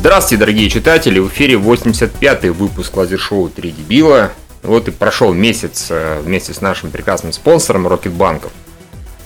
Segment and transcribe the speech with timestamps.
[0.00, 1.18] Здравствуйте, дорогие читатели!
[1.18, 4.32] В эфире 85-й выпуск лазер-шоу «Три дебила».
[4.62, 8.50] Вот и прошел месяц э, вместе с нашим прекрасным спонсором Рокетбанков.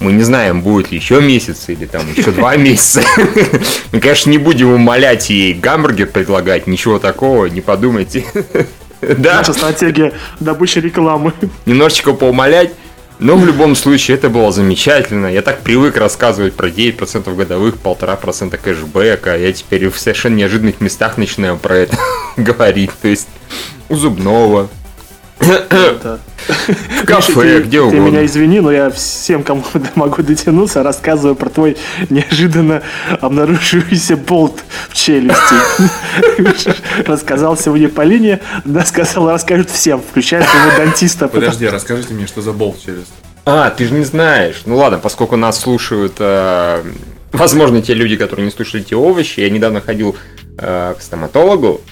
[0.00, 3.04] Мы не знаем, будет ли еще месяц или там еще два месяца.
[3.92, 8.24] Мы, конечно, не будем умолять и гамбургер предлагать, ничего такого, не подумайте.
[9.00, 9.36] Да.
[9.36, 11.34] Наша стратегия добычи рекламы.
[11.66, 12.72] Немножечко поумолять.
[13.24, 15.28] Но в любом случае это было замечательно.
[15.28, 19.38] Я так привык рассказывать про 9% годовых, 1,5% кэшбэка.
[19.38, 21.96] Я теперь в совершенно неожиданных местах начинаю про это
[22.36, 22.90] говорить.
[23.00, 23.28] То есть
[23.88, 24.68] у зубного,
[25.38, 28.04] в кафе, где угодно.
[28.04, 29.62] Ты меня извини, но я всем, кому
[29.94, 31.76] могу дотянуться, рассказываю про твой
[32.10, 32.82] неожиданно
[33.20, 35.54] обнаружившийся болт в челюсти.
[37.06, 41.28] Рассказал сегодня Полине, да, сказал, расскажет всем, включая твоего дантиста.
[41.28, 43.12] Подожди, расскажите мне, что за болт в челюсти.
[43.46, 44.62] А, ты же не знаешь.
[44.64, 46.82] Ну ладно, поскольку нас слушают, э,
[47.32, 50.16] возможно, те люди, которые не слушали те овощи, я недавно ходил
[50.58, 51.82] э, к стоматологу,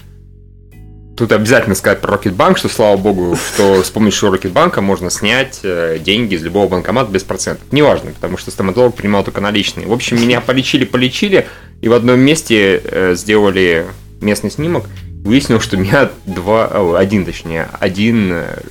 [1.15, 5.99] Тут обязательно сказать про Рокетбанк, что слава богу, что с помощью Рокетбанка можно снять э,
[5.99, 7.67] деньги из любого банкомата без процентов.
[7.71, 9.85] Неважно, потому что стоматолог принимал только наличные.
[9.85, 11.47] В общем, меня полечили-полечили,
[11.81, 13.85] и в одном месте э, сделали
[14.21, 14.85] местный снимок.
[15.23, 18.61] Выяснилось, что у меня два, о, один точнее, один, э,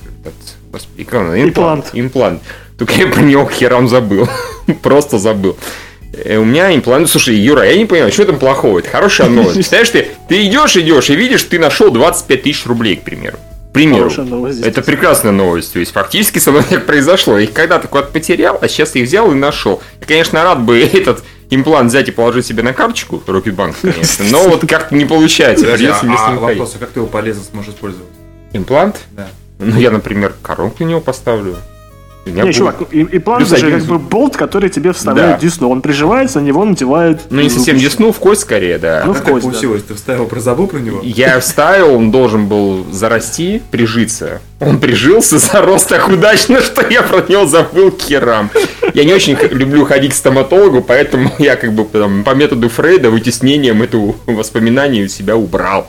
[0.69, 1.07] господи,
[1.43, 1.91] имплант.
[1.93, 2.41] Имплант.
[2.77, 4.27] Только я про него херам забыл.
[4.81, 5.57] Просто забыл.
[6.13, 7.09] Э, у меня имплант.
[7.09, 8.79] Слушай, Юра, я не понимаю, что там плохого?
[8.79, 9.55] Это хорошая новость.
[9.55, 13.37] Представляешь, ты, ты идешь, идешь и видишь, ты нашел 25 тысяч рублей, к примеру.
[13.69, 14.11] К примеру.
[14.23, 15.73] Новость, это прекрасная новость.
[15.73, 17.39] То есть фактически со мной так произошло.
[17.39, 19.81] Их когда-то куда-то потерял, а сейчас их взял и нашел.
[20.01, 24.47] Я, конечно, рад бы этот имплант взять и положить себе на карточку, Рокетбанк, конечно, но
[24.47, 25.65] вот как-то не получается.
[25.65, 28.09] Подожди, а, а вопрос, а как ты его полезно сможешь использовать?
[28.53, 29.01] Имплант?
[29.11, 29.27] Да.
[29.59, 31.57] Ну, я, например, коронку на него поставлю.
[32.25, 32.55] Не, будет...
[32.55, 35.45] чувак, и, и план же как бы болт, который тебе вставляет да.
[35.45, 35.69] десну.
[35.69, 37.21] Он приживается, на него надевают...
[37.29, 39.03] Ну, не совсем десну, в кость скорее, да.
[39.05, 39.81] Ну, а в кость, получилось?
[39.81, 39.89] Да.
[39.89, 41.01] Ты вставил, про забыл про него?
[41.03, 44.41] Я вставил, он должен был зарасти, прижиться.
[44.61, 48.49] Он прижился, зарос так удачно, что я про него забыл керам.
[48.93, 53.09] Я не очень люблю ходить к стоматологу, поэтому я как бы там, по методу Фрейда
[53.09, 55.87] вытеснением это воспоминание у себя убрал.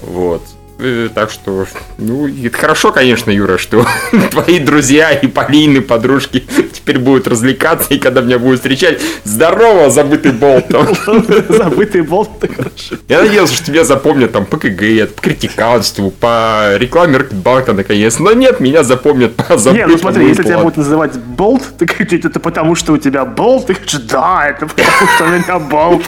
[0.00, 0.42] Вот.
[0.84, 1.66] Э, так что,
[1.96, 3.86] ну, это хорошо, конечно, Юра, что
[4.32, 6.44] твои друзья и Полины, подружки
[6.82, 10.66] теперь будут развлекаться, и когда меня будут встречать, здорово, забытый болт.
[11.48, 13.02] Забытый болт, хорошо.
[13.08, 18.18] Я надеялся, что тебя запомнят там по КГ, по критиканству, по рекламе Рокетбанка, наконец.
[18.18, 21.86] Но нет, меня запомнят по забытому Не, ну смотри, если тебя будут называть болт, ты
[22.12, 26.02] это потому, что у тебя болт, ты говоришь, да, это потому, что у меня болт.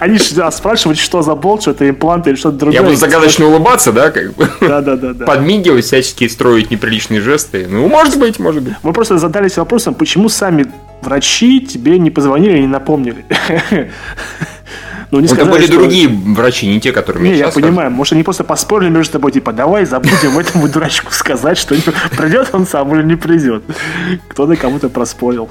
[0.00, 2.80] Они же спрашивают, что за болт, что это имплант или что-то другое.
[2.80, 4.48] Я буду загадочно улыбаться, да, как бы.
[4.60, 5.26] Да, да, да, да.
[5.26, 7.66] Подмигивать, всячески строить неприличные жесты.
[7.68, 8.74] Ну, может быть, может быть.
[8.82, 10.66] Мы просто задались вопросом, почему сами
[11.02, 13.24] врачи тебе не позвонили и не напомнили.
[15.10, 15.74] Ну, не сказали, это были что...
[15.78, 17.90] другие врачи, не те, которые Не, я понимаю.
[17.90, 21.74] Может, они просто поспорили между собой, типа, давай забудем этому дурачку сказать, что
[22.14, 23.62] придет он сам или не придет.
[24.28, 25.48] Кто-то кому-то проспорил.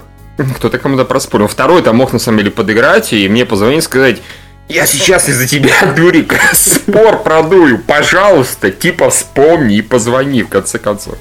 [0.58, 1.48] Кто-то кому-то проспорил.
[1.48, 4.22] Второй там мог, на самом деле, подыграть и мне позвонить и сказать,
[4.70, 7.80] я сейчас из-за тебя, Дурик, спор продую.
[7.80, 11.16] Пожалуйста, типа вспомни и позвони, в конце концов.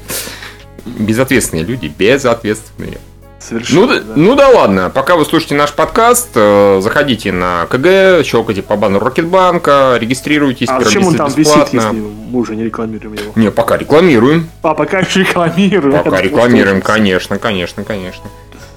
[0.84, 2.98] Безответственные люди, безответственные.
[3.46, 4.02] Совершенно, ну, да.
[4.16, 9.06] ну да ладно, пока вы слушаете наш подкаст, э, заходите на КГ, щелкайте по баннеру
[9.06, 10.68] Рокетбанка, регистрируйтесь.
[10.68, 11.62] А зачем он там бесплатно.
[11.62, 13.32] висит, если мы уже не рекламируем его?
[13.36, 14.48] Не, пока рекламируем.
[14.62, 16.02] А, пока рекламируем.
[16.02, 18.24] Пока рекламируем, конечно, конечно, конечно.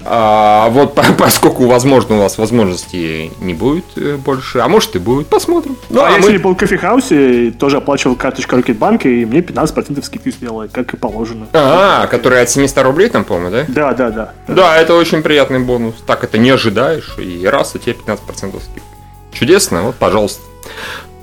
[0.06, 5.28] А, вот поскольку, возможно, у вас возможности не будет э, больше, а может и будет,
[5.28, 5.78] посмотрим.
[5.90, 6.24] Ну, а, а я мы...
[6.24, 10.98] сегодня был в кофехаусе, тоже оплачивал карточку Рокетбанка, и мне 15% скидки сделали, как и
[10.98, 11.48] положено.
[11.54, 13.66] А, который от 700 рублей там, по-моему, да?
[13.68, 14.34] Да, да, да.
[14.48, 15.96] Да, это очень приятный бонус.
[16.06, 18.82] Так это не ожидаешь, и раз, у тебя 15% скидки.
[19.32, 20.42] Чудесно, вот, пожалуйста.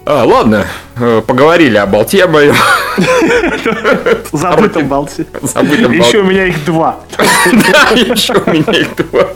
[0.08, 0.66] А, ладно,
[1.00, 2.54] э, поговорили о болте моем.
[4.32, 5.26] Забытом болте.
[5.43, 5.93] Забытом.
[5.93, 7.00] Еще у меня их два.
[7.17, 9.26] Да, еще у меня их два.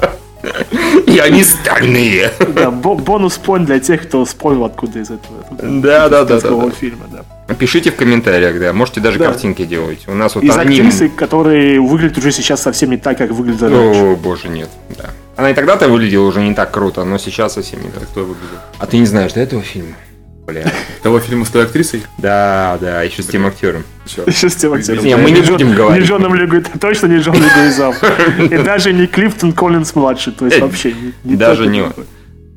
[1.07, 2.31] И они стальные.
[2.55, 5.45] Да, бонус поинт для тех, кто вспомнил откуда из этого.
[5.51, 6.39] Да, да, да.
[6.71, 7.55] фильма, да.
[7.55, 9.27] Пишите в комментариях, да, можете даже да.
[9.27, 10.05] картинки делать.
[10.07, 10.87] У нас вот Из аним...
[10.87, 14.01] актрисы, которые выглядят уже сейчас совсем не так, как выглядят раньше.
[14.01, 15.11] О, боже, нет, да.
[15.37, 18.05] Она и тогда-то выглядела уже не так круто, но сейчас совсем не так.
[18.05, 18.59] Кто выглядел?
[18.79, 19.95] А ты не знаешь, да, этого фильма?
[20.51, 20.65] Бля.
[21.03, 22.03] Того фильма с той актрисой?
[22.19, 23.85] Да, да, еще с тем актером.
[24.27, 25.05] Еще с тем актером.
[25.05, 26.03] Не, мы не будем говорить.
[26.03, 27.95] Не Джоном Легу, точно не Джон Легуизам.
[28.51, 30.95] И даже не Клифтон Коллинс младший, то есть вообще
[31.25, 31.85] не Даже не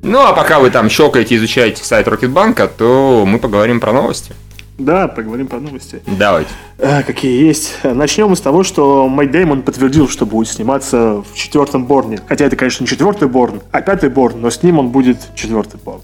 [0.02, 4.34] Ну, а пока вы там щелкаете, изучаете сайт Рокетбанка, то мы поговорим про новости.
[4.78, 6.02] Да, поговорим про новости.
[6.08, 6.50] Давайте.
[6.80, 7.78] А, какие есть.
[7.84, 12.20] Начнем с того, что Мэй Дэймон подтвердил, что будет сниматься в четвертом Борне.
[12.28, 15.80] Хотя это, конечно, не четвертый Борн, а пятый Борн, но с ним он будет четвертый
[15.80, 16.02] Борн.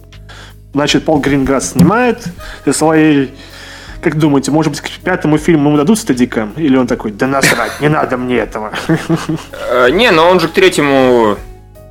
[0.73, 2.23] Значит, Пол Гринграсс снимает
[2.65, 3.33] со своей
[4.01, 6.53] как думаете, может быть, к пятому фильму ему дадут стадикам?
[6.55, 8.71] Или он такой, да насрать, не надо мне этого?
[9.71, 11.37] Э, не, но он же к третьему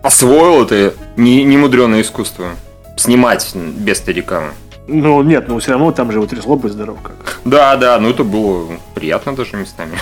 [0.03, 2.49] освоил это немудреное искусство.
[2.97, 4.51] Снимать без стадикама.
[4.89, 7.41] Ну, нет, ну все равно там же вот трясло бы здоров как.
[7.45, 9.99] Да, да, ну это было приятно даже местами.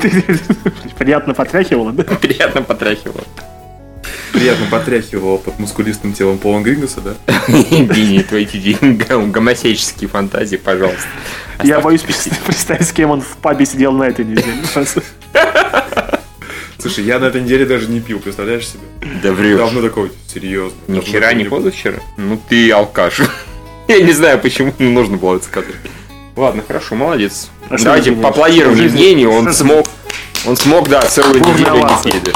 [0.98, 2.04] Приятно потряхивало, да?
[2.22, 3.24] Приятно потряхивало.
[4.32, 7.14] Приятно потряхивало под мускулистым телом Пола Грингоса, да?
[7.48, 8.76] Евгений, твои эти
[9.30, 11.08] гомосеческие фантазии, пожалуйста.
[11.62, 14.46] Я боюсь представить, с кем он в пабе сидел на этой неделе.
[16.78, 18.82] Слушай, я на этой неделе даже не пил, представляешь себе?
[19.22, 19.58] Да врешь.
[19.58, 20.76] Давно такого, серьезно.
[20.86, 21.98] Ни вчера, ни позавчера?
[22.16, 23.20] Ну ты алкаш.
[23.88, 25.74] Я не знаю, почему нужно было это сказать.
[26.36, 27.48] Ладно, хорошо, молодец.
[27.68, 29.88] А Давайте поаплодируем Евгению, он смог,
[30.46, 32.34] он смог, да, целую неделю не пить.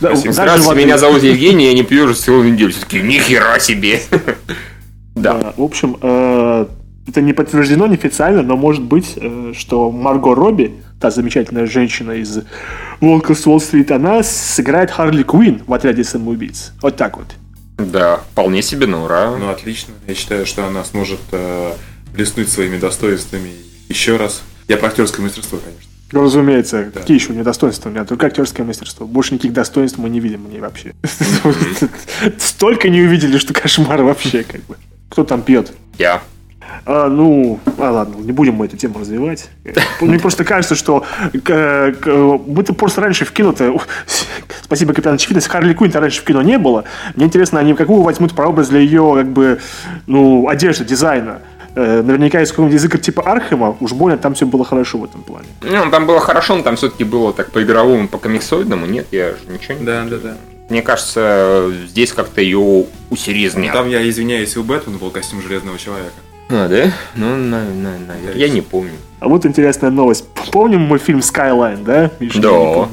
[0.00, 2.72] Да, Здравствуйте, меня зовут Евгений, я не пью уже целую неделю.
[2.72, 4.00] Все-таки нихера себе.
[5.14, 5.52] Да.
[5.56, 6.66] В общем, э,
[7.06, 12.38] это не подтверждено неофициально, но может быть, э, что Марго Робби, та замечательная женщина из
[13.00, 16.72] Волка с Уолл-стрит, она сыграет Харли Куин в отряде самоубийц.
[16.80, 17.26] Вот так вот.
[17.76, 19.36] Да, вполне себе на ура.
[19.36, 19.92] Ну, отлично.
[20.06, 21.72] Я считаю, что она сможет э,
[22.14, 23.50] блеснуть своими достоинствами
[23.88, 24.42] еще раз.
[24.68, 25.89] Я про актерское мастерство, конечно.
[26.12, 27.00] Ну, разумеется, да.
[27.00, 28.04] какие еще недостоинства у меня?
[28.04, 29.06] Только актерское мастерство.
[29.06, 30.92] Больше никаких достоинств мы не видим мне вообще.
[32.38, 34.76] Столько не увидели, что кошмар вообще, как бы.
[35.08, 35.72] Кто там пьет?
[35.98, 36.20] Я.
[36.86, 39.50] А, ну, а ладно, не будем мы эту тему развивать.
[40.00, 43.80] Мне просто кажется, что мы-то просто раньше в кино-то...
[44.62, 46.84] Спасибо, Капитан Очевидность, Харли Куинн-то раньше в кино не было.
[47.16, 49.60] Мне интересно, они какую возьмут прообраз для ее, как бы,
[50.06, 51.40] ну, одежды, дизайна.
[51.74, 55.22] Э, наверняка из какого-нибудь языка типа Архема, уж больно там все было хорошо в этом
[55.22, 55.46] плане.
[55.62, 58.86] Ну, там было хорошо, но там все-таки было так по игровому, по комиксоидному.
[58.86, 60.36] Нет, я же ничего не Да, да, да.
[60.68, 63.68] Мне кажется, здесь как-то ее усерьезняли.
[63.68, 66.14] Ну, там, я извиняюсь, у Бэтмена был костюм Железного Человека.
[66.48, 66.92] А, да?
[67.14, 68.34] Ну, на, на, наверное.
[68.34, 68.92] Я не помню.
[69.20, 70.26] А вот интересная новость.
[70.50, 72.10] Помним мы фильм Skyline, да?
[72.18, 72.88] Миша, да.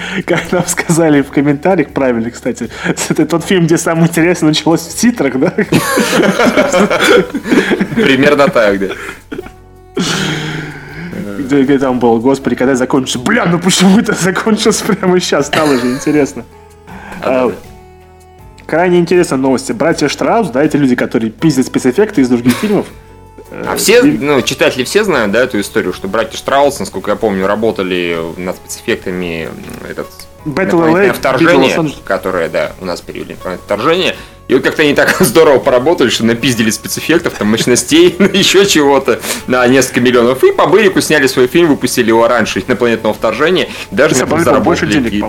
[0.26, 2.70] Как нам сказали в комментариях, правильно, кстати,
[3.08, 5.50] это тот фильм, где самое интересное началось в титрах, да?
[7.94, 8.88] Примерно так, да.
[11.38, 13.18] Где там был, господи, когда закончится?
[13.18, 15.46] Бля, ну почему это закончилось прямо сейчас?
[15.46, 16.44] Стало же интересно.
[17.22, 17.52] А,
[18.66, 19.72] крайне интересная новость.
[19.72, 22.86] Братья Штраус, да, эти люди, которые пиздят спецэффекты из других фильмов,
[23.50, 27.46] а все, ну, читатели все знают, да, эту историю, что братья Штраус, насколько я помню,
[27.46, 29.48] работали над спецэффектами
[29.88, 30.06] этот
[30.44, 34.16] Battle вторжение, которое, да, у нас перевели вторжение.
[34.50, 39.64] И вот как-то они так здорово поработали, что напиздили спецэффектов, там, мощностей, еще чего-то на
[39.68, 40.42] несколько миллионов.
[40.42, 43.68] И по Бырику сняли свой фильм, выпустили его раньше инопланетного вторжения.
[43.92, 45.24] Даже на этом заработали денег,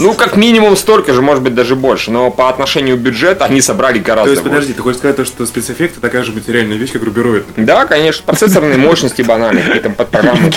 [0.00, 2.10] Ну, как минимум столько же, может быть, даже больше.
[2.10, 5.46] Но по отношению к бюджету они собрали гораздо То есть, подожди, ты хочешь сказать, что
[5.46, 7.44] спецэффекты такая же материальная вещь, как рубероид?
[7.56, 8.24] Да, конечно.
[8.26, 10.50] Процессорные мощности банальные, какие-то подпрограммы.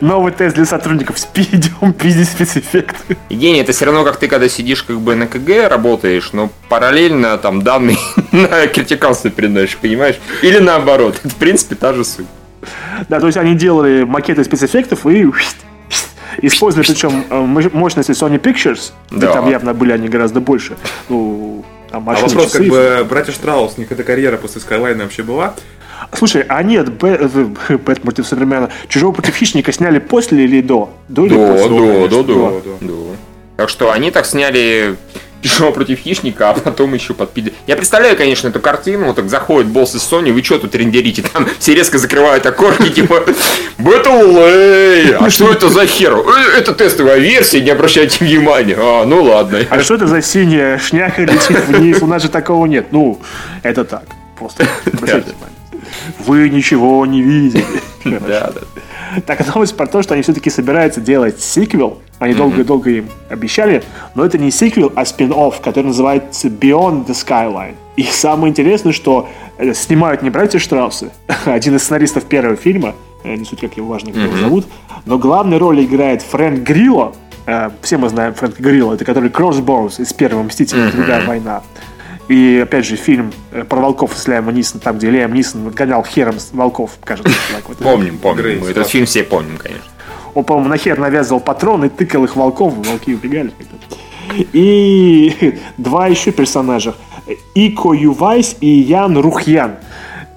[0.00, 1.16] Новый тест для сотрудников.
[1.34, 3.16] Идем пиздить спецэффекты.
[3.28, 7.07] Евгений, это все равно, как ты, когда сидишь как бы на КГ работаешь, но параллельно
[7.08, 7.96] параллельно там данные
[8.32, 10.18] на критиканство передачи, понимаешь?
[10.42, 11.20] Или наоборот.
[11.24, 12.26] Это, в принципе, та же суть.
[13.08, 15.26] Да, то есть они делали макеты спецэффектов и
[16.42, 19.32] использовали причем э, мощности Sony Pictures, да.
[19.32, 20.76] там явно были они гораздо больше.
[21.08, 25.02] Ну, там, а вопрос, часы, как бы, братья Штраус, у них эта карьера после Skyline
[25.02, 25.54] вообще была?
[26.12, 30.90] Слушай, а нет, Бэт против Супермена, Чужого против Хищника сняли после или до?
[31.08, 31.68] До, или до, после?
[31.68, 33.16] До, до, до, до, до.
[33.56, 34.96] Так что они так сняли
[35.42, 37.52] Пешего против хищника, а потом еще подпили.
[37.66, 41.22] Я представляю, конечно, эту картину, вот так заходит босс из Sony, вы что тут рендерите?
[41.22, 43.24] Там все резко закрывают окошки, типа,
[43.78, 46.16] Battle А что это за хер?
[46.16, 48.76] «Э, это тестовая версия, не обращайте внимания.
[48.76, 49.60] А, ну ладно.
[49.70, 52.02] А что это за синяя шняха летит вниз?
[52.02, 52.88] У нас же такого нет.
[52.90, 53.20] Ну,
[53.62, 54.04] это так.
[54.38, 55.58] Просто обращайте внимание.
[56.26, 57.64] Вы ничего не видели.
[58.04, 59.20] Да, да.
[59.26, 62.02] Так, новость про то, что они все-таки собираются делать сиквел.
[62.18, 63.84] Они долго-долго им обещали,
[64.14, 67.76] но это не сиквел, а спин-офф, который называется Beyond the Skyline.
[67.96, 71.10] И самое интересное, что э, снимают не братья Штраусы,
[71.46, 74.66] один из сценаристов первого фильма, э, не суть как его важно, как его зовут,
[75.06, 77.14] но главную роль играет Фрэнк Грилло.
[77.46, 81.62] Э, все мы знаем Фрэнка Грилло, это который Кроссбоунс из первого Мстителя, Другая война.
[82.28, 83.32] И опять же фильм
[83.70, 87.32] про волков с Лиамом Нисон, там, где Лиам Нисон гонял хером волков, кажется.
[87.78, 88.64] Помним, помним.
[88.64, 89.84] Этот фильм все помним, конечно.
[90.38, 93.50] Он, по-моему, на хер навязывал патроны, тыкал их волков, волки убегали.
[94.52, 96.94] И два еще персонажа.
[97.56, 99.78] Ико Ювайс и Ян Рухьян.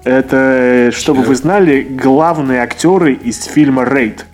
[0.02, 4.26] Это, чтобы вы знали, главные актеры из фильма «Рейд».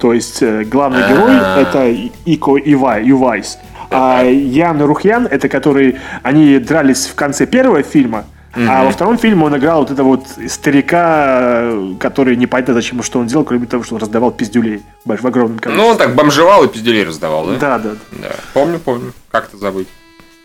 [0.00, 3.58] То есть э, главный герой это Ико Ивай, Ювайс.
[3.90, 5.98] А Ян Рухьян, это который...
[6.22, 8.24] Они дрались в конце первого фильма,
[8.54, 8.66] Mm-hmm.
[8.68, 13.20] А во втором фильме он играл вот этого вот старика, который не понятно зачем, что
[13.20, 15.86] он делал, кроме того, что он раздавал пиздюлей в огромном количестве.
[15.86, 17.56] Ну, он так бомжевал и пиздюлей раздавал, да?
[17.58, 17.90] Да, да.
[18.10, 19.12] Да, помню, помню.
[19.30, 19.88] Как это забыть?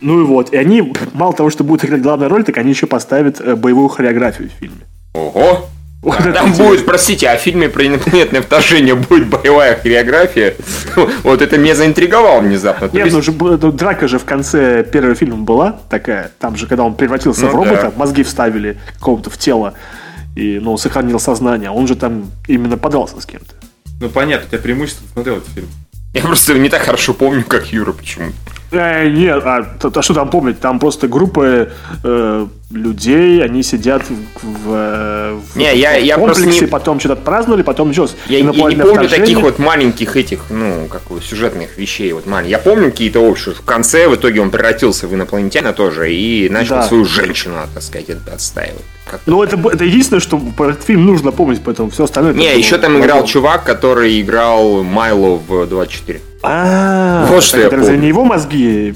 [0.02, 0.54] Ну и вот.
[0.54, 3.88] И они, мало того, что будут играть главную роль, так они еще поставят э, боевую
[3.88, 4.86] хореографию в фильме.
[5.14, 5.66] Ого!
[6.34, 10.56] Там будет, простите, а в фильме про инопланетное вторжение будет боевая хореография.
[11.24, 12.90] Вот это меня заинтриговало внезапно.
[12.94, 16.32] Нет, ну же драка же в конце первого фильма была такая.
[16.40, 19.74] Там же, когда он превратился ну, в робота, мозги вставили какого-то в тело
[20.36, 21.72] и, ну, сохранил сознание.
[21.72, 23.56] Он же там именно подрался с кем-то.
[24.00, 25.68] Ну понятно, у тебя преимущество смотрел этот фильм.
[26.14, 28.32] Я просто не так хорошо помню, как Юра почему.
[28.76, 30.60] Э, нет, а, а что там помнить?
[30.60, 31.70] Там просто группа
[32.04, 36.68] э, людей, они сидят в, в, не, я, в я комплексе, не...
[36.68, 39.20] потом что-то праздновали, потом что Я, я не помню вторжение.
[39.20, 42.12] таких вот маленьких этих, ну, как бы сюжетных вещей.
[42.14, 42.52] Вот маленьких.
[42.52, 43.56] Я помню какие-то общие.
[43.56, 46.84] В конце в итоге он превратился в инопланетянина тоже и начал да.
[46.88, 48.84] свою женщину, так сказать, отстаивать.
[49.26, 52.34] Ну, это, это единственное, что про этот фильм нужно помнить, поэтому все остальное...
[52.34, 56.20] Не, еще там играл чувак, который играл Майло в 24.
[56.48, 58.94] А, вот что я разве не его мозги?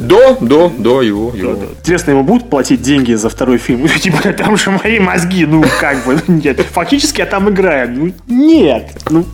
[0.00, 1.32] Да, да, да, его.
[1.34, 1.56] его.
[1.78, 3.88] Интересно, ему будут платить деньги за второй фильм?
[4.00, 6.60] Типа, там же мои мозги, ну как бы, нет.
[6.60, 7.88] Фактически я там играю.
[7.90, 8.90] Ну, нет.
[9.10, 9.24] Ну,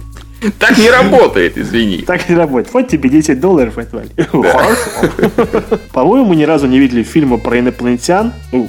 [0.58, 2.02] так не работает, извини.
[2.06, 2.72] Так не работает.
[2.72, 4.10] Вот тебе 10 долларов отвали.
[4.30, 5.78] Хорошо.
[5.92, 8.32] По-моему, мы ни разу не видели фильма про инопланетян.
[8.52, 8.68] Ну,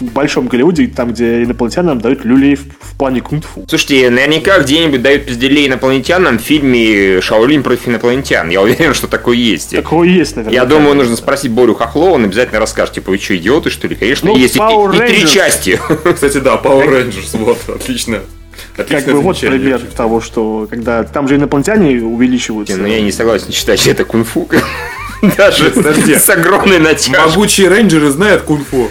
[0.00, 3.64] в большом Голливуде, там, где инопланетянам дают люлей в, в плане кунг-фу.
[3.68, 8.48] Слушайте, наверняка где-нибудь дают пизделей инопланетянам в фильме «Шаолинь против инопланетян».
[8.50, 9.70] Я уверен, что такое есть.
[9.70, 10.54] Такое есть, наверное.
[10.54, 13.94] Я думаю, нужно спросить Борю Хохлова, он обязательно расскажет, типа, вы что, идиоты, что ли?
[13.94, 15.80] Конечно, ну, есть и, и, и три части.
[16.14, 18.20] Кстати, да, Power Rangers, вот, отлично.
[18.76, 22.76] Отличное как бы вот пример того, что когда там же инопланетяне увеличиваются.
[22.76, 24.48] Ну я не согласен считать это кунг-фу.
[25.36, 25.72] Даже
[26.18, 27.26] с огромной натяжкой.
[27.26, 28.90] Могучие рейнджеры знают кунг-фу.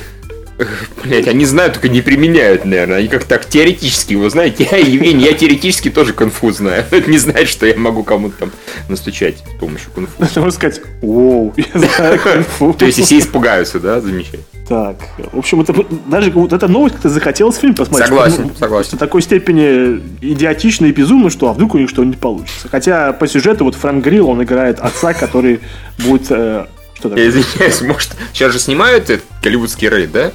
[1.03, 2.97] Блять, они знают, только не применяют, наверное.
[2.97, 4.67] Они как так теоретически его знаете.
[4.71, 6.85] Я, Евгений, я теоретически тоже кунг-фу знаю.
[6.91, 8.51] Это не значит, что я могу кому-то там
[8.89, 10.15] настучать с помощью кунг-фу.
[10.19, 12.73] Можно сказать, воу, я знаю кунг-фу.
[12.73, 13.99] То есть, все испугаются, да?
[13.99, 14.43] Замечательно.
[14.67, 14.97] Так,
[15.31, 15.75] в общем, это
[16.07, 18.07] даже вот эта новость как-то захотелось фильм посмотреть.
[18.07, 18.97] Согласен, что, согласен.
[18.97, 22.67] В такой степени идиотично и безумно, что а вдруг у них что-нибудь получится.
[22.69, 25.59] Хотя по сюжету вот Фрэнк Грилл, он играет отца, который
[25.99, 26.31] будет...
[26.31, 27.25] Э, что такое?
[27.25, 30.31] Я извиняюсь, может, сейчас же снимают этот голливудский рейд, да?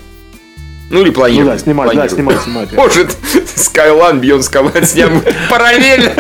[0.91, 1.47] Ну или планируют.
[1.47, 2.73] Ну да, снимать, да, снимать, снимать.
[2.73, 3.17] Может,
[3.55, 6.13] Скайлан, Бьон Скайлан сням параллельно.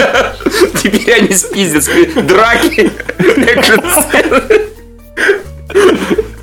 [0.80, 1.88] Теперь они спиздят
[2.26, 2.92] драки,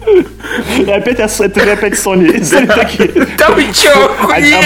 [0.08, 2.40] и опять это же опять Sony.
[2.40, 3.28] Sony такие.
[3.38, 4.12] Да вы чё,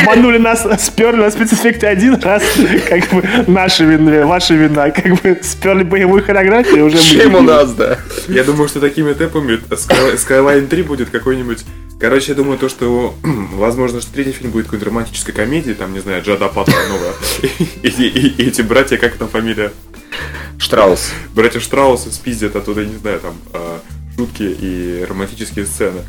[0.02, 2.44] Обманули нас, сперли на спецэффекты один раз,
[2.88, 7.74] как бы наша вина, ваша вина, как бы сперли боевую хореографию уже Чем у нас,
[7.74, 7.98] да.
[8.28, 11.60] Я думаю, что такими темпами Skyline 3 будет какой-нибудь
[12.02, 13.14] Короче, я думаю, то, что,
[13.54, 17.14] возможно, что третий фильм будет какой-то романтической комедией, там, не знаю, Джада Паттона новая.
[17.84, 19.72] И эти братья, как там фамилия?
[20.58, 21.12] Штраус.
[21.36, 23.80] Братья Штраусы спиздят оттуда, не знаю, там, а,
[24.22, 26.02] шутки и романтические сцены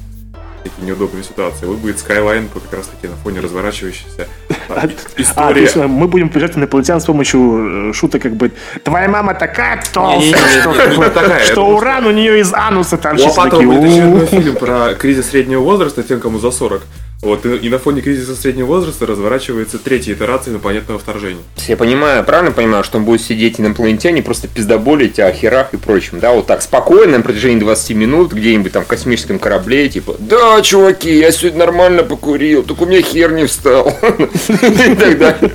[0.63, 1.67] такие неудобные ситуации.
[1.67, 4.29] Вот будет Skyline как раз таки на фоне разворачивающейся
[4.69, 5.83] а, истории.
[5.83, 8.53] А, мы будем побежать инопланетян с помощью э, шуток, как бы
[8.85, 13.33] твоя мама такая толстая, что уран у нее из ануса торчит.
[13.33, 16.83] А потом будет еще фильм про кризис среднего возраста, тем, кому за 40.
[17.23, 21.43] Вот, и на фоне кризиса среднего возраста разворачивается третья итерация инопланетного вторжения.
[21.69, 26.19] Я понимаю, правильно понимаю, что он будет сидеть инопланетяне, просто пиздоболить о херах и прочем,
[26.19, 30.61] да, вот так спокойно на протяжении 20 минут где-нибудь там в космическом корабле, типа, да,
[30.63, 33.89] чуваки, я сегодня нормально покурил, только у меня хер не встал.
[34.49, 35.53] И так далее.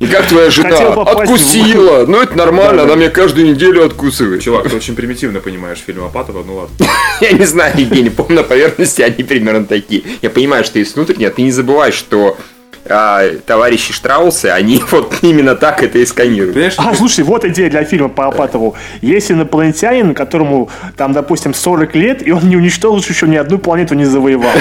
[0.00, 0.94] И как твоя жена?
[1.02, 2.06] Откусила!
[2.06, 4.42] Ну, это нормально, она меня каждую неделю откусывает.
[4.42, 6.74] Чувак, ты очень примитивно понимаешь фильм Апатова, ну ладно.
[7.20, 10.02] Я не знаю, Евгений, помню, на поверхности они примерно такие.
[10.22, 12.38] Я понимаю, что есть внутренне, а ты не забывай, что
[12.86, 16.54] а, товарищи Штраусы, они вот именно так это и сканируют.
[16.54, 16.74] Понимаешь?
[16.78, 18.76] А, слушай, вот идея для фильма по Апатову.
[19.00, 23.94] Есть инопланетянин, которому там, допустим, 40 лет, и он не уничтожил еще ни одну планету
[23.94, 24.52] не завоевал.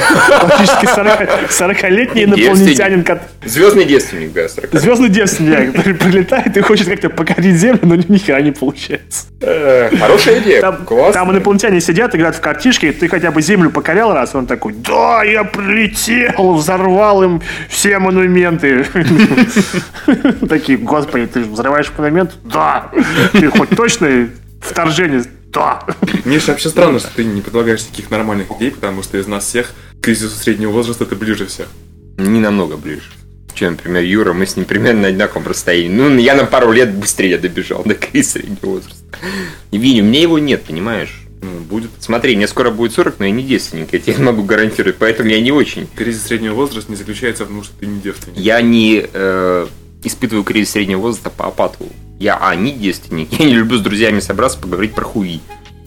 [0.41, 3.05] Практически 40-летний инопланетянин.
[3.45, 8.17] Звездный девственник, да, 40 Звездный девственник, который прилетает и хочет как-то покорить Землю, но ни
[8.17, 9.27] хера не получается.
[9.39, 10.61] Хорошая идея.
[10.61, 14.73] Там, там инопланетяне сидят, играют в картишки, ты хотя бы Землю покорял раз, он такой,
[14.73, 18.85] да, я прилетел, взорвал им всем монументы.
[20.49, 22.33] Такие, господи, ты взрываешь монумент?
[22.43, 22.91] Да.
[23.31, 24.29] Ты хоть точно
[24.61, 25.23] вторжение?
[25.51, 25.83] Да.
[26.25, 29.45] Мне же вообще странно, что ты не предлагаешь таких нормальных идей, потому что из нас
[29.45, 31.67] всех к кризису среднего возраста ты ближе всех.
[32.17, 33.11] Не намного ближе.
[33.53, 35.89] Чем, например, Юра, мы с ним примерно на одинаковом расстоянии.
[35.89, 39.03] Ну, я на пару лет быстрее добежал до кризиса среднего возраста.
[39.71, 41.28] Виню, мне его нет, понимаешь?
[41.41, 41.89] Ну, будет.
[41.99, 45.39] Смотри, мне скоро будет 40, но я не девственник, я тебе могу гарантировать, поэтому я
[45.39, 45.87] не очень.
[45.95, 48.37] Кризис среднего возраста не заключается в том, что ты не девственник.
[48.37, 49.67] Я не э,
[50.03, 51.89] испытываю кризис среднего возраста по Апатову.
[52.19, 53.31] Я, а, не девственник.
[53.39, 55.39] Я не люблю с друзьями собраться поговорить про хуи.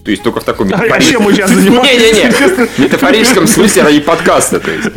[0.05, 1.95] То есть только в таком А чем мы сейчас занимаемся?
[1.95, 4.59] Не-не-не, в метафорическом смысле ради подкаста.
[4.59, 4.89] То есть.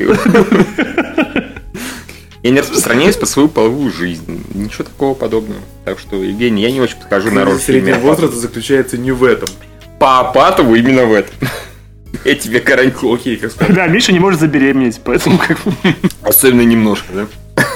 [2.41, 4.43] Я не распространяюсь по свою половую жизнь.
[4.53, 5.61] Ничего такого подобного.
[5.83, 8.27] Так что, Евгений, я не очень подхожу на роль Кризис в фильме среднего Апатова.
[8.27, 9.49] возраста заключается не в этом.
[9.99, 11.35] По Апатову именно в этом.
[12.25, 13.15] Я тебе гарантирую.
[13.15, 13.75] Окей, как сказать.
[13.75, 15.57] Да, Миша не может забеременеть, поэтому как.
[16.23, 17.27] Особенно немножко, да?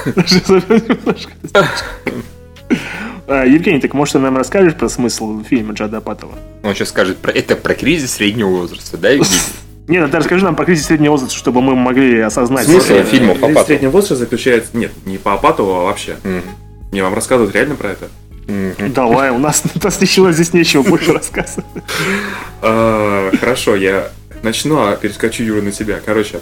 [3.26, 6.32] А, Евгений, так может ты нам расскажешь про смысл фильма Джада Апатова?
[6.64, 9.38] Он сейчас скажет, про, это про кризис среднего возраста, да, Евгений?
[9.86, 12.68] Нет, ну ты расскажи нам про кризис среднего возраста, чтобы мы могли осознать.
[12.68, 13.64] Э, фильмов Кризис Апатова.
[13.64, 14.76] среднего возраста заключается...
[14.76, 16.16] Нет, не по Апатову, а вообще.
[16.24, 16.42] Мгм.
[16.90, 18.08] Не, вам рассказывают реально про это?
[18.50, 18.92] Мгм.
[18.92, 21.64] Давай, у нас, у нас ничего здесь нечего больше рассказывать.
[22.62, 24.10] А, Хорошо, я
[24.42, 26.00] начну, а перескочу Юра на тебя.
[26.04, 26.40] Короче,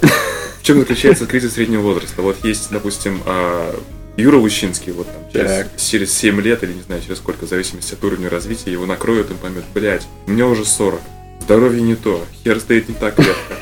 [0.59, 2.21] в чем заключается кризис среднего возраста?
[2.21, 3.75] Вот есть, допустим, а,
[4.17, 5.67] Юра Лущинский, вот там через, Так.
[5.77, 9.31] через 7 лет или не знаю через сколько, в зависимости от уровня развития, его накроют,
[9.31, 10.99] он поймет, блядь, мне уже 40,
[11.41, 13.55] здоровье не то, хер стоит не так крепко.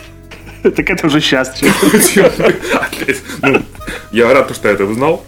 [0.63, 1.54] Так это уже сейчас.
[3.42, 3.63] Ну,
[4.12, 5.24] Я рад, что я это узнал.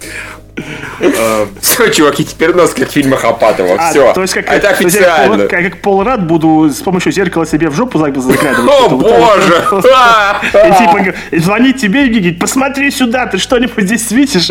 [1.02, 3.76] А, Все, чуваки, теперь нос как в фильмах Апатова.
[3.80, 4.14] А, Все.
[4.14, 5.38] то есть как, это то есть я как, официально.
[5.38, 8.72] Пол- как, Пол Рад буду с помощью зеркала себе в жопу за- заглядывать.
[8.72, 9.66] О, боже!
[9.94, 10.42] А!
[10.54, 14.50] И типа звонить тебе и говорить, посмотри сюда, ты что-нибудь здесь видишь?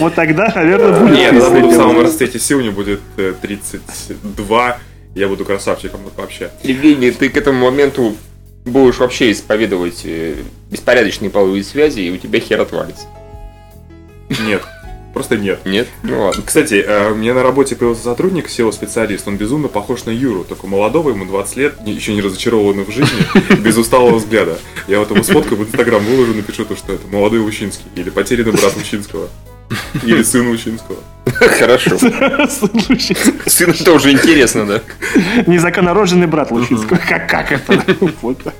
[0.00, 1.16] Вот тогда, наверное, будет.
[1.16, 4.78] Нет, кризис я буду в самом расцвете сил, мне будет э, 32,
[5.14, 6.50] я буду красавчиком вообще.
[6.62, 8.16] Евгений, ты к этому моменту
[8.64, 10.34] будешь вообще исповедовать э,
[10.70, 13.06] беспорядочные половые связи, и у тебя хер отвалится.
[14.46, 14.62] Нет,
[15.12, 15.60] просто нет.
[15.64, 15.88] Нет?
[16.02, 16.42] Ну ладно.
[16.44, 20.66] Кстати, э, у меня на работе появился сотрудник, SEO-специалист, он безумно похож на Юру, только
[20.66, 23.18] молодого, ему 20 лет, еще не разочарованный в жизни,
[23.60, 24.58] без усталого взгляда.
[24.88, 28.52] Я вот его сфоткаю, в Инстаграм выложу, напишу то, что это молодой Лучинский, или потерянный
[28.52, 29.28] брат Лучинского,
[30.04, 30.98] или сын Лучинского.
[31.24, 31.96] Хорошо.
[31.98, 34.82] Слушай, Сын это уже интересно, да?
[35.46, 36.98] Незаконнорожденный брат Лучинского.
[36.98, 37.84] Как, как это?
[38.22, 38.54] Вот так.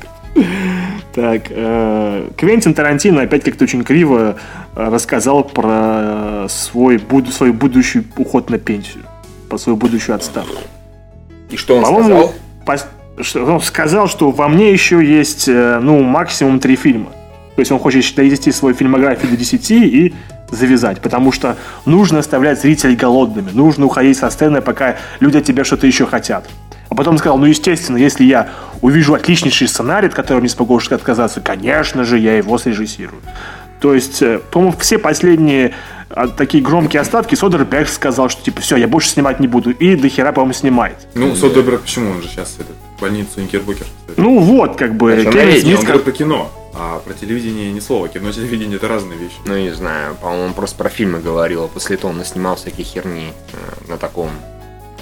[1.15, 4.37] Так, э, Квентин Тарантино опять как-то очень криво
[4.75, 9.05] э, рассказал про свой, буд- свой будущий уход на пенсию,
[9.51, 10.63] про свою будущую отставку.
[11.51, 12.33] И что он По-моему,
[12.65, 12.87] сказал?
[13.19, 17.11] пос- что- он сказал, что во мне еще есть, э, ну, максимум три фильма.
[17.57, 20.15] То есть он хочет довести свою фильмографию до 10 и
[20.51, 25.63] завязать, потому что нужно оставлять зрителей голодными, нужно уходить со сцены, пока люди от тебя
[25.65, 26.49] что-то еще хотят.
[26.93, 28.51] А потом сказал, ну, естественно, если я
[28.83, 33.23] увижу отличнейший сценарий, от которого не смогу уж отказаться, конечно же, я его срежиссирую.
[33.81, 35.73] То есть, э, по-моему, все последние
[36.11, 39.71] а, такие громкие остатки Содерберг сказал, что типа все, я больше снимать не буду.
[39.71, 41.09] И дохера, по-моему, снимает.
[41.15, 44.21] Ну, Содерберг, почему он же сейчас этот, в больницу Никербокер кстати.
[44.21, 45.63] Ну вот, как бы, Кевин?
[45.63, 48.07] Смит Он говорит про кино, а про телевидение ни слова.
[48.09, 49.37] Кино и телевидение это разные вещи.
[49.47, 52.85] Ну, не знаю, по-моему, он просто про фильмы говорил, а после этого он наснимал всякие
[52.85, 54.29] херни э, на таком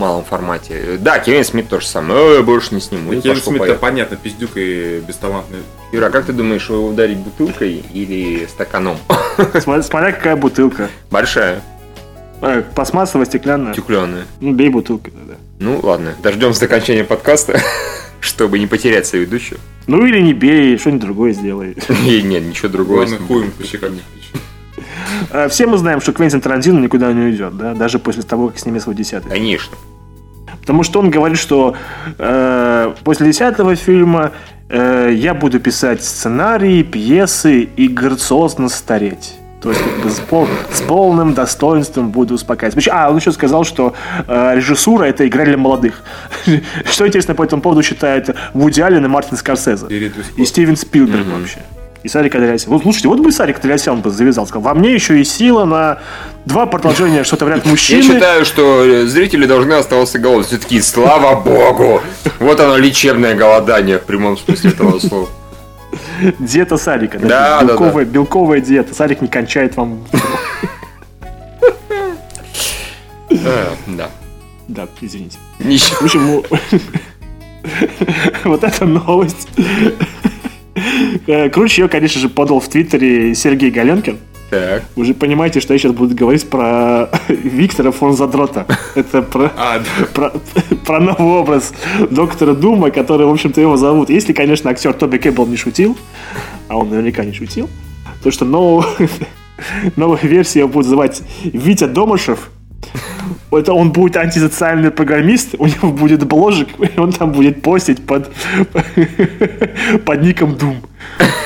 [0.00, 0.98] малом формате.
[0.98, 2.36] Да, Кевин Смит тоже самое.
[2.36, 3.20] Я больше не сниму.
[3.20, 5.58] Кевин Смит, это понятно, пиздюк и бесталантный.
[5.92, 8.96] Юра, а как ты думаешь, его ударить бутылкой или стаканом?
[9.60, 10.88] Смотря, какая бутылка.
[11.10, 11.62] Большая,
[12.42, 13.74] Э, пластмассовая, стеклянная.
[13.74, 14.24] стеклянная.
[14.40, 15.34] Ну, бей бутылкой тогда.
[15.58, 17.60] Ну, ладно, дождемся окончания подкаста,
[18.20, 19.60] чтобы не потерять соведущую.
[19.86, 21.76] Ну или не бей, что-нибудь другое сделай.
[21.88, 23.04] Нет, ничего другого.
[23.04, 27.74] Главное, хуем по щекам не Все мы знаем, что Квентин Тарантино никуда не уйдет, да,
[27.74, 29.30] даже после того, как снимет свой десятый.
[29.30, 29.76] Конечно.
[30.60, 31.74] Потому что он говорит, что
[32.18, 34.32] э, после десятого фильма
[34.68, 39.34] э, я буду писать сценарии, пьесы и грациозно стареть.
[39.62, 42.88] То есть, как бы с, пол- с полным достоинством буду успокаивать.
[42.88, 43.94] А, он еще сказал, что
[44.26, 46.02] э, режиссура это игра для молодых.
[46.86, 49.86] Что интересно по этому поводу считает Вуди Аллен и Мартин Скорсезе.
[49.90, 50.44] И И.
[50.46, 51.58] Стивен Спилберг вообще.
[52.02, 52.72] И Сарик Андреасян.
[52.72, 54.46] Вот слушайте, вот бы Сарик Андреасян бы завязал.
[54.46, 55.98] Сказал, во мне еще и сила на
[56.46, 58.02] два продолжения что-то Я мужчины.
[58.02, 60.46] считаю, что зрители должны оставаться голодными.
[60.46, 62.00] Все-таки, слава богу!
[62.38, 65.28] Вот оно, лечебное голодание в прямом смысле этого слова.
[66.38, 67.18] Диета Сарика.
[67.18, 68.94] Да, да, белковая, белковая диета.
[68.94, 70.04] Сарик не кончает вам.
[73.30, 74.10] Э, Да.
[74.68, 75.36] Да, извините.
[75.58, 75.96] Ничего.
[75.98, 76.44] В общем, ну,
[78.44, 79.48] вот эта новость.
[81.26, 84.18] Э, Круче ее, конечно же, подал в Твиттере Сергей Галенкин.
[84.50, 84.82] Так.
[84.96, 88.66] Вы же понимаете, что я сейчас буду говорить про Виктора фон Задрота.
[88.96, 90.06] Это про, А, да.
[90.12, 90.32] про,
[90.84, 91.72] про новый образ
[92.10, 94.10] доктора Дума, который, в общем-то, его зовут.
[94.10, 95.96] Если, конечно, актер Тоби Кэббл не шутил,
[96.66, 97.70] а он наверняка не шутил,
[98.24, 98.84] то что новую,
[99.96, 102.50] новую версию его будут звать Витя Домышев.
[103.52, 108.32] Это он будет антисоциальный программист, у него будет бложик, и он там будет постить под,
[110.04, 110.76] под ником Doom.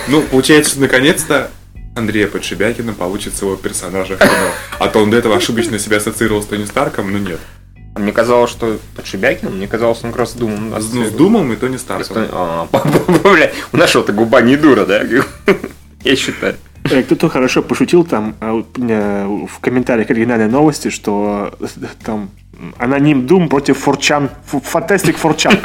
[0.09, 1.51] Ну, получается, наконец-то
[1.95, 4.51] Андрея Подшибякина получит своего персонажа в кино.
[4.79, 7.41] А то он до этого ошибочно себя ассоциировал с Тони Старком, но нет.
[7.97, 10.71] Мне казалось, что Подшибякин, мне казалось, он как раз с Думом.
[10.71, 12.27] Ну, с Думом и Тони Старком.
[12.33, 12.69] А,
[13.23, 15.03] бля, у нашего-то губа не дура, да?
[16.03, 16.57] Я считаю.
[16.91, 21.55] Э, кто-то хорошо пошутил там а, в комментариях оригинальной новости, что
[22.05, 22.31] там
[22.79, 25.59] аноним Дум против Форчан, Фантастик Форчан.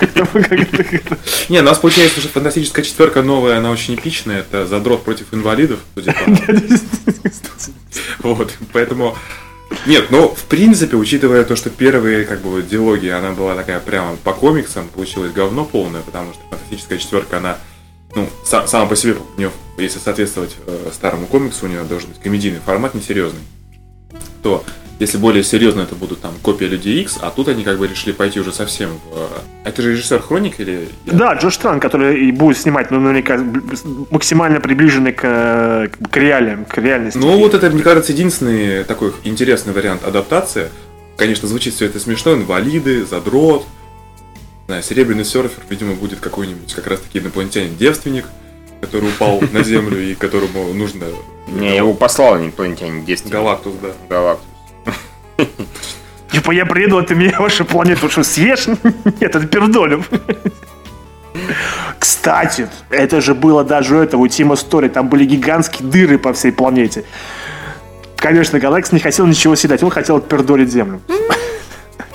[1.49, 4.39] Не, у нас получается, что фантастическая четверка новая, она очень эпичная.
[4.39, 5.79] Это задрот против инвалидов.
[8.19, 9.15] Вот, поэтому...
[9.85, 14.15] Нет, ну, в принципе, учитывая то, что первые, как бы, диалоги, она была такая прямо
[14.17, 17.57] по комиксам, получилось говно полное, потому что фантастическая четверка, она
[18.15, 19.17] ну, сам, сама по себе,
[19.77, 23.41] если соответствовать э, старому комиксу, у нее должен быть комедийный формат, несерьезный,
[24.41, 24.63] то
[24.99, 28.11] если более серьезно, это будут там копия Людей X, а тут они как бы решили
[28.11, 29.29] пойти уже совсем в...
[29.63, 30.89] Это же режиссер Хроник или...
[31.05, 33.39] Да, Джош Тран, который и будет снимать, ну, наверняка,
[34.11, 37.17] максимально приближенный к, к реалиям, к реальности.
[37.17, 40.67] Ну, вот это, мне кажется, единственный такой интересный вариант адаптации.
[41.15, 43.65] Конечно, звучит все это смешно, инвалиды, задрот,
[44.69, 48.25] знаю, серебряный серфер, видимо, будет какой-нибудь как раз таки инопланетянин-девственник,
[48.81, 51.07] который упал на Землю и которому нужно...
[51.47, 53.33] Не, его послал инопланетянин-девственник.
[53.33, 53.89] Галактус, да.
[54.07, 54.45] Галактус.
[56.31, 58.67] Типа я приеду, а ты меня вашу планету что, съешь?
[58.67, 60.05] Нет, это пердолем.
[61.97, 66.31] Кстати, это же было даже у этого, у Тима Стори, там были гигантские дыры по
[66.33, 67.05] всей планете.
[68.17, 71.01] Конечно, Галакс не хотел ничего съедать, он хотел пердолить Землю.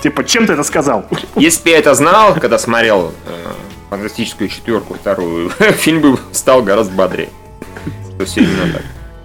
[0.05, 1.07] Типа, чем ты это сказал?
[1.35, 3.53] Если бы я это знал, когда смотрел э,
[3.89, 7.31] фантастическую четверку вторую, фильм бы стал гораздо бодрее.
[8.15, 8.83] Что сильно так.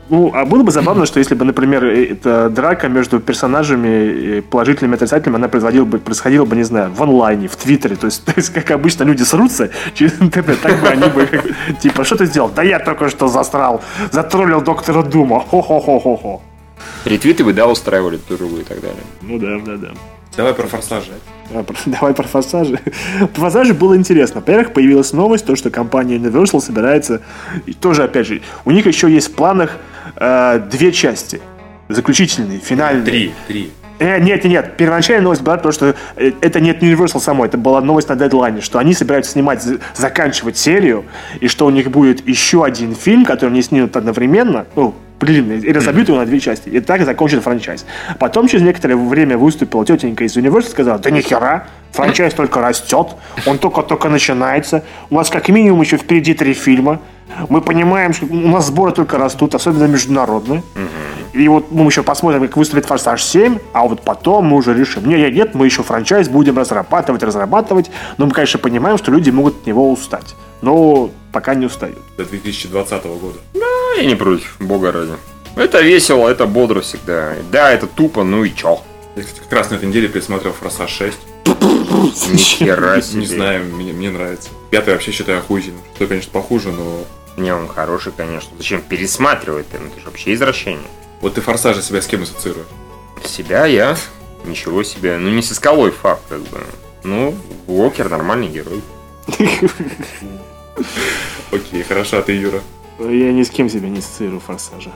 [0.08, 4.94] Ну, а было бы забавно, что если бы, например, э, эта драка между персонажами, положительными
[4.94, 7.98] и отрицательными, она происходила бы, происходила бы, не знаю, в онлайне, в Твиттере.
[7.98, 11.28] То есть, то есть как обычно люди срутся через интернет, так бы они бы,
[11.82, 12.48] типа, что ты сделал?
[12.56, 16.42] Да я только что застрал, затроллил доктора Дума, хо-хо-хо-хо-хо.
[17.04, 19.04] Ретвиты бы, да, устраивали друга и так далее.
[19.22, 19.90] Ну да, да, да.
[20.40, 21.12] Давай про форсажи.
[21.86, 22.80] Давай про форсажи.
[23.34, 24.40] Про форсажи было интересно.
[24.40, 27.22] Во-первых, появилась новость, то, что компания Universal собирается,
[27.66, 29.72] и тоже, опять же, у них еще есть в планах
[30.16, 31.42] э, две части.
[31.90, 33.04] Заключительные, финальные.
[33.04, 33.72] Три, три.
[34.00, 34.78] Э, нет, нет.
[34.78, 38.62] Первоначальная новость была то, что э, это нет Universal самой, это была новость на дедлайне,
[38.62, 39.62] что они собираются снимать,
[39.94, 41.06] заканчивать серию,
[41.42, 45.72] и что у них будет еще один фильм, который они снимут одновременно, ну, длинный, и
[45.74, 46.70] разобьют его на две части.
[46.70, 47.86] И так закончит франчайз.
[48.20, 53.08] Потом через некоторое время выступила тетенька из Universal и сказала, да нихера, франчайз только растет,
[53.46, 57.02] он только-только начинается, у нас как минимум еще впереди три фильма,
[57.50, 60.64] мы понимаем, что у нас сборы только растут, особенно международные.
[61.34, 65.08] И вот мы еще посмотрим, как выступит «Форсаж 7», а вот потом мы уже решим.
[65.08, 69.62] Нет, нет, мы еще франчайз будем разрабатывать, разрабатывать, но мы, конечно, понимаем, что люди могут
[69.62, 70.36] от него устать.
[70.62, 72.00] Но пока не устают.
[72.18, 73.38] До 2020 года.
[73.54, 75.14] Да, я не против, бога ради.
[75.56, 77.34] Это весело, это бодро всегда.
[77.52, 78.80] Да, это тупо, ну и чё.
[79.16, 81.14] Я, кстати, как раз на этой неделе пересмотрел «Форсаж 6».
[82.32, 83.20] Нихера себе.
[83.20, 84.50] Не знаю, мне, мне нравится.
[84.72, 85.82] Пятый вообще считаю охуительным.
[85.96, 87.04] Что, конечно, похуже, но...
[87.40, 88.52] Не, он хороший, конечно.
[88.58, 89.68] Зачем пересматривать?
[89.72, 90.88] Ну, это же вообще извращение.
[91.22, 92.68] Вот ты «Форсажа» себя с кем ассоциируешь?
[93.24, 93.96] Себя я?
[94.44, 95.18] Ничего себе.
[95.18, 96.62] Ну, не со скалой факт, как бы.
[97.04, 97.34] Ну,
[97.68, 98.82] Уокер нормальный герой.
[101.52, 102.60] Окей, хорошо, а ты, Юра?
[103.00, 104.92] Я ни с кем себя не ассоциирую форсажа.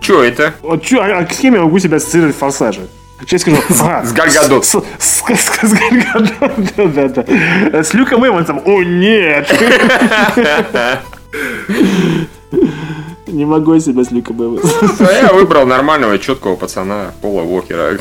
[0.00, 0.54] Чё это?
[0.62, 2.82] Вот чё, а с кем я могу себя ассоциировать форсажа?
[3.20, 3.58] Сейчас скажу.
[3.68, 4.64] С Гальгадот.
[4.64, 5.22] С
[5.62, 7.24] Гальгадот, да-да.
[7.82, 8.60] С Люком Эвансом.
[8.64, 9.48] О, нет!
[13.26, 15.06] Не могу себя с Люком Эвансом.
[15.10, 17.96] Я выбрал нормального, четкого пацана Пола Уокера.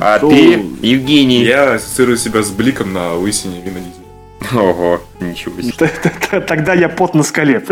[0.00, 1.42] А ты, Евгений?
[1.42, 3.80] Я ассоциирую себя с Бликом на лысине Вина
[4.52, 5.90] Ого, ничего себе.
[6.46, 7.58] Тогда я пот на скале.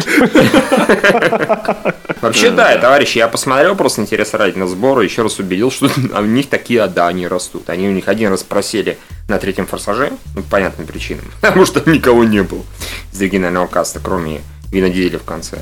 [2.21, 6.25] Вообще, да, товарищи, я посмотрел просто интерес ради на сборы, еще раз убедил, что у
[6.25, 7.71] них такие, да, они растут.
[7.71, 11.89] Они у них один раз просели на третьем форсаже, ну, по понятным причинам, потому что
[11.91, 12.65] никого не было
[13.13, 15.59] из оригинального каста, кроме Вина Дизеля в конце.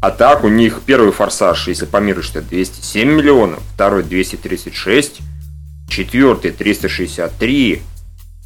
[0.00, 5.20] А так у них первый форсаж, если по миру что 207 миллионов, второй 236,
[5.88, 7.82] четвертый 363,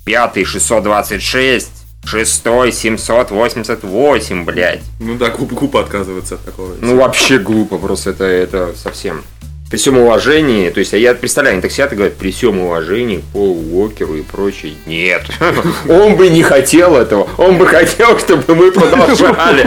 [0.04, 4.80] пятый 626, Шестой, 788, блядь.
[4.98, 6.74] Ну да, глупо, глупо отказываться от такого.
[6.80, 9.22] Ну вообще глупо, просто это, это совсем.
[9.70, 13.22] При всем уважении, то есть я представляю, они так сидят и говорят, при всем уважении
[13.34, 14.72] по Уокеру и прочее.
[14.86, 15.26] Нет,
[15.88, 19.66] он бы не хотел этого, он бы хотел, чтобы мы продолжали.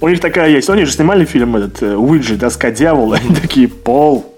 [0.00, 0.68] У них такая есть.
[0.70, 3.16] Они же снимали фильм этот э, Уиджи, доска дьявола.
[3.22, 4.34] Они такие, Пол.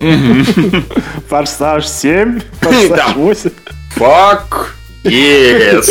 [1.28, 3.50] Форсаж 7, Форсаж 8.
[3.94, 4.74] Фак.
[5.04, 5.88] Yes.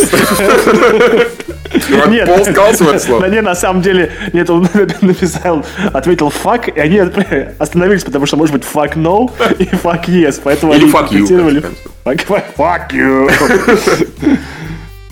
[2.07, 3.25] Нет, Пол сказал да слово.
[3.25, 4.67] не, на самом деле, нет, он
[5.01, 10.39] написал, ответил фак, и они остановились, потому что может быть fuck no и fuck yes,
[10.43, 13.31] поэтому Или они fuck you, fuck, fuck, fuck you.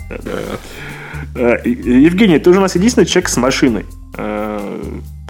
[1.36, 3.86] Э, Евгений, ты уже у нас единственный человек с машиной.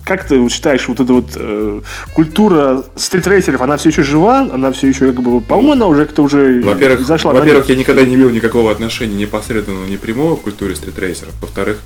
[0.10, 1.82] Э, Как ты считаешь, вот эта вот э,
[2.14, 4.50] культура стритрейсеров, она все еще жива?
[4.52, 8.04] Она все еще, как бы, по-моему, она уже как-то уже Во-первых, зашла во-первых, я никогда
[8.04, 11.34] не имел никакого отношения непосредственно, ни прямого к культуре стритрейсеров.
[11.42, 11.80] Во-вторых,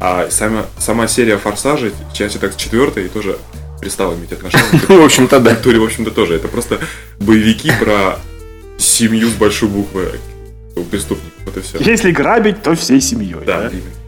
[0.00, 3.38] а сама, сама серия Форсажей, часть так четвертая, тоже
[3.80, 5.54] перестала иметь отношение В общем-то, да.
[5.54, 6.34] культуре, в общем-то, тоже.
[6.34, 6.78] Это просто
[7.18, 8.18] боевики про
[8.78, 10.12] семью с большой буквы
[10.90, 11.32] преступников.
[11.44, 11.78] Вот и все.
[11.78, 13.36] Если грабить, то всей семьей.
[13.46, 13.68] Да, да?
[13.68, 14.01] именно.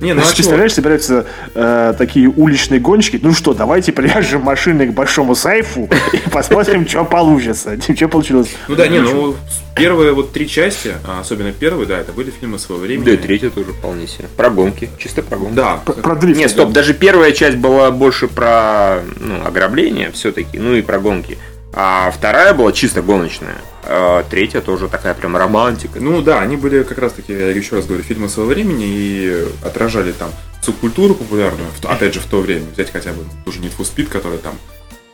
[0.00, 0.36] Не, ну а Значит, чего?
[0.36, 3.18] представляешь, собираются э, такие уличные гонщики.
[3.22, 7.78] Ну что, давайте привяжем машины к большому сейфу и посмотрим, что получится.
[7.94, 8.48] Что получилось.
[8.68, 9.36] Ну да, не, ну
[9.74, 13.04] первые вот три части, а особенно первые, да, это были фильмы своего времени.
[13.04, 14.28] Да и третья тоже вполне себе.
[14.36, 14.90] Про гонки.
[14.98, 15.54] Чисто про гонки.
[15.54, 16.38] Да, Про, про дрифт.
[16.38, 21.38] Не, стоп, даже первая часть была больше про ну, ограбление все-таки, ну и про гонки.
[21.76, 23.56] А вторая была чисто гоночная.
[23.82, 25.98] А третья тоже такая прям романтика.
[25.98, 29.44] Ну да, они были как раз таки, я еще раз говорю, фильмы своего времени и
[29.64, 30.30] отражали там
[30.62, 32.66] субкультуру популярную, опять же, в то время.
[32.72, 34.54] Взять хотя бы ту же Need for Speed, которая там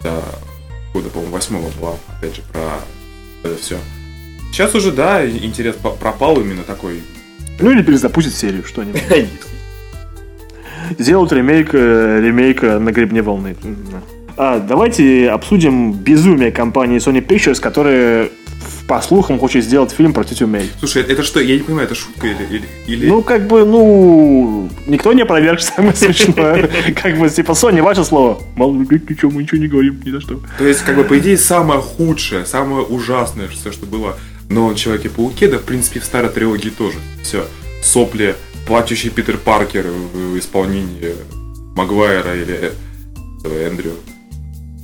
[0.02, 0.22] до
[0.92, 2.60] года, по-моему, восьмого была, опять же, про
[3.42, 3.78] это все.
[4.52, 7.02] Сейчас уже, да, интерес пропал именно такой.
[7.58, 9.02] Ну или перезапустят серию, что-нибудь.
[10.98, 13.56] Сделают ремейк, э, ремейк э, на гребне волны.
[14.42, 18.30] А, давайте обсудим безумие компании Sony Pictures, которая,
[18.88, 20.70] по слухам, хочет сделать фильм про тетю Мэй.
[20.78, 22.46] Слушай, это что, я не понимаю, это шутка или...
[22.50, 26.70] или, или- Ну, как бы, ну, никто не опроверг, самое смешное.
[27.02, 28.40] Как бы, типа, Sony, ваше слово.
[28.56, 30.40] Мало ли, ничего, мы ничего не говорим, ни за что.
[30.56, 34.16] То есть, как бы, по идее, самое худшее, самое ужасное, все, что было
[34.48, 36.96] в новом Человеке-пауке, да, в принципе, в старой трилогии тоже.
[37.22, 37.44] Все.
[37.82, 38.34] Сопли,
[38.66, 41.14] плачущий Питер Паркер в исполнении
[41.76, 42.72] Магуайра или
[43.44, 43.92] э, Эндрю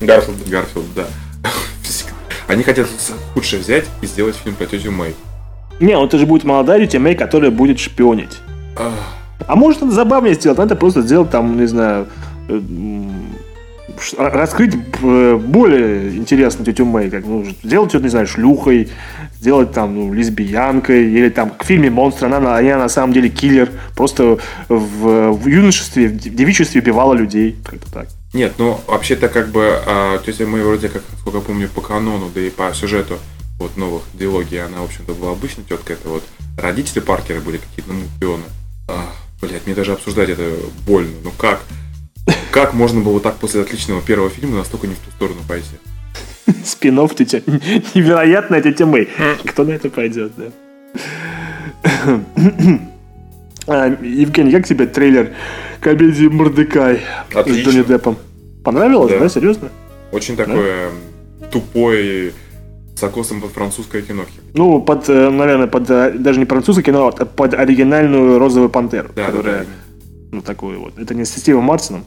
[0.01, 0.49] Гарфилд.
[0.49, 1.07] Гарфилд, да.
[2.49, 2.89] Они хотят
[3.35, 5.15] худшее взять и сделать фильм про тетю Мэй.
[5.81, 8.39] Не, ну это же будет молодая тетя Мэй, которая будет шпионить.
[9.47, 12.09] А может это забавнее сделать, надо просто сделать там, не знаю,
[12.49, 12.61] э,
[14.19, 18.89] раскрыть э, более интересно тетю Мэй, как, ну, сделать ее, не знаю, шлюхой,
[19.41, 23.13] сделать там, ну, лесбиянкой, или там как в фильме «Монстр», она, на- она на самом
[23.13, 28.09] деле киллер, просто в, в юношестве, в девичестве убивала людей, как-то так.
[28.33, 32.41] Нет, ну вообще-то как бы а, тетя Мэй вроде как, сколько помню, по канону, да
[32.41, 33.19] и по сюжету
[33.59, 35.97] вот новых диалогий, она, в общем-то, была обычной теткой.
[35.97, 36.25] Это вот
[36.59, 38.43] родители Паркера были какие-то ну, пионы.
[39.41, 40.51] Блять, мне даже обсуждать это
[40.87, 41.11] больно.
[41.23, 41.61] Ну как?
[42.51, 45.77] Как можно было так после отличного первого фильма настолько не в ту сторону пойти?
[46.65, 47.43] Спинов тетя,
[47.95, 49.09] невероятная тетя Мэй.
[49.45, 50.47] Кто на это пойдет, да?
[53.69, 55.33] А, Евгений, как тебе трейлер
[55.81, 57.01] комедии «Мордекай»
[57.33, 57.71] с Отлично.
[57.71, 58.17] Джонни Деппом?
[58.63, 59.19] Понравилось, Да.
[59.19, 59.71] да, серьезно?
[60.13, 60.91] Очень такое
[61.51, 62.33] тупое,
[62.95, 64.25] с окосом под французское кино.
[64.55, 69.09] Ну, под, э, наверное, под э, даже не французское кино, а под оригинальную «Розовую пантеру»,
[69.17, 69.67] Да, да, которая, да.
[70.33, 70.99] Ну, такую вот.
[70.99, 72.05] Это не с Стивом Мартином.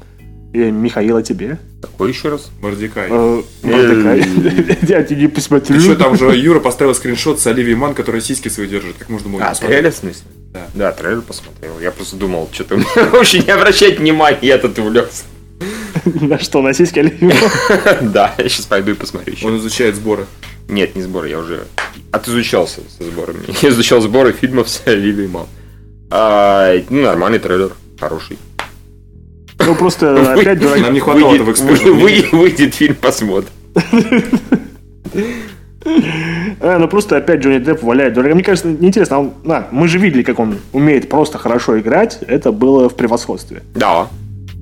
[0.51, 1.59] И Михаила тебе.
[1.79, 2.49] Какой еще раз?
[2.59, 3.07] Мордекай.
[3.11, 4.77] Э, «Мордекай».
[4.87, 5.75] Я тебе не посмотрю.
[5.75, 8.95] Еще там же Юра поставил скриншот с Оливией Ман, которая сиськи свои держит.
[8.97, 10.23] Как можно было А, трейлер в смысле?
[10.51, 10.67] Да.
[10.73, 11.79] Да, трейлер посмотрел.
[11.79, 12.77] Я просто думал, что-то
[13.11, 15.23] вообще не обращать внимания, я тут увлекся.
[16.05, 17.33] На что, на сиськи Оливии?
[18.11, 19.45] Да, я сейчас пойду и посмотрю еще.
[19.45, 20.25] Он изучает сборы.
[20.67, 21.65] Нет, не сборы, я уже
[22.11, 23.43] отизучался со сборами.
[23.61, 25.47] Я изучал сборы фильмов с Оливией Ман.
[26.09, 28.37] А, ну, нормальный трейлер, хороший.
[29.59, 30.79] Ну, просто опять дурак.
[30.81, 32.27] Нам не хватало этого мнения.
[32.31, 33.49] Выйдет фильм, посмотрим.
[36.61, 38.35] А, ну просто опять Джонни Депп валяет дурака.
[38.35, 39.15] Мне кажется, неинтересно.
[39.15, 42.19] а Он, на, мы же видели, как он умеет просто хорошо играть.
[42.27, 43.63] Это было в превосходстве.
[43.75, 44.07] Да.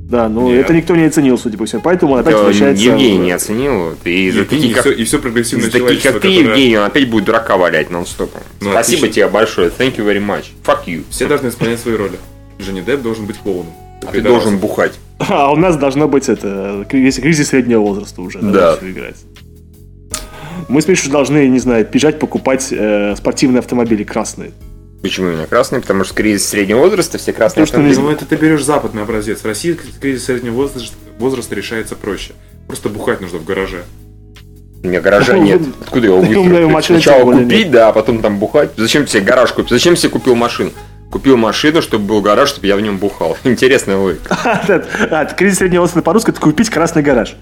[0.10, 0.62] Да, ну Нет.
[0.66, 1.82] это никто не оценил, судя по всему.
[1.82, 2.82] Поэтому он опять возвращается...
[2.86, 3.94] Евгений в- не оценил.
[4.06, 6.86] И за Евгений, таких, как, все, и все прогрессивное человечество, как ты, которое- Евгений, он
[6.86, 8.42] опять будет дурака валять нон-стопом.
[8.62, 9.16] Ну, Спасибо отлично.
[9.16, 9.70] тебе большое.
[9.70, 10.46] Thank you very much.
[10.64, 11.04] Fuck you.
[11.10, 12.18] Все должны исполнять свои роли.
[12.60, 13.74] Джонни Депп должен быть клоуном.
[14.06, 14.94] А ты должен бухать.
[15.20, 18.40] А у нас должно быть это кризис, кризис среднего возраста уже.
[18.40, 18.78] Да.
[18.82, 19.16] играть.
[20.68, 24.52] Мы с Мишей должны, не знаю, бежать покупать э, спортивные автомобили красные.
[25.02, 25.82] Почему именно красный?
[25.82, 28.00] Потому что кризис среднего возраста, все красные Потому что автомобили.
[28.00, 29.42] Ну, это ты берешь западный образец.
[29.42, 32.34] В России кризис среднего возраста, возраста решается проще.
[32.68, 33.84] Просто бухать нужно в гараже.
[34.84, 35.62] У меня гаража нет.
[35.82, 38.72] Откуда его У меня машины Сначала купить, да, а потом там бухать.
[38.78, 39.72] Зачем тебе гараж купить?
[39.72, 40.72] Зачем себе купил машину?
[41.12, 43.38] Купил машину, чтобы был гараж, чтобы я в нем бухал.
[43.44, 44.38] Интересная логика.
[45.10, 47.36] А, кризис среднего возраста по-русски это купить красный гараж.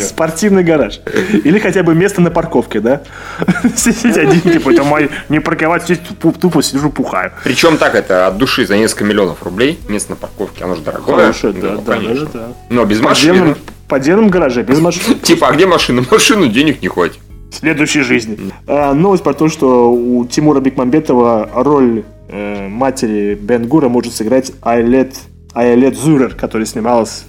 [0.00, 1.00] Спортивный гараж.
[1.44, 3.02] Или хотя бы место на парковке, да?
[3.76, 7.32] Сидеть один, типа, это мой, не парковать, здесь тупо сижу, пухаю.
[7.44, 11.16] Причем так это от души за несколько миллионов рублей место на парковке, оно же дорогое.
[11.16, 11.98] Хорошее, да, да,
[12.32, 12.48] да.
[12.70, 13.54] Но без машины.
[13.54, 15.16] В подземном гараже, без машины.
[15.16, 16.04] Типа, а где машина?
[16.10, 17.18] Машину денег не хватит
[17.50, 18.38] следующей жизни.
[18.66, 24.52] А, новость про то, что у Тимура Бекмамбетова роль э, матери Бен Гура может сыграть
[24.62, 25.16] Айлет,
[25.54, 27.24] Айлет Зурер, которая снималась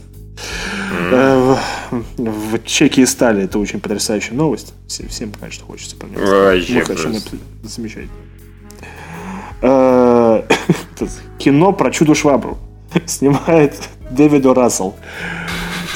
[1.12, 1.56] э,
[1.92, 3.44] в, в «Чеке и стали».
[3.44, 4.74] Это очень потрясающая новость.
[4.88, 7.20] Всем, всем конечно, хочется про нее совершенно
[7.64, 8.12] замечательно.
[9.62, 10.44] Э,
[11.40, 12.58] кино про чудо-швабру
[13.06, 13.76] снимает
[14.12, 14.96] Дэвид Рассел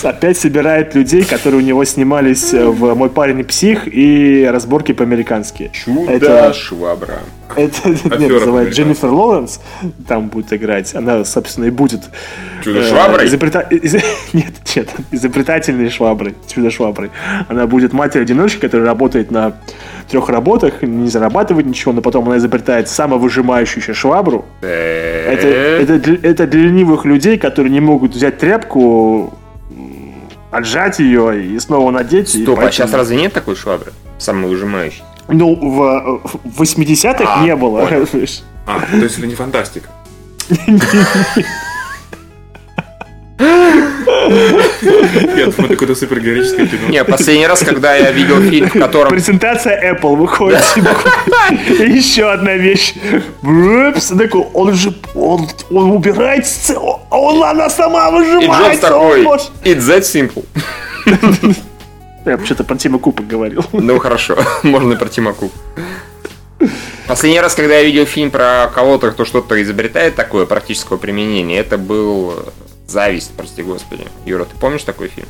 [0.03, 4.91] опять собирает людей, которые у него снимались э, в «Мой парень и псих» и разборки
[4.91, 5.71] по-американски.
[5.73, 7.19] Чудо-швабра.
[7.55, 9.59] Это, это нет, называют Дженнифер Лоуренс,
[10.07, 10.95] там будет играть.
[10.95, 12.01] Она, собственно, и будет...
[12.63, 13.25] Чудо-шваброй?
[13.25, 13.59] Э, изобрета...
[13.61, 13.93] из...
[14.33, 17.11] Нет, нет, изобретательной шваброй, чудо-шваброй.
[17.49, 19.53] Она будет матерь-одиночка, которая работает на
[20.09, 24.45] трех работах, не зарабатывает ничего, но потом она изобретает самовыжимающуюся швабру.
[24.61, 29.33] Это, это, это для ленивых людей, которые не могут взять тряпку,
[30.51, 32.29] отжать ее и снова надеть.
[32.29, 32.67] Стоп, а поэтому...
[32.67, 33.93] а сейчас разве нет такой швабры?
[34.19, 35.03] Самовыжимающей?
[35.27, 37.89] Ну, в, в 80-х а, не было.
[38.67, 39.89] А, то есть это не фантастика.
[45.35, 46.89] Я думаю, какое-то супергероическое кино.
[46.89, 49.09] Не, последний раз, когда я видел фильм, в котором...
[49.09, 50.63] Презентация Apple выходит.
[51.67, 52.93] Еще одна вещь.
[53.41, 56.45] Такой, он же, он, он убирает
[57.09, 58.43] он, она сама выжимает.
[58.43, 59.23] И Джобс такой,
[59.63, 60.45] it's that simple.
[62.25, 63.65] Я вообще-то про Тима Купа говорил.
[63.73, 65.57] Ну хорошо, можно про Тима Купа.
[67.07, 71.77] Последний раз, когда я видел фильм про кого-то, кто что-то изобретает такое практического применения, это
[71.77, 72.45] был
[72.91, 74.05] Зависть, прости господи.
[74.25, 75.27] Юра, ты помнишь такой фильм?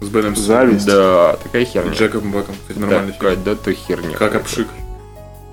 [0.00, 0.84] С Беном Зависть?
[0.84, 1.94] Да, такая херня.
[1.94, 3.44] С Джеком Бэком, кстати, нормальный да, фильм.
[3.44, 4.16] Да, то херня.
[4.16, 4.66] Как обшик.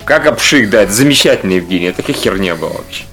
[0.04, 1.86] Как обшик, да, это замечательный Евгений.
[1.86, 3.04] Это такая херня была вообще.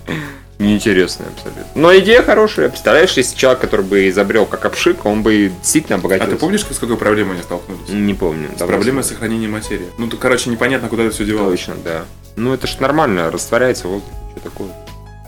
[0.58, 1.66] Неинтересная абсолютно.
[1.74, 2.70] Но идея хорошая.
[2.70, 6.32] Представляешь, если человек, который бы изобрел как обшик, он бы действительно обогатился.
[6.32, 7.88] А ты помнишь, с какой проблемой они столкнулись?
[7.88, 8.48] Не помню.
[8.56, 9.86] С проблемой сохранения материи.
[9.98, 11.60] Ну, то, короче, непонятно, куда это все девалось.
[11.60, 12.04] Точно, да.
[12.36, 14.16] Ну, это ж нормально, растворяется в воздухе.
[14.32, 14.68] Что такое?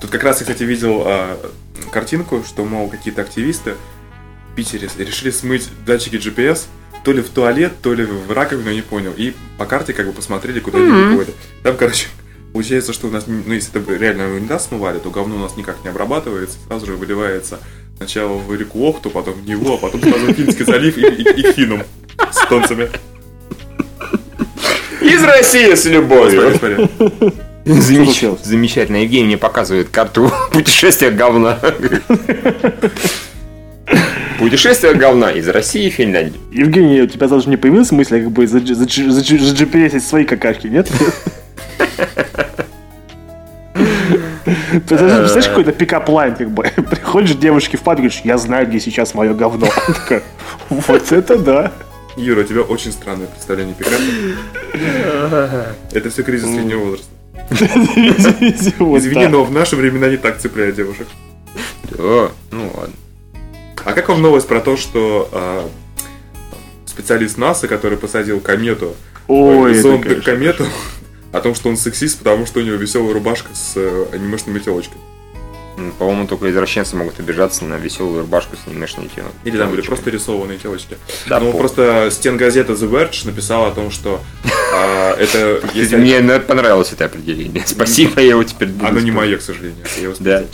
[0.00, 1.52] Тут как раз я, кстати, видел а,
[1.90, 3.74] картинку, что, мол, какие-то активисты
[4.52, 6.66] в Питере решили смыть датчики GPS
[7.04, 9.12] то ли в туалет, то ли в раковину, не понял.
[9.16, 10.92] И по карте как бы посмотрели, куда mm-hmm.
[10.92, 11.34] они выходят.
[11.62, 12.08] Там, короче,
[12.52, 15.82] получается, что у нас, ну, если это реально унитаз смывали, то говно у нас никак
[15.84, 17.58] не обрабатывается, сразу же выливается
[17.96, 21.40] сначала в реку Охту, потом в него, а потом сразу в Финский залив и, и,
[21.40, 21.82] и Финном
[22.30, 22.90] с тонцами.
[25.02, 26.50] Из России с любовью.
[26.50, 27.49] Господи, господи.
[27.74, 28.24] Замеч...
[28.42, 28.96] Замечательно.
[28.96, 31.58] Евгений мне показывает карту путешествия говна.
[34.38, 36.40] Путешествие говна из России и Финляндии.
[36.50, 39.20] Евгений, у тебя даже не появилась мысль, как бы за, за, за, за
[39.64, 40.90] GPS свои какашки, нет?
[44.44, 46.62] Ты представляешь, какой-то pickup line, как бы.
[46.62, 49.68] Приходишь девушке в падку, говоришь, я знаю, где сейчас мое говно.
[49.86, 50.22] такая,
[50.70, 51.72] вот это да.
[52.16, 54.02] Юра, у тебя очень странное представление пикапа.
[55.92, 57.19] Это все кризис среднего возраста.
[57.50, 61.06] Извини, но в наши времена не так цепляют девушек.
[61.90, 62.94] Да, ну ладно.
[63.84, 65.68] А как вам новость про то, что а,
[66.86, 68.94] специалист НАСА, который посадил комету,
[69.26, 70.66] Ой, зонд комету,
[71.32, 75.00] о том, что он сексист, потому что у него веселая рубашка с э, анимешными телочками.
[75.98, 79.40] По-моему, только извращенцы могут обижаться на веселую рубашку с анимешной телочкой.
[79.44, 80.96] Или там были просто рисованные телочки.
[81.26, 84.20] Да, ну, просто стенгазета The Verge написала о том, что
[84.74, 85.60] а, это...
[85.74, 85.96] Если...
[85.96, 87.64] Мне понравилось это определение.
[87.66, 89.84] Спасибо, я его теперь буду Оно не мое, к сожалению.
[90.00, 90.44] Я да,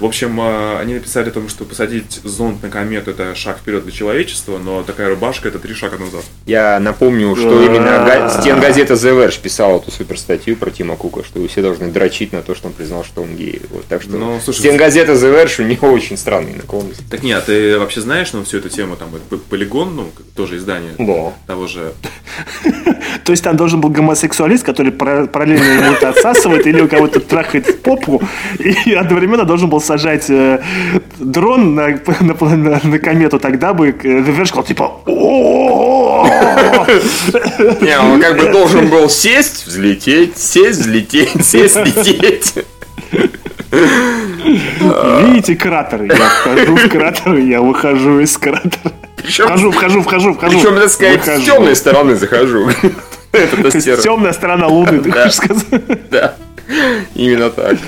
[0.00, 3.84] В общем, а, они написали о том, что посадить зонд на комету это шаг вперед
[3.84, 6.24] для человечества, но такая рубашка это три шага назад.
[6.46, 11.46] Я напомню, что именно стенгазета The Verge писала эту супер статью про Тима Кука, что
[11.46, 13.62] все должны дрочить на то, что он признал, что он гей.
[13.70, 14.40] Вот, так что
[14.72, 17.04] стенгазета The Verge у него очень странные наклонности.
[17.10, 19.10] Так нет, а ты вообще знаешь, ну, всю эту тему, там,
[19.50, 21.32] полигон, ну, тоже издание да.
[21.46, 21.92] того же.
[23.24, 27.66] То есть там должен был гомосексуалист, который параллельно ему это отсасывает или у кого-то трахает
[27.66, 28.22] в попу,
[28.58, 30.62] и одновременно должен был сажать э,
[31.18, 31.88] дрон на,
[32.20, 35.00] на, на, на комету, тогда бы Реверш сказал, типа,
[37.80, 42.54] Не, он как бы должен был сесть, взлететь, сесть, взлететь, сесть, взлететь.
[44.50, 46.06] Видите кратеры?
[46.08, 48.92] Я вхожу в кратеры, я выхожу из кратера.
[49.16, 50.58] Причем, вхожу, вхожу, вхожу, вхожу.
[50.58, 51.42] Причем, так сказать, выхожу.
[51.42, 52.68] с темной стороны захожу.
[53.32, 55.64] Это темная сторона Луны, ты хочешь сказать?
[56.10, 56.34] Да.
[57.14, 57.78] Именно так.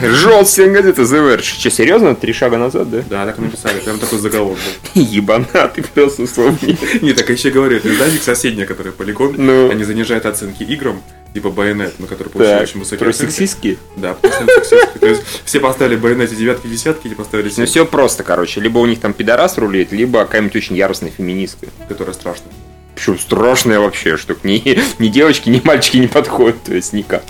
[0.00, 1.58] Желтая газета The Verge.
[1.58, 2.14] Че, серьезно?
[2.14, 3.02] Три шага назад, да?
[3.08, 3.78] Да, так написали.
[3.80, 4.58] Прям такой заголовок
[4.94, 5.02] был.
[5.02, 6.78] Ебанатый пес, условный.
[7.02, 9.70] Не, так еще говорят, издатель соседняя, который полигон, Ну.
[9.70, 11.00] они занижают оценки играм,
[11.34, 13.30] типа Байонет, на который получил Так, очень высокие про оценки.
[13.30, 13.78] сексистские?
[13.96, 15.00] Да, просто сексистский.
[15.00, 18.60] То есть все поставили Байонете девятки, десятки, эти поставили Ну все просто, короче.
[18.60, 21.66] Либо у них там пидорас рулит, либо какая-нибудь очень яростная феминистка.
[21.88, 22.46] которая страшно.
[22.94, 27.24] Причем страшная вообще, что к ни, ни девочки, ни мальчики не подходят, то есть никак.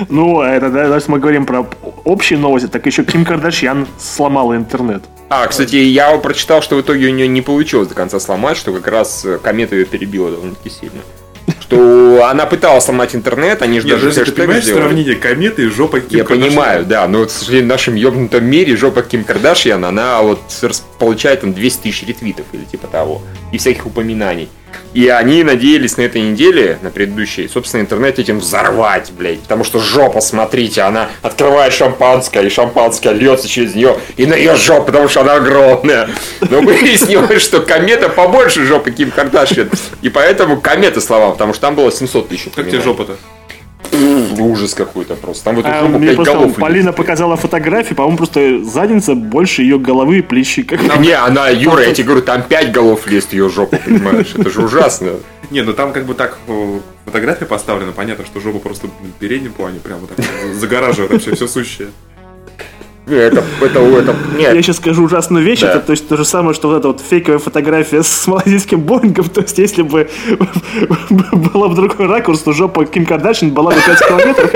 [0.00, 1.66] А, Ну, это, да, если мы говорим про
[2.04, 5.02] общие новости, так еще Ким Кардашьян сломала интернет.
[5.28, 8.72] А, кстати, я прочитал, что в итоге у нее не получилось до конца сломать, что
[8.72, 11.00] как раз э, комета ее перебила довольно-таки сильно.
[11.60, 14.82] Что она пыталась сломать интернет, они же Нет, даже даже ты хэштег понимаешь сделали.
[14.82, 16.48] сравнение кометы и жопа Ким Я Кардашьян?
[16.50, 20.40] понимаю, да, но, вот, к сожалению, в нашем ёбнутом мире жопа Ким Кардашьян, она вот
[20.98, 23.22] получает там 200 тысяч ретвитов или типа того,
[23.52, 24.48] и всяких упоминаний.
[24.94, 29.40] И они надеялись на этой неделе, на предыдущей, собственно, интернет этим взорвать, блядь.
[29.40, 34.56] Потому что жопа, смотрите, она открывает шампанское, и шампанское льется через нее, и на ее
[34.56, 36.08] жопу, потому что она огромная.
[36.40, 39.70] Но выяснилось, что комета побольше жопы Ким Кардашьян.
[40.02, 43.16] И поэтому комета слова, потому что там было 700 тысяч Как тебе жопа-то?
[44.38, 45.44] Ужас какой-то просто.
[45.44, 46.96] Там в эту А, жопу мне пять просто голов Полина влезет.
[46.96, 50.62] показала фотографии, по-моему, просто задница больше ее головы и плечи.
[50.62, 50.98] Как...
[50.98, 54.34] Не, она, Юра, я тебе говорю, там пять голов лезет ее жопу, понимаешь?
[54.36, 55.12] Это же ужасно.
[55.50, 59.52] Не, ну там как бы так э, фотография поставлена, понятно, что жопа просто в переднем
[59.52, 60.18] плане прямо так
[60.54, 61.88] загораживает вообще все сущее.
[63.06, 64.64] Это, это, это, Я нет.
[64.64, 65.70] сейчас скажу ужасную вещь, Да.
[65.70, 69.28] это то есть то же самое, что вот эта вот фейковая фотография с малазийским Боингом,
[69.28, 70.08] то есть если бы
[71.54, 74.52] была бы другой ракурс, то жопа Ким Кардашьян была бы 5 километров.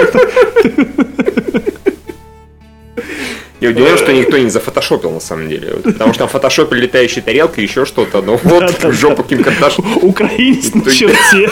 [3.61, 5.75] Я удивлен, что никто не зафотошопил на самом деле.
[5.75, 8.23] Вот, Потому что там фотошопили летающая тарелка и еще что-то.
[8.23, 8.91] Но вот Да-да-да.
[8.91, 9.85] жопа Ким Кардашьян.
[10.03, 11.51] Украинец на черте.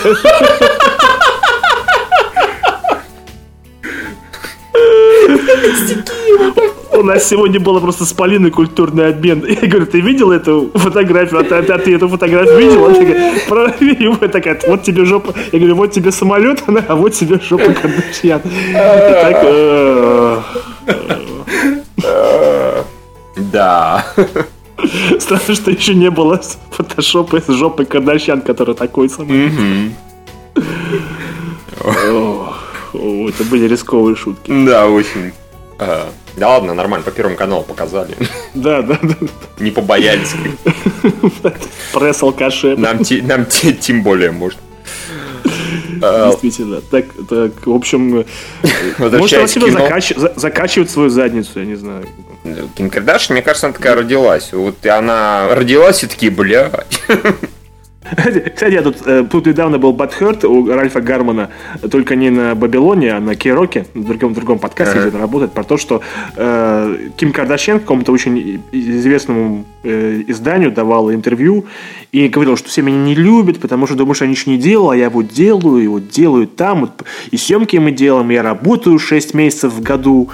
[6.93, 9.45] У нас сегодня было просто с Полиной культурный обмен.
[9.47, 11.41] Я говорю, ты видел эту фотографию?
[11.41, 12.87] А ты, а ты эту фотографию видел?
[12.87, 14.11] Она такая.
[14.19, 15.35] Вот такая, вот тебе жопа.
[15.53, 18.41] Я говорю, вот тебе самолет, она, а вот тебе жопа Кардашьян.
[18.45, 18.73] И
[22.03, 22.83] э,
[23.53, 24.05] Да.
[25.19, 26.41] Странно, что еще не было
[26.71, 29.53] фотошопа с жопой Кардашьян, который такой самый.
[32.95, 34.51] Это были рисковые шутки.
[34.67, 35.33] Да, очень.
[35.79, 38.15] А, Да ладно, нормально, по первому каналу показали.
[38.55, 39.15] Да, да, да.
[39.61, 40.35] Не побоялись.
[41.93, 42.77] Пресс алкаши.
[42.77, 44.59] Нам, те- нам те- тем более может.
[46.03, 46.81] А, Действительно.
[46.81, 48.25] Так, так, в общем,
[48.99, 52.07] может, она себя закач- закачивает свою задницу, я не знаю.
[52.77, 54.53] Ким Кардашьян, мне кажется, она такая родилась.
[54.53, 56.73] Вот и она родилась и такие, блядь.
[58.55, 61.51] Кстати, я тут, э, тут недавно был Бадхерт у Ральфа Гармана,
[61.91, 65.65] только не на Бабилоне, а на Кейроке, в другом, другом подкасте, где он работает, про
[65.65, 66.01] то, что
[66.37, 71.67] э, Ким Кардашьян какому-то очень известному э, изданию давала интервью
[72.13, 74.91] и говорила, что все меня не любят, потому что думаю, что я ничего не делал,
[74.91, 78.43] а я вот делаю, и вот делаю там, вот, и съемки мы делаем, и я
[78.43, 80.31] работаю 6 месяцев в году.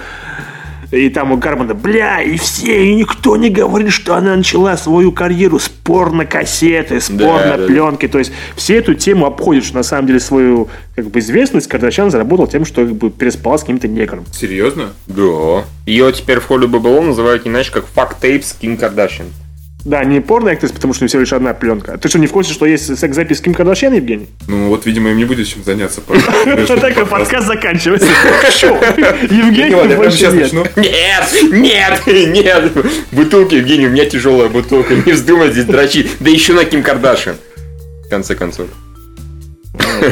[0.95, 5.11] И там у Гармана, бля, и все, и никто не говорит, что она начала свою
[5.11, 8.07] карьеру с порно-кассеты, с Да, порно-пленки.
[8.07, 12.11] То есть все эту тему обходят, что на самом деле свою как бы, известность Кардашьян
[12.11, 14.25] заработал тем, что как бы, переспала с каким-то негром.
[14.33, 14.93] Серьезно?
[15.07, 15.65] Да.
[15.87, 19.27] Ее теперь в холле ББЛО называют иначе, как fuck tapes Ким Кардашьян.
[19.85, 21.99] Да, не порно-актрис, потому что всего лишь одна пленка.
[21.99, 24.29] Ты что, не в курсе, что есть секс-запись с Ким Кардашьян, Евгений?
[24.49, 26.01] Ну вот, видимо, им не будет чем заняться.
[26.81, 28.09] Такой подкаст заканчивается.
[29.31, 30.53] Евгений больше нет.
[30.77, 32.73] Нет, нет, нет.
[33.13, 34.95] Бутылки, Евгений, у меня тяжелая бутылка.
[34.95, 36.11] Не вздумай здесь дрочить.
[36.19, 37.37] Да еще на Ким Кардашьян.
[38.07, 38.69] В конце концов.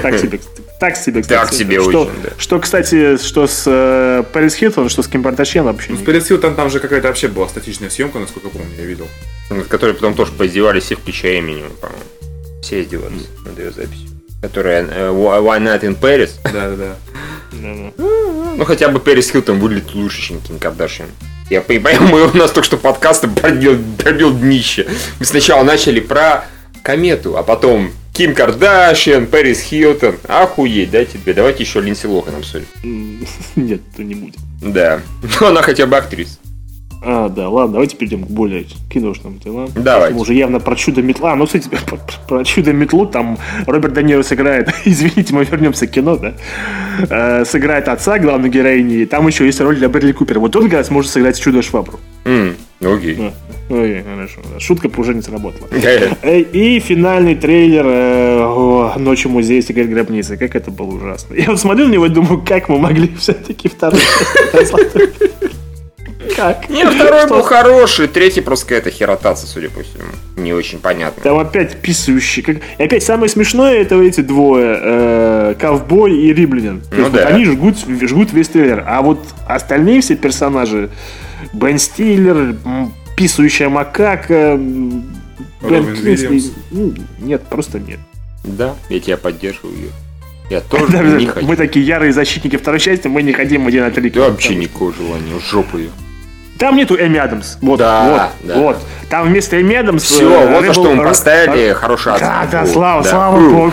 [0.02, 0.40] Так себе,
[0.80, 1.38] так себе, кстати.
[1.38, 2.30] Так себе что, очень, да.
[2.36, 5.92] Что, кстати, что с э, Пэрис Хилтон, что с Ким Кардашьян вообще.
[5.92, 8.84] Ну, с Пэрис Хилтон там же какая-то вообще была статичная съемка, насколько я помню, я
[8.84, 9.06] видел.
[9.52, 12.04] Над которой потом тоже поиздевались все, включая минимум, по-моему.
[12.62, 14.08] Все издевались над ее записью.
[14.40, 16.30] Которая э, One Night in Paris.
[16.44, 16.96] Да-да-да.
[17.52, 17.92] Да-да.
[18.56, 21.08] Ну, хотя бы Пэрис Хилтон выглядит лучше, чем Ким Кардашьян.
[21.50, 24.86] Я понимаю, мы, у нас только что подкаст пробил, пробил днище.
[25.18, 26.44] Мы сначала начали про
[26.82, 30.16] комету, а потом Ким Кардашьян, Пэрис Хилтон.
[30.28, 31.32] Охуеть, да, тебе?
[31.34, 32.66] Давайте еще Линдси Лохан обсудим.
[33.56, 34.36] Нет, то не будет.
[34.60, 35.00] Да.
[35.40, 36.38] Ну, она хотя бы актриса.
[37.04, 39.68] А, да, ладно, давайте перейдем к более киношным делам.
[39.74, 40.14] Давайте.
[40.14, 41.34] Мы уже явно про чудо метла.
[41.34, 41.98] Ну, кстати, про,
[42.28, 44.72] про чудо метлу там Роберт Де Ниро сыграет.
[44.84, 46.34] Извините, мы вернемся к кино, да?
[47.10, 48.98] Э, сыграет отца главной героини.
[49.02, 50.38] И там еще есть роль для Брэдли Купера.
[50.38, 51.98] Вот он, говорят, сможет сыграть чудо швабру.
[52.24, 53.18] М, ну, окей.
[53.68, 54.40] Ой, хорошо.
[54.52, 54.60] да.
[54.60, 55.66] Шутка уже не сработала.
[55.72, 61.34] Э, Э, И финальный трейлер э, ночью музей секрет гробницы, как это было ужасно.
[61.34, 64.00] Я вот смотрю на него и думаю, как мы могли все-таки второй
[66.42, 66.68] как?
[66.68, 70.04] Не, второй был хороший, третий просто какая-то херотация, судя по всему.
[70.36, 71.22] Не очень понятно.
[71.22, 72.42] Там опять писающий.
[72.42, 72.56] Как...
[72.56, 76.82] И опять самое смешное это эти двое, э, Ковбой и Риблинин.
[76.90, 77.28] Ну, да.
[77.28, 78.84] они жгут, жгут весь трейлер.
[78.86, 80.90] А вот остальные все персонажи,
[81.52, 82.56] Бен Стиллер,
[83.16, 84.56] писающая макака,
[85.62, 85.96] Бен.
[86.70, 88.00] Ну, нет, просто нет.
[88.44, 89.92] Да, я тебя поддерживаю.
[90.50, 91.46] Я тоже не хочу.
[91.46, 95.38] Мы такие ярые защитники второй части, мы не хотим один от Да вообще никакого желания,
[95.50, 95.90] жопу ее.
[96.62, 97.56] Там нету Эми Адамс.
[97.60, 98.58] Вот, да, вот, да.
[98.60, 98.76] вот.
[99.10, 100.04] Там вместо Эми Адамс...
[100.04, 101.74] Все, э, вот за что мы поставили Р...
[101.74, 103.10] хороший Да, да, слава, да.
[103.10, 103.72] слава богу.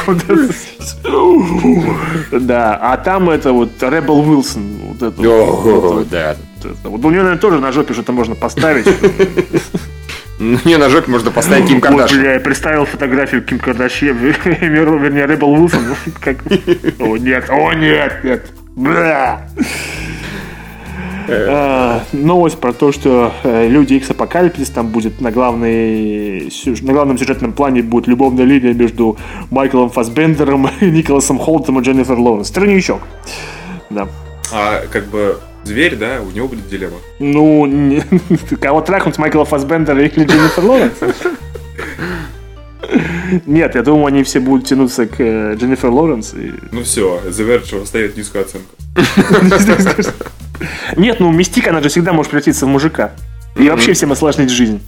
[2.32, 4.64] Да, а там это вот Ребел Уилсон.
[4.86, 6.36] Вот это, вот, да.
[6.84, 8.88] Вот у него, наверное, тоже на жопе что-то можно поставить.
[10.40, 12.22] Не, на жопе можно поставить Ким Кардашьян.
[12.22, 15.96] бля, я представил фотографию Ким Кардашьян, вернее, Ребел Уилсон.
[17.00, 18.48] О, нет, о, нет, нет.
[18.76, 19.48] Бля.
[21.32, 26.52] Э, новость про то, что э, Люди Икс Апокалипсис там будет на, главной,
[26.82, 29.18] на главном сюжетном плане будет любовная линия между
[29.52, 32.48] Майклом Фасбендером, Николасом Холтом и Дженнифер Лоуренс.
[32.48, 33.02] Страничок.
[33.90, 34.08] Да.
[34.52, 36.98] А как бы зверь, да, у него будет дилемма.
[37.20, 38.02] Ну, не,
[38.62, 40.94] кого трахнуть, Майкла Фасбендера или Дженнифер Лоуренс?
[43.46, 46.34] Нет, я думаю, они все будут тянуться к э, Дженнифер Лоуренс.
[46.34, 46.54] И...
[46.72, 48.76] Ну все, The Verge ставит низкую оценку.
[50.96, 53.12] Нет, ну Мистик, она же всегда может превратиться в мужика.
[53.56, 54.82] И вообще всем осложнить жизнь.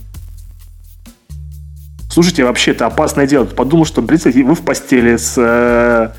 [2.09, 3.45] Слушайте, вообще это опасное дело.
[3.45, 6.09] Подумал, что, представьте, вы в постели с, э,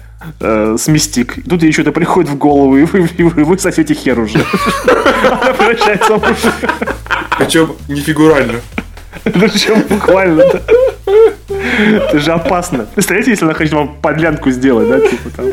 [0.40, 1.38] э, с Мистик.
[1.38, 4.38] И тут ей что-то приходит в голову, и вы, и вы, вы сосете хер уже.
[5.30, 6.68] Она превращается в мужика.
[7.38, 8.61] Причем не фигурально.
[9.24, 10.60] Причем буквально, да.
[11.48, 12.86] Это же опасно.
[12.94, 15.46] Представляете, если она хочет вам подлянку сделать, да, типа там.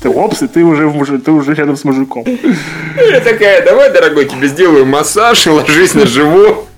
[0.00, 2.24] Ты опс, и ты уже, ты уже рядом с мужиком.
[2.26, 6.68] Я такая, давай, дорогой, тебе сделаю массаж и ложись на живот.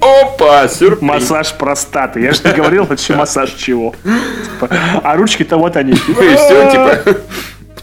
[0.00, 1.02] Опа, сюрприз.
[1.02, 2.20] Массаж простаты.
[2.20, 3.94] Я же не говорил, это еще массаж чего.
[4.02, 4.68] Типа,
[5.02, 5.92] а ручки-то вот они.
[5.92, 7.18] И все, типа,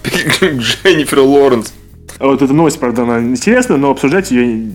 [0.45, 1.73] Дженнифер Лоренс.
[2.19, 4.71] Вот эта новость, правда, она интересная, но обсуждать ее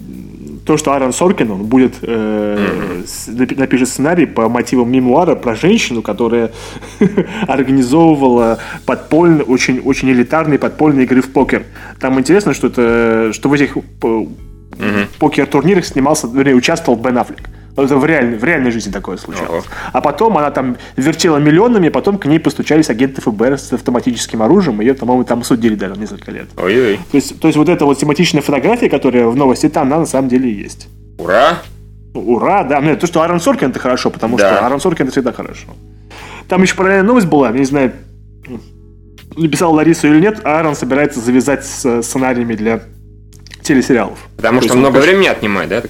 [0.66, 3.58] то, что Аарон Соркин, он будет э, mm-hmm.
[3.58, 6.50] напишет сценарий по мотивам мемуара про женщину, которая
[7.46, 11.64] организовывала подпольные, очень, очень элитарные подпольные игры в покер.
[12.00, 15.08] Там интересно, что это, что в этих mm-hmm.
[15.20, 17.48] покер-турнирах снимался, вернее, участвовал Бен Аффлек.
[17.76, 19.64] Это в реальной, в реальной жизни такое случалось.
[19.64, 24.42] uh А потом она там вертела миллионами, потом к ней постучались агенты ФБР с автоматическим
[24.42, 26.48] оружием, ее, по-моему, там судили даже несколько лет.
[26.56, 26.98] Ой-ой.
[27.10, 30.06] То есть, то есть вот эта вот тематичная фотография, которая в новости там, она на
[30.06, 30.88] самом деле есть.
[31.18, 31.58] Ура!
[32.14, 32.80] Ура, да.
[32.80, 34.48] Ну, то, что Аарон Соркин, это хорошо, потому да.
[34.48, 35.68] что Аарон Соркин это всегда хорошо.
[36.48, 37.92] Там еще параллельная новость была, я не знаю,
[39.36, 42.80] написал Ларису или нет, Аарон собирается завязать с сценариями для
[43.66, 44.18] телесериалов.
[44.36, 45.82] Потому что много конечно, времени отнимает, да?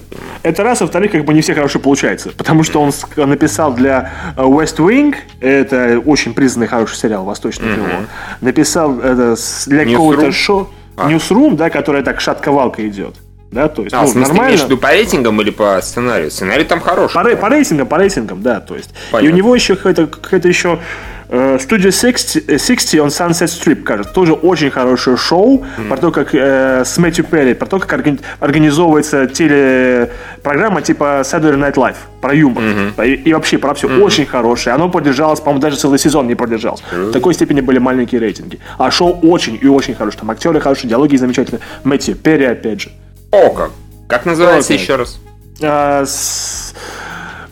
[0.43, 2.31] Это раз, а во-вторых, как бы не все хорошо получается.
[2.35, 2.91] Потому что он
[3.29, 8.07] написал для э, West Wing, это очень признанный хороший сериал, восточный mm-hmm.
[8.41, 9.35] Написал это
[9.67, 11.09] для какого-то шоу, а.
[11.09, 13.15] Newsroom, да, которая так шатковалка идет.
[13.49, 14.57] Да, то есть, а, ну, в смысле, нормально.
[14.57, 16.29] виду по рейтингам или по сценарию?
[16.29, 17.13] Сценарий там хороший.
[17.13, 18.89] По, по рейтингам, по рейтингам, да, то есть.
[19.09, 19.29] Понятно.
[19.29, 24.13] И у него еще какая-то, какая-то еще Э, Studio 60, 60 on Sunset Strip, кажется,
[24.13, 25.87] тоже очень хорошее шоу mm.
[25.89, 31.57] про то, как э, с Мэтью Перри, про то, как органи- организовывается телепрограмма типа Saturday
[31.57, 33.07] Night Live про юмор mm-hmm.
[33.07, 34.01] и, и вообще про все mm-hmm.
[34.01, 34.75] очень хорошее.
[34.75, 36.81] Оно продержалось, по-моему, даже целый сезон не продержалось.
[36.91, 37.09] Mm-hmm.
[37.09, 38.59] В такой степени были маленькие рейтинги.
[38.77, 40.21] А шоу очень и очень хорошее.
[40.21, 41.61] Там актеры хорошие, диалоги замечательные.
[41.83, 42.91] Мэтью Перри опять же.
[43.31, 43.71] О как!
[44.07, 45.19] Как называется еще раз?
[45.61, 46.73] А, с...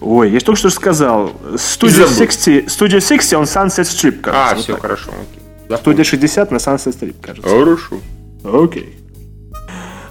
[0.01, 1.31] Ой, я только что сказал.
[1.53, 4.49] Studio 60, Studio 60 on Sunset Strip, кажется.
[4.49, 4.81] А, вот все, так.
[4.81, 5.11] хорошо.
[5.11, 5.77] Окей.
[5.77, 7.49] Студия 60 на Sunset Strip, кажется.
[7.49, 7.97] Хорошо.
[8.43, 8.95] Окей.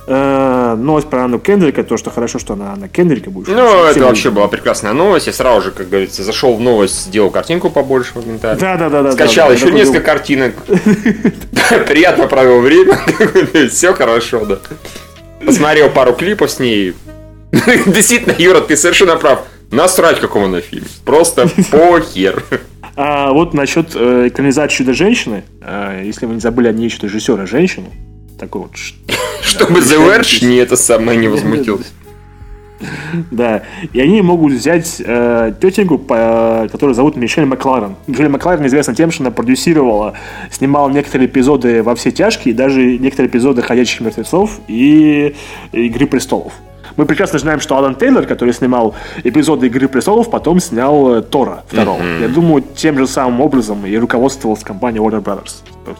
[0.06, 3.48] Э, новость про Анну Кендрика, то, что хорошо, что она Анна Кендрика будет.
[3.48, 5.26] Ну, это вообще была прекрасная новость.
[5.26, 8.60] Я сразу же, как говорится, зашел в новость, сделал картинку побольше моментально.
[8.60, 9.12] Да, да, да, да.
[9.12, 10.54] Скачал еще несколько картинок.
[11.86, 12.98] Приятно провел время.
[13.70, 14.58] Все хорошо, да.
[15.44, 16.94] Посмотрел пару клипов с ней.
[17.86, 19.44] Действительно, Юра, ты совершенно прав.
[19.74, 20.84] Насрать, какого на фильм.
[21.04, 22.44] Просто похер.
[22.96, 27.88] А вот насчет э, экранизации «Чудо-женщины», э, если вы не забыли, они ищут режиссера женщину,
[28.38, 28.70] такой вот...
[29.42, 31.88] Чтобы The Verge не это самое не возмутился.
[33.32, 37.96] Да, и они могут взять э, тетеньку, по, которую зовут Мишель Макларен.
[38.06, 40.14] Мишель Макларен известна тем, что она продюсировала,
[40.52, 45.34] снимала некоторые эпизоды во все тяжкие, даже некоторые эпизоды «Ходячих мертвецов» и
[45.72, 46.52] «Игры престолов».
[46.96, 51.64] Мы прекрасно знаем, что Алан Тейлор, который снимал эпизоды «Игры престолов», потом снял э, Тора
[51.68, 52.00] второго.
[52.00, 52.22] Mm-hmm.
[52.22, 55.54] Я думаю, тем же самым образом и руководствовалась компания Warner Brothers.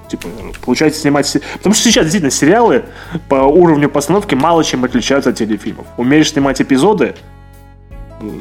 [0.09, 0.28] Типа,
[0.64, 1.30] получается снимать...
[1.55, 2.84] Потому что сейчас действительно сериалы
[3.28, 5.86] по уровню постановки мало чем отличаются от телефильмов.
[5.97, 7.14] Умеешь снимать эпизоды,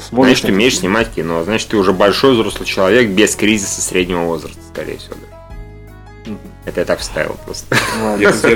[0.09, 1.43] Сможешь значит, ты умеешь снимать кино.
[1.43, 5.15] Значит, ты уже большой взрослый человек без кризиса среднего возраста, скорее всего.
[5.29, 5.32] Да.
[6.65, 7.75] Это я так вставил просто.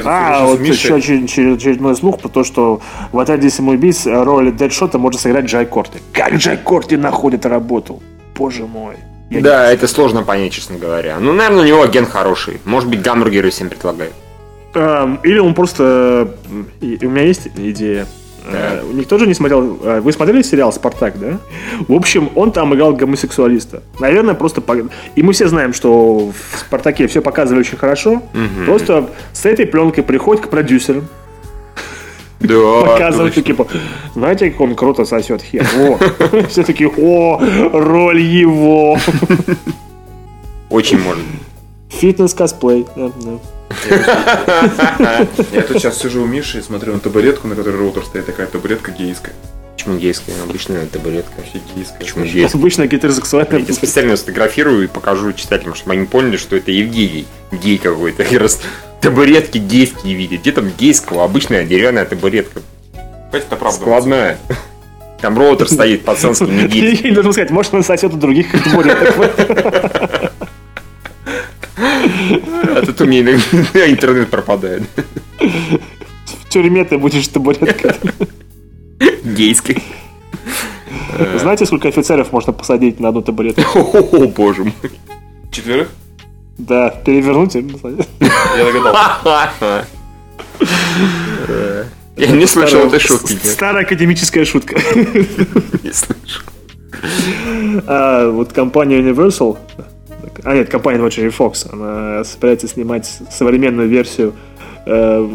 [0.05, 5.45] А, вот еще очередной слух про то, что в «Отряде самоубийц» роль Дэдшота может сыграть
[5.45, 5.99] Джай Корти.
[6.13, 8.01] Как Джай Корти находит работу?
[8.35, 8.95] Боже мой.
[9.29, 11.17] да, это сложно понять, честно говоря.
[11.19, 12.61] Ну, наверное, у него агент хороший.
[12.65, 14.13] Может быть, гамбургеры всем предлагает.
[14.73, 16.35] Эм, или он просто...
[16.81, 18.05] У меня есть идея.
[18.51, 19.79] Э, никто же не смотрел...
[19.83, 21.39] Э, вы смотрели сериал «Спартак», да?
[21.87, 23.83] В общем, он там играл гомосексуалиста.
[23.99, 24.63] Наверное, просто...
[25.15, 28.21] И мы все знаем, что в «Спартаке» все показывали очень хорошо.
[28.65, 31.07] Просто с этой пленкой приходит к продюсерам.
[32.39, 33.67] Да, Показывают типа,
[34.13, 35.65] знаете, как он круто сосет хер?
[35.79, 35.97] О,
[36.49, 37.41] все таки о,
[37.73, 38.99] роль его.
[40.69, 41.23] Очень может.
[41.89, 42.85] Фитнес-косплей.
[42.95, 43.56] Да, да.
[43.89, 48.47] Я тут сейчас сижу у Миши и смотрю на табуретку, на которой роутер стоит, такая
[48.47, 49.33] табуретка гейская.
[49.75, 50.35] Почему гейская?
[50.43, 51.31] Обычная табуретка.
[51.37, 51.99] Вообще гейская.
[51.99, 52.59] Почему гейская?
[52.59, 53.59] Обычно гетеросексуальная.
[53.59, 57.25] Я специально сфотографирую и покажу читателям, чтобы они поняли, что это Евгений.
[57.51, 58.23] Гей какой-то.
[58.23, 58.61] И раз
[59.01, 60.41] табуретки гейские видят.
[60.41, 61.23] Где там гейского?
[61.23, 62.61] Обычная деревянная табуретка.
[63.31, 63.79] Это правда.
[63.79, 64.37] Складная.
[65.21, 66.99] Там роутер стоит пацанский, не гей.
[67.03, 70.31] Я должен сказать, может он сосет у других табуреток.
[71.77, 73.33] А тут у меня
[73.89, 74.83] интернет пропадает.
[75.39, 77.95] В тюрьме ты будешь табуреткой.
[79.23, 79.83] Гейской.
[81.39, 83.61] Знаете, сколько офицеров можно посадить на одну табуретку?
[83.79, 84.73] О, боже мой.
[85.51, 85.89] Четверых?
[86.57, 88.07] Да, перевернуть и посадить.
[88.19, 89.85] Я догадался.
[92.15, 93.37] Я не слышал этой шутки.
[93.43, 94.75] Старая академическая шутка.
[94.75, 96.43] Не слышал.
[97.85, 99.57] А, вот компания Universal
[100.43, 104.33] а нет, компания Watcher Fox, она собирается снимать современную версию
[104.85, 105.29] э,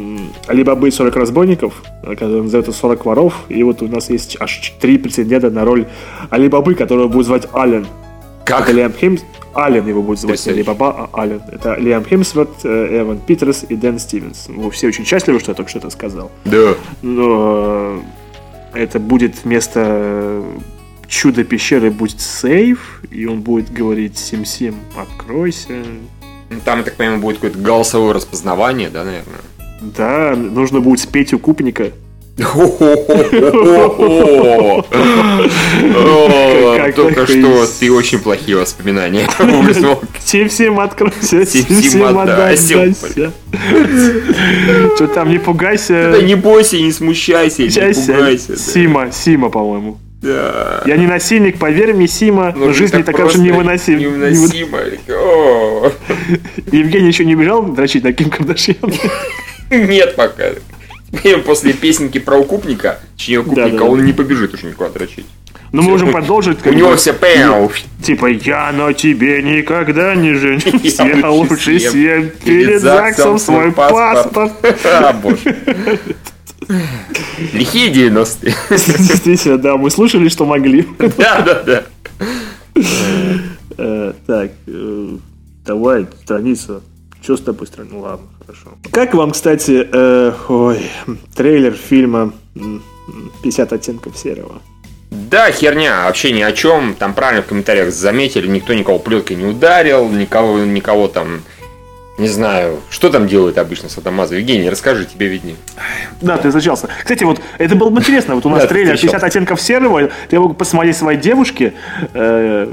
[0.47, 5.51] Алибабы 40 разбойников, которая называется 40 воров, и вот у нас есть аж три претендента
[5.51, 5.87] на роль
[6.31, 7.87] Алибабы, которого будет звать Ален.
[8.45, 8.63] Как?
[8.63, 9.23] Это Лиам Химс,
[9.55, 11.43] Ален его будет звать, не Алибаба, а Ален.
[11.51, 14.47] Это Лиам Хемсворт, э, Эван Питерс и Дэн Стивенс.
[14.49, 16.31] Вы все очень счастливы, что я только что это сказал.
[16.45, 16.75] Да.
[17.03, 18.03] Но
[18.75, 20.43] это будет вместо
[21.13, 25.69] чудо пещеры будет сейф, и он будет говорить Сим-Сим, откройся.
[26.49, 29.41] Ну, там, я так понимаю, будет какое-то голосовое распознавание, да, наверное?
[29.83, 31.93] Да, нужно будет спеть у купника.
[36.97, 39.29] Только что ты очень плохие воспоминания.
[40.25, 41.45] Сим-Сим, откройся.
[41.45, 42.95] Сим-Сим, отдайся.
[44.95, 46.11] Что там, не пугайся.
[46.13, 48.57] Да не бойся, не смущайся, не пугайся.
[48.57, 49.99] Сима, Сима, по-моему.
[50.23, 50.83] Да.
[50.87, 54.01] Я не насильник, поверь мне, Сима, но, но жизнь не такая же невыносима.
[54.01, 54.79] Невыносима.
[56.71, 58.77] Евгений еще не бежал дрочить на Ким Кардашьян?
[59.71, 60.45] Нет пока.
[61.45, 65.27] После песенки про укупника, чьи укупника, он не побежит уже никуда дрочить.
[65.73, 66.65] Но мы можем продолжить.
[66.67, 67.73] У него все пэу.
[68.03, 70.99] Типа, я на тебе никогда не женюсь.
[70.99, 74.53] Я лучше съем перед ЗАГСом свой паспорт.
[77.53, 78.55] Лихие 90-е.
[78.71, 80.87] Действительно, да, мы слушали, что могли.
[81.19, 81.85] Да, да, да.
[83.79, 85.09] Э, так, э,
[85.65, 86.83] давай, страница.
[87.23, 87.95] Что с тобой страница?
[87.95, 88.79] Ну ладно, хорошо.
[88.91, 90.91] Как вам, кстати, э, ой,
[91.35, 94.61] трейлер фильма «50 оттенков серого»?
[95.11, 96.95] Да, херня, вообще ни о чем.
[96.95, 101.43] Там правильно в комментариях заметили, никто никого плеткой не ударил, никого, никого там
[102.19, 104.37] не знаю, что там делают обычно Сатамаза?
[104.37, 105.57] Евгений, расскажи, тебе виднее.
[106.21, 106.89] Да, ты зачался.
[107.03, 108.35] Кстати, вот это было бы интересно.
[108.35, 110.11] Вот у нас трейлер 50 оттенков серого.
[110.29, 111.73] Ты мог посмотреть своей девушке.
[112.13, 112.69] Э,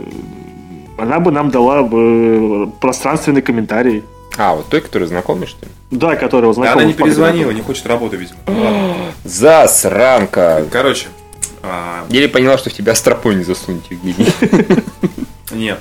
[0.97, 4.03] она бы нам дала бы пространственный комментарий.
[4.37, 5.71] А, вот той, которая знакомый, что ли?
[5.91, 6.75] Да, которая знакомая.
[6.75, 8.39] Да, она не перезвонила, не хочет работы, видимо.
[9.23, 10.65] Засранка.
[10.71, 11.07] Короче.
[11.63, 12.05] А...
[12.09, 14.27] Еле поняла, что в тебя стропой не засунуть, Евгений.
[15.51, 15.79] Нет.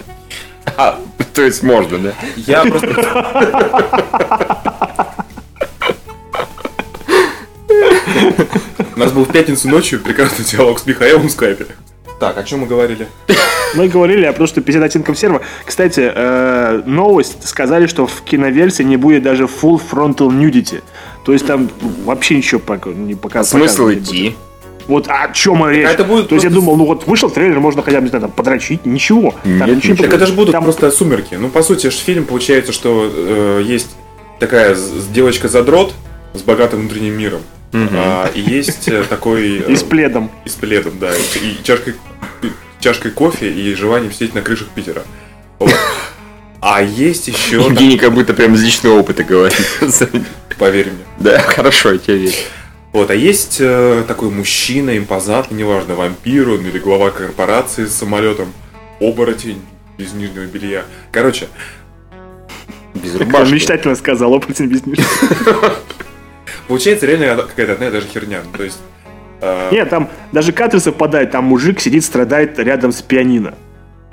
[0.76, 1.00] А,
[1.34, 2.14] то есть можно, да?
[2.36, 2.88] Я просто...
[8.96, 11.66] У нас был в пятницу ночью прекрасный диалог с Михаилом в скайпе.
[12.18, 13.06] Так, о чем мы говорили?
[13.74, 15.42] Мы говорили о том, что 51 консерва.
[15.64, 20.82] Кстати, э, новость сказали, что в киноверсии не будет даже full frontal nudity.
[21.24, 21.70] То есть там
[22.04, 23.70] вообще ничего пока не показывают.
[23.70, 24.36] Смысл идти?
[24.88, 25.86] Вот о чем речь.
[25.86, 28.22] Это будет То есть я думал, ну вот вышел трейлер, можно хотя бы, не знаю,
[28.22, 29.34] там, подрочить, ничего.
[29.44, 29.96] Нет, там, ничего.
[29.96, 30.64] Так это же будут там...
[30.64, 31.34] просто сумерки.
[31.34, 33.90] Ну, по сути, фильм получается, что э, есть
[34.40, 34.74] такая
[35.12, 35.92] девочка-задрот
[36.32, 37.42] с богатым внутренним миром.
[37.72, 39.58] А, и есть э, такой...
[39.58, 40.30] И с пледом.
[40.46, 41.10] И с пледом, да.
[41.14, 41.94] И чашкой,
[42.80, 45.02] чашкой кофе и желанием сидеть на крышах Питера.
[45.58, 45.74] Вот.
[46.60, 47.56] А есть еще...
[47.56, 49.60] Евгений как будто прям из личного опыта говорит.
[50.58, 51.04] Поверь мне.
[51.18, 52.34] Да, хорошо, я тебе верю.
[52.92, 58.52] Вот, а есть э, такой мужчина, импозантный, неважно, вампир он или глава корпорации с самолетом,
[59.00, 59.60] оборотень
[59.98, 60.84] без нижнего белья.
[61.12, 61.48] Короче,
[62.94, 63.52] без рубашки.
[63.52, 65.74] мечтательно сказал, оборотень без нижнего
[66.66, 68.40] Получается реально какая-то одна и та же херня.
[68.56, 68.78] То есть...
[69.40, 69.70] Э...
[69.72, 73.54] Нет, там даже кадры совпадают, там мужик сидит, страдает рядом с пианино.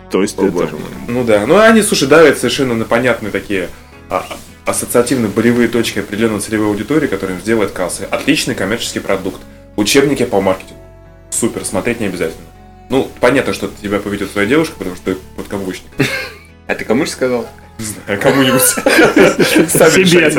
[0.10, 0.70] То есть О, это...
[1.08, 3.70] Ну да, ну они, слушай, давят совершенно на понятные такие
[4.10, 4.26] а,
[4.66, 8.08] ассоциативно болевые точки определенной целевой аудитории, которая им сделает кассы.
[8.10, 9.42] Отличный коммерческий продукт.
[9.76, 10.82] Учебники по маркетингу.
[11.30, 12.46] Супер, смотреть не обязательно.
[12.90, 15.92] Ну, понятно, что тебя поведет твоя девушка, потому что ты подкаблучник.
[16.68, 17.48] А ты кому же сказал?
[17.78, 18.62] Не знаю, кому-нибудь.
[18.62, 20.30] Себе.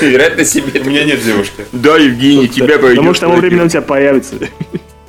[0.00, 0.80] Вероятно, себе.
[0.80, 1.66] У меня нет девушки.
[1.72, 2.96] Да, Евгений, тебя пойдет.
[2.96, 4.36] Потому что того времени у тебя появится.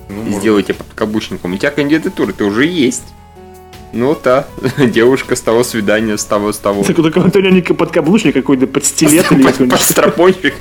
[0.09, 1.53] Ну, Сделайте подкаблучником.
[1.53, 3.03] У тебя кандидатура, ты уже есть.
[3.93, 6.83] Ну, та, девушка с того свидания, с того, с того.
[6.83, 9.79] Так, только Антонио не подкаблучник какой-то, под стилет или какой-нибудь.
[9.79, 10.53] Подстропончик.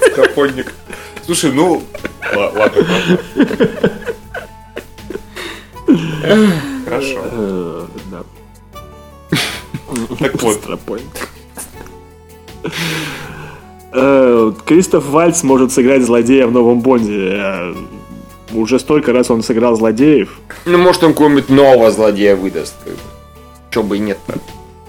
[0.00, 0.72] Подстропонник.
[1.24, 1.82] Слушай, ну,
[2.34, 2.86] ладно.
[6.84, 7.20] Хорошо.
[7.32, 8.22] Э, да.
[10.18, 10.60] Так вот.
[13.92, 17.74] Э, Кристоф Вальц может сыграть злодея в новом Бонде.
[18.52, 20.40] Уже столько раз он сыграл злодеев.
[20.64, 22.76] Ну, может, он какого-нибудь нового злодея выдаст.
[23.70, 24.18] Что бы и нет.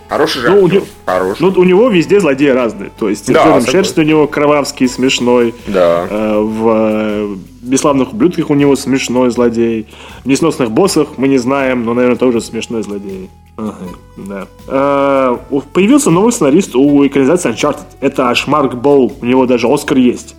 [0.10, 0.50] Хороший же.
[0.50, 1.42] Ну, у него, хороший.
[1.42, 2.92] ну, у него везде злодеи разные.
[2.98, 5.54] То есть, да, Шерсть у него кровавский, смешной.
[5.68, 6.08] Да.
[6.10, 9.88] Э, в э, бесславных ублюдках у него смешной злодей.
[10.24, 13.30] В несносных боссах мы не знаем, но, наверное, тоже смешной злодей.
[13.58, 13.76] Ага,
[14.16, 14.48] да.
[14.68, 15.38] Э,
[15.74, 17.86] появился новый сценарист у экранизации Uncharted.
[18.00, 19.12] Это аж Марк Боу.
[19.22, 20.36] У него даже Оскар есть.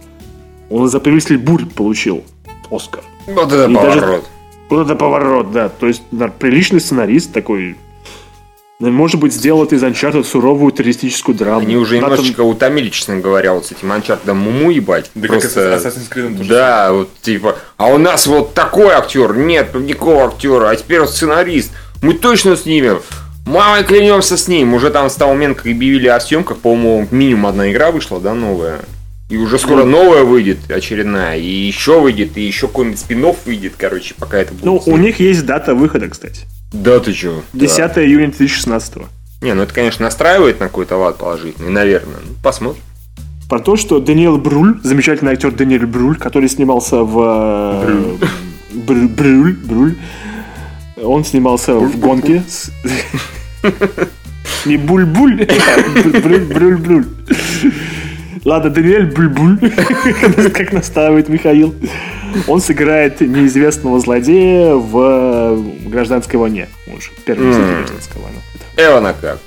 [0.71, 2.23] Он за повелитель бурь получил
[2.71, 3.03] Оскар.
[3.27, 4.01] Вот это И поворот.
[4.01, 4.23] Даже,
[4.69, 5.69] вот это поворот, да.
[5.69, 7.77] То есть да, приличный сценарист такой
[8.81, 11.61] может быть, сделают из Uncharted суровую террористическую драму.
[11.61, 12.13] Они уже Натан...
[12.13, 15.11] немножечко утомили, честно говоря, вот с этим Uncharted муму ебать.
[15.17, 15.49] Да Просто...
[15.49, 16.49] как Assassin's Creed тоже.
[16.49, 21.11] Да, вот типа, а у нас вот такой актер, нет никакого актера, а теперь вот
[21.11, 21.73] сценарист.
[22.03, 23.01] Мы точно снимем.
[23.47, 24.75] Мамой клянемся с ним.
[24.75, 28.35] Уже там с того момента, как объявили о съемках, по-моему, минимум одна игра вышла, да,
[28.35, 28.81] новая.
[29.29, 33.75] И уже скоро ну, новая выйдет, очередная, и еще выйдет, и еще какой-нибудь спин выйдет,
[33.77, 34.65] короче, пока это будет.
[34.65, 36.47] Ну, у них есть дата выхода, кстати.
[36.73, 37.43] Да ты чё?
[37.53, 38.05] 10 да.
[38.05, 38.95] июня 2016.
[39.43, 42.21] Не, ну это, конечно, настраивает на какой-то лад положительный, наверное.
[42.27, 42.83] Ну, посмотрим.
[43.51, 47.85] Про то, что Даниэл Бруль, замечательный актер Даниэль Бруль, который снимался в...
[48.73, 49.09] Бруль.
[49.09, 49.95] Бруль, Бруль.
[51.03, 52.43] Он снимался в гонке.
[54.65, 55.47] Не буль-буль,
[56.53, 57.07] бруль-бруль.
[58.45, 59.59] Ладно, Даниэль Бульбуль,
[60.55, 61.75] как настаивает Михаил.
[62.47, 66.69] Он сыграет неизвестного злодея в гражданской войне.
[66.93, 67.79] Он же первый mm.
[67.79, 68.39] гражданской войны.
[68.77, 69.39] Эвана как?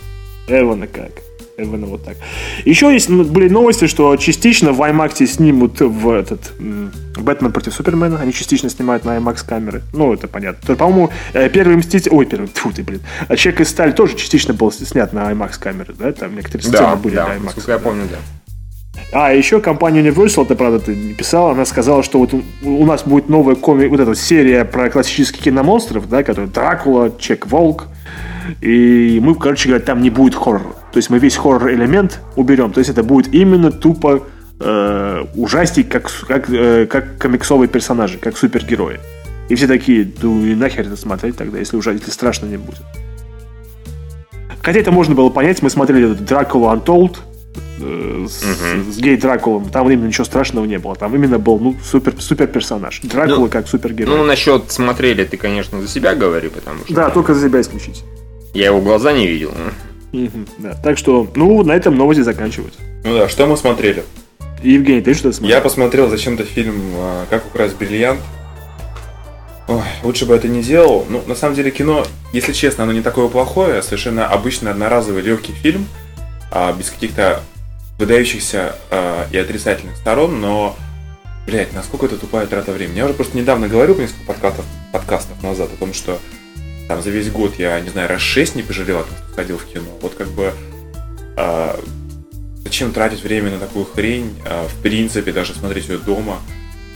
[0.48, 1.12] Эвана как?
[1.58, 2.18] Эвана вот так.
[2.66, 8.20] Еще есть ну, были новости, что частично в IMAX снимут в этот Бэтмен против Супермена.
[8.20, 9.84] Они частично снимают на IMAX камеры.
[9.94, 10.76] Ну, это понятно.
[10.76, 12.12] По-моему, э, первый мститель...
[12.12, 12.48] Ой, первый...
[12.48, 13.02] Тьфу ты, блин.
[13.28, 16.12] А Человек из сталь тоже частично был снят на IMAX камеры, да?
[16.12, 17.64] Там некоторые сцены да, были да, на IMAX.
[17.68, 18.18] я помню, да.
[19.12, 23.04] А, еще компания Universal, это правда ты не писала, она сказала, что вот у нас
[23.04, 27.88] будет новая комик, вот эта серия про классических киномонстров, да, которые Дракула, Чек Волк,
[28.62, 30.76] и мы, короче говоря, там не будет хоррора.
[30.92, 32.72] То есть мы весь хоррор-элемент уберем.
[32.72, 34.24] То есть это будет именно тупо
[34.60, 39.00] э, ужастик, как, как, э, как комиксовые персонажи, как супергерои.
[39.50, 42.82] И все такие, ну и нахер это смотреть тогда, если уже если страшно не будет.
[44.62, 47.18] Хотя это можно было понять, мы смотрели Дракула Untold,
[47.80, 48.92] с, угу.
[48.92, 50.96] с гей Дракулом, там именно ничего страшного не было.
[50.96, 53.02] Там именно был ну, супер, супер персонаж.
[53.02, 54.16] Дракула ну, как супергерой.
[54.16, 56.94] Ну, насчет смотрели, ты, конечно, за себя говори, потому что.
[56.94, 58.04] Да, только за себя исключить.
[58.54, 59.54] Я его глаза не видел.
[60.14, 60.74] Угу, да.
[60.84, 62.80] Так что, ну, на этом новости заканчиваются.
[63.04, 64.04] Ну да, что мы смотрели?
[64.62, 65.58] Евгений, ты что смотрел?
[65.58, 68.20] Я посмотрел зачем-то фильм а, «Как украсть бриллиант».
[69.68, 71.06] Ой, лучше бы это не делал.
[71.10, 73.80] Ну, на самом деле, кино, если честно, оно не такое плохое.
[73.80, 75.88] А совершенно обычный, одноразовый, легкий фильм.
[76.52, 77.42] А, без каких-то
[77.98, 80.76] выдающихся э, и отрицательных сторон, но,
[81.46, 82.98] блядь, насколько это тупая трата времени.
[82.98, 86.20] Я уже просто недавно говорил несколько подкастов, подкастов назад о том, что
[86.90, 89.58] там за весь год я, не знаю, раз шесть не пожалел о том, что ходил
[89.58, 89.86] в кино.
[90.02, 90.54] Вот как бы
[91.38, 91.76] э,
[92.66, 96.42] зачем тратить время на такую хрень, в принципе, даже смотреть ее дома,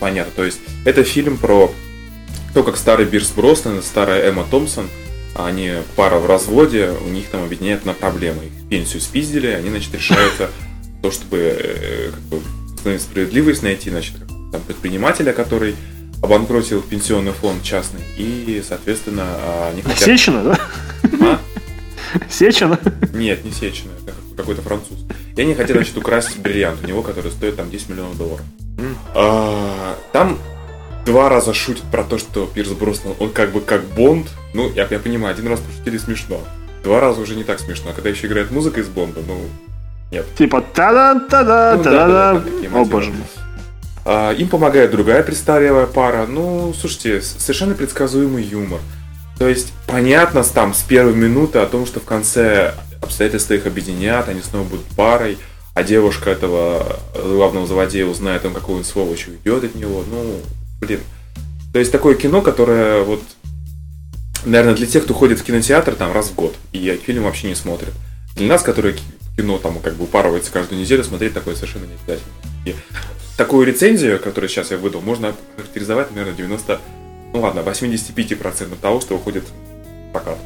[0.01, 0.33] понятно.
[0.35, 1.71] То есть это фильм про
[2.53, 4.89] то, как старый Бирс Броснан старая Эмма Томпсон,
[5.35, 8.45] они пара в разводе, у них там объединяет на проблемы.
[8.45, 10.49] Их пенсию спиздили, они, значит, решаются
[11.01, 12.39] то, чтобы э, как
[12.83, 14.15] бы, справедливость найти, значит,
[14.51, 15.75] там, предпринимателя, который
[16.23, 19.25] обанкротил пенсионный фонд частный, и, соответственно,
[19.69, 19.99] они хотят...
[19.99, 20.59] Сечина, да?
[21.21, 21.39] А?
[22.29, 22.79] Сечина?
[23.13, 24.97] Нет, не Сечина, это какой-то француз.
[25.35, 28.45] И они хотят, значит, украсть бриллиант у него, который стоит там 10 миллионов долларов.
[29.13, 30.39] А, там
[31.05, 34.27] два раза шутят про то, что Пирс Броснан, он как бы как Бонд.
[34.53, 36.39] Ну, я, я понимаю, один раз пошутили смешно.
[36.83, 37.91] Два раза уже не так смешно.
[37.91, 39.39] А когда еще играет музыка из Бонда, ну,
[40.11, 40.25] нет.
[40.37, 42.07] Типа та-да, та-да, ну, та-да.
[42.07, 43.25] Да, да, О, боже мой.
[44.05, 46.25] А, им помогает другая престарелая пара.
[46.27, 48.79] Ну, слушайте, совершенно предсказуемый юмор.
[49.39, 54.29] То есть, понятно там с первой минуты о том, что в конце обстоятельства их объединят,
[54.29, 55.37] они снова будут парой,
[55.73, 60.03] а девушка этого главного злодея узнает о том, какой он сволочь уйдет от него.
[60.09, 60.39] Ну,
[60.79, 60.99] блин.
[61.73, 63.21] То есть такое кино, которое вот,
[64.45, 67.55] наверное, для тех, кто ходит в кинотеатр там раз в год и фильм вообще не
[67.55, 67.93] смотрит.
[68.35, 68.95] Для нас, которые
[69.37, 72.31] кино там как бы упарывается каждую неделю, смотреть такое совершенно не обязательно.
[72.65, 72.75] И
[73.37, 76.79] такую рецензию, которую сейчас я выдал, можно характеризовать, наверное, 90,
[77.33, 80.37] ну ладно, 85% того, что уходит в прокат.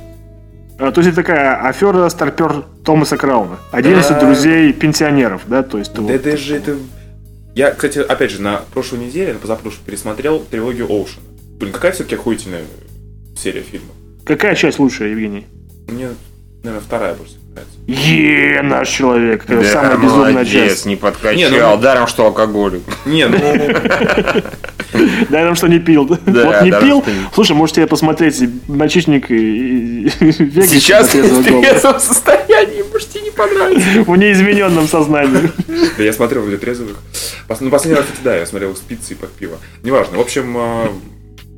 [0.79, 3.59] А, то есть это такая афера старпер Томаса Крауна.
[3.71, 4.19] 11 да.
[4.19, 5.61] друзей пенсионеров, да?
[5.61, 6.11] То есть, да вот...
[6.11, 6.77] это же это...
[7.55, 11.25] Я, кстати, опять же, на прошлой неделе, на позапрошлой, пересмотрел трилогию Оушена.
[11.59, 12.63] Блин, какая все-таки охуительная
[13.37, 13.95] серия фильмов.
[14.25, 15.47] Какая часть лучшая, Евгений?
[15.87, 16.09] Мне,
[16.63, 17.77] наверное, вторая больше нравится.
[17.87, 19.45] Е, наш человек.
[19.47, 20.85] Да, самая безумная часть.
[20.85, 21.49] не подкачал.
[21.49, 21.77] Не, ну...
[21.77, 22.83] Даром, что алкоголик.
[23.05, 23.37] Не, ну...
[25.29, 26.05] Даром, что не пил.
[26.05, 27.03] Да, вот не пил.
[27.33, 34.03] Слушай, можете посмотреть «Мальчишник и Сейчас в трезвом состоянии, может, тебе не понравится.
[34.07, 35.51] В неизмененном сознании.
[35.97, 36.97] Да я смотрел для трезвых.
[37.59, 39.57] Ну, последний раз, кстати, да, я смотрел с пиццей под пиво.
[39.83, 40.17] Неважно.
[40.17, 40.91] В общем, а,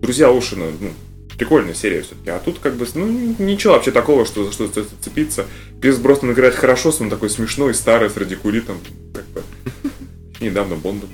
[0.01, 0.89] друзья Ушина, ну,
[1.37, 2.29] прикольная серия все-таки.
[2.29, 4.67] А тут как бы, ну, ничего вообще такого, что за что
[5.01, 5.45] цепиться.
[5.81, 8.77] Пирс Броснан играет хорошо, он такой смешной, старый, с радикулитом.
[9.13, 9.43] Как бы.
[10.39, 11.07] Недавно Бонда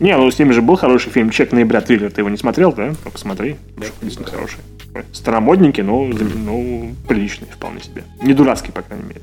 [0.00, 2.10] Не, ну с ним же был хороший фильм «Чек ноября триллер».
[2.10, 2.94] Ты его не смотрел, да?
[3.04, 3.56] Ну, посмотри.
[3.76, 4.58] Действительно хороший.
[5.12, 8.04] Старомодненький, но ну, приличный вполне себе.
[8.22, 9.20] Не дурацкий, по крайней мере.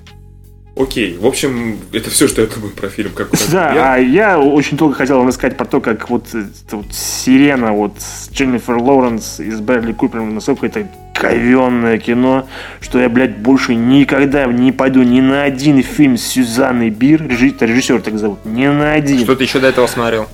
[0.75, 3.11] Окей, в общем, это все, что я думаю про фильм.
[3.11, 3.93] Как, да, я...
[3.93, 6.25] а я очень долго хотел вам рассказать про то, как вот,
[6.71, 12.47] вот Сирена вот с Дженнифер Лоуренс из Берли Купером, насколько это говенное кино,
[12.81, 18.01] что я, блядь, больше никогда не пойду ни на один фильм с Сюзанной Бир, режиссер
[18.01, 19.19] так зовут, ни на один.
[19.19, 20.27] Что ты еще до этого смотрел?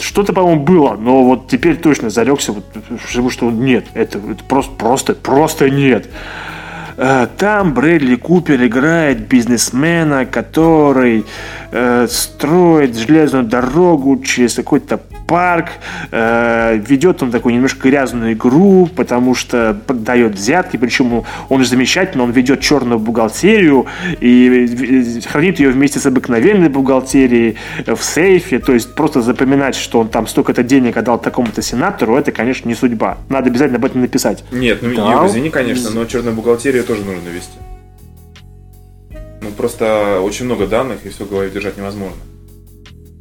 [0.00, 2.64] Что-то, по-моему, было, но вот теперь точно зарекся, вот,
[3.32, 6.08] что нет, это, это просто, просто, просто нет.
[6.96, 11.24] Э, там Брэдли Купер играет бизнесмена, который
[11.70, 15.00] э, строит железную дорогу через какой-то
[15.32, 15.68] парк.
[16.10, 22.24] Э, ведет он такую немножко грязную игру, потому что дает взятки, причем он же замечательно,
[22.24, 23.86] он ведет черную бухгалтерию
[24.20, 27.56] и хранит ее вместе с обыкновенной бухгалтерией
[27.86, 28.58] в сейфе.
[28.58, 32.74] То есть просто запоминать, что он там столько-то денег отдал такому-то сенатору, это, конечно, не
[32.74, 33.16] судьба.
[33.30, 34.44] Надо обязательно об этом написать.
[34.52, 35.26] Нет, ну да.
[35.26, 37.56] извини, конечно, но черная бухгалтерия тоже нужно вести.
[39.40, 42.18] Ну, просто очень много данных, и все в голове держать невозможно.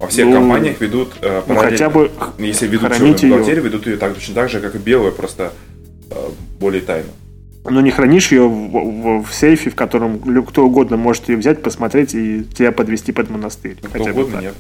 [0.01, 3.97] Во всех ну, компаниях ведут э, ну, хотя бы если ведут черную бухгалтерию, ведут ее
[3.97, 5.53] так, точно так же, как и белую, просто
[6.09, 6.29] э,
[6.59, 7.09] более тайно.
[7.65, 11.61] Но не хранишь ее в, в, в сейфе, в котором кто угодно может ее взять,
[11.61, 13.77] посмотреть и тебя подвести под монастырь.
[13.83, 14.55] Ну, кто угодно, нет.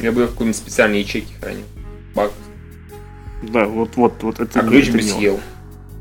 [0.00, 1.66] Я бы в какой-нибудь специальной ячейке хранил.
[2.14, 2.30] Бак.
[3.42, 4.58] Да, вот, вот, вот это.
[4.58, 5.38] А ключ бы съел.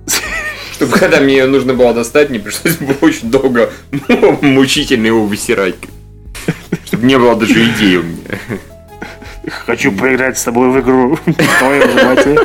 [0.72, 3.70] Чтобы когда мне ее нужно было достать, не пришлось бы очень долго
[4.42, 5.76] мучительно его высирать.
[6.86, 8.20] Чтобы не было даже идеи у меня.
[9.66, 12.38] Хочу поиграть с тобой в игру животе.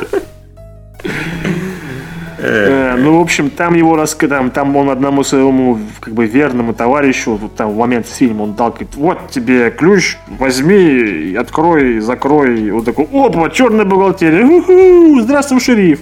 [2.45, 7.35] Э, ну, в общем, там его раскатам, там он одному своему как бы верному товарищу,
[7.35, 12.69] вот там в момент фильма он дал, говорит, вот тебе ключ, возьми, открой, закрой.
[12.71, 16.01] Он такой, опа, черная бухгалтерия, здравствуй, шериф.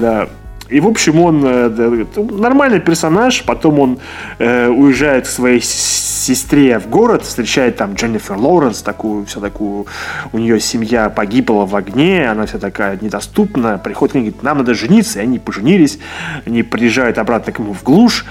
[0.00, 0.28] Да.
[0.68, 3.44] И, в общем, он э, нормальный персонаж.
[3.44, 3.98] Потом он
[4.38, 9.86] э, уезжает к своей сестре в город, встречает там Дженнифер Лоуренс, такую, вся такую,
[10.32, 13.78] у нее семья погибла в огне, она вся такая недоступна.
[13.78, 15.20] Приходит к ней, говорит, нам надо жениться.
[15.20, 15.98] И они поженились.
[16.44, 18.24] Они приезжают обратно к нему в глушь.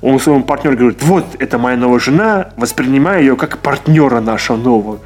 [0.00, 5.00] Он своему партнеру говорит, вот, это моя новая жена, воспринимаю ее как партнера нашего нового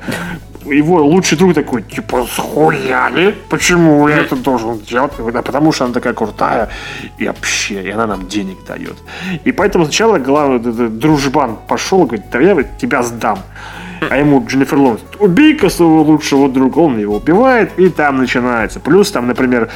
[0.64, 3.34] его лучший друг такой, типа, схуяли?
[3.48, 5.12] Почему я это должен делать?
[5.32, 6.68] Да потому что она такая крутая
[7.18, 8.96] и вообще, и она нам денег дает.
[9.44, 10.58] И поэтому сначала главный
[10.88, 13.38] дружбан пошел и говорит, да я тебя сдам.
[14.10, 18.80] А ему Дженнифер Лоуренс, убей-ка своего лучшего друга, он его убивает, и там начинается.
[18.80, 19.70] Плюс там, например,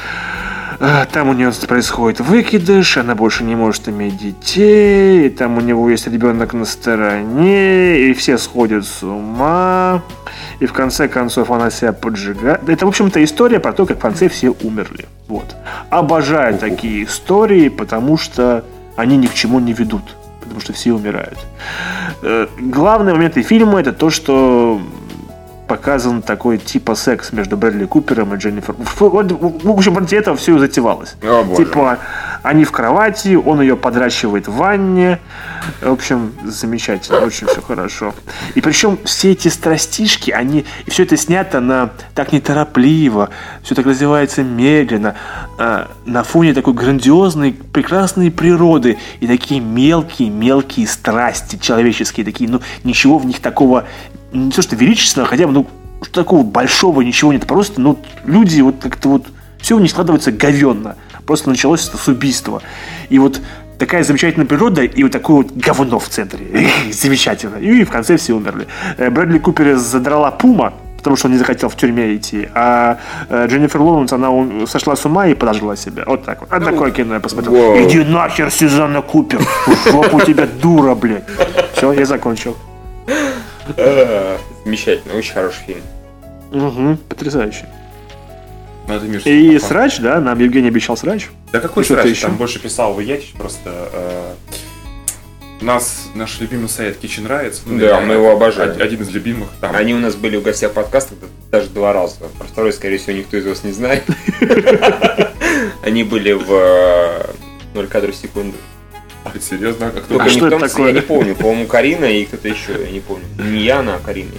[1.12, 6.06] там у нее происходит выкидыш, она больше не может иметь детей, там у него есть
[6.06, 10.02] ребенок на стороне, и все сходят с ума,
[10.60, 12.68] и в конце концов она себя поджигает.
[12.68, 15.06] Это, в общем-то, история про то, как в конце все умерли.
[15.28, 15.56] Вот.
[15.90, 18.64] Обожаю такие истории, потому что
[18.96, 21.38] они ни к чему не ведут, потому что все умирают.
[22.22, 24.80] Э, главный момент фильма это то, что
[25.66, 28.74] показан такой типа секс между Брэдли Купером и Дженнифер.
[28.78, 31.16] В общем, ради этого все и затевалось.
[31.22, 31.98] О, типа,
[32.42, 35.18] они в кровати, он ее подращивает в ванне.
[35.80, 38.14] В общем, замечательно, очень все хорошо.
[38.54, 40.64] И причем все эти страстишки, они...
[40.86, 43.30] И все это снято на так неторопливо,
[43.62, 45.16] все так развивается медленно,
[45.58, 53.18] э, на фоне такой грандиозной, прекрасной природы и такие мелкие-мелкие страсти человеческие, такие, ну, ничего
[53.18, 53.84] в них такого
[54.36, 55.66] не то что величественного, хотя бы, ну,
[56.12, 57.46] такого большого ничего нет.
[57.46, 59.26] Просто, ну, люди вот как-то вот
[59.58, 60.96] все у них складывается говенно.
[61.26, 62.62] Просто началось это с убийства.
[63.08, 63.40] И вот
[63.78, 66.70] такая замечательная природа и вот такое вот говно в центре.
[66.92, 67.56] Замечательно.
[67.56, 68.66] И в конце все умерли.
[68.96, 72.48] Э, Брэдли Купер задрала пума, потому что он не захотел в тюрьме идти.
[72.54, 74.30] А э, Дженнифер Лоуренс, она
[74.66, 76.04] сошла с ума и подожгла себя.
[76.06, 76.52] Вот так вот.
[76.52, 77.54] А такое кино я посмотрел.
[77.54, 77.88] Wow.
[77.88, 79.40] Иди нахер, Сюзанна Купер.
[79.90, 81.24] Жопу тебя дура, блядь.
[81.74, 82.56] Все, я закончил.
[84.64, 85.82] Замечательно, очень хороший фильм.
[86.52, 87.66] Угу, потрясающий.
[88.86, 89.68] Надо, Миша, И попал.
[89.68, 90.20] срач, да?
[90.20, 91.28] Нам Евгений обещал срач.
[91.52, 92.20] Да какой И срач?
[92.20, 93.70] Там больше писал Ваятич, просто...
[93.92, 94.34] Э,
[95.60, 97.60] нас наш любимый сайт Kitchen Rights.
[97.64, 98.80] Ну, да, мы его обожаем.
[98.80, 99.48] Один из любимых.
[99.60, 99.74] Там.
[99.74, 101.14] Они у нас были в гостях подкаста
[101.50, 102.16] даже два раза.
[102.38, 104.04] Про второй, скорее всего, никто из вас не знает.
[105.82, 107.26] Они были в
[107.74, 108.56] 0 э, кадров секунды.
[109.36, 109.88] А, серьезно?
[109.88, 110.20] А кто?
[110.20, 110.88] А что это такое?
[110.88, 111.34] Я не помню.
[111.34, 112.72] По-моему, Карина и кто-то еще.
[112.84, 113.24] Я не помню.
[113.38, 114.30] Не я, а Карина.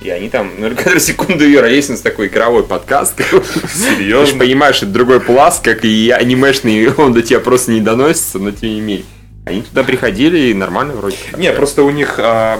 [0.00, 3.14] И они там, ну, когда секунду Юра, есть у нас такой игровой подкаст.
[3.20, 4.26] Серьезно?
[4.26, 8.38] Ты же понимаешь, это другой пласт, как и анимешный, он до тебя просто не доносится,
[8.38, 9.06] но тем не менее.
[9.44, 11.16] Они туда приходили и нормально вроде.
[11.36, 12.58] Не, просто у них а,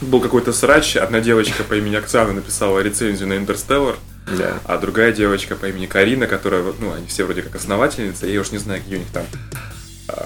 [0.00, 0.96] был какой-то срач.
[0.96, 3.96] Одна девочка по имени Оксана написала рецензию на Интерстеллар.
[4.26, 4.58] Да.
[4.64, 8.50] А другая девочка по имени Карина, которая, ну, они все вроде как основательницы, я уж
[8.52, 9.24] не знаю, какие у них там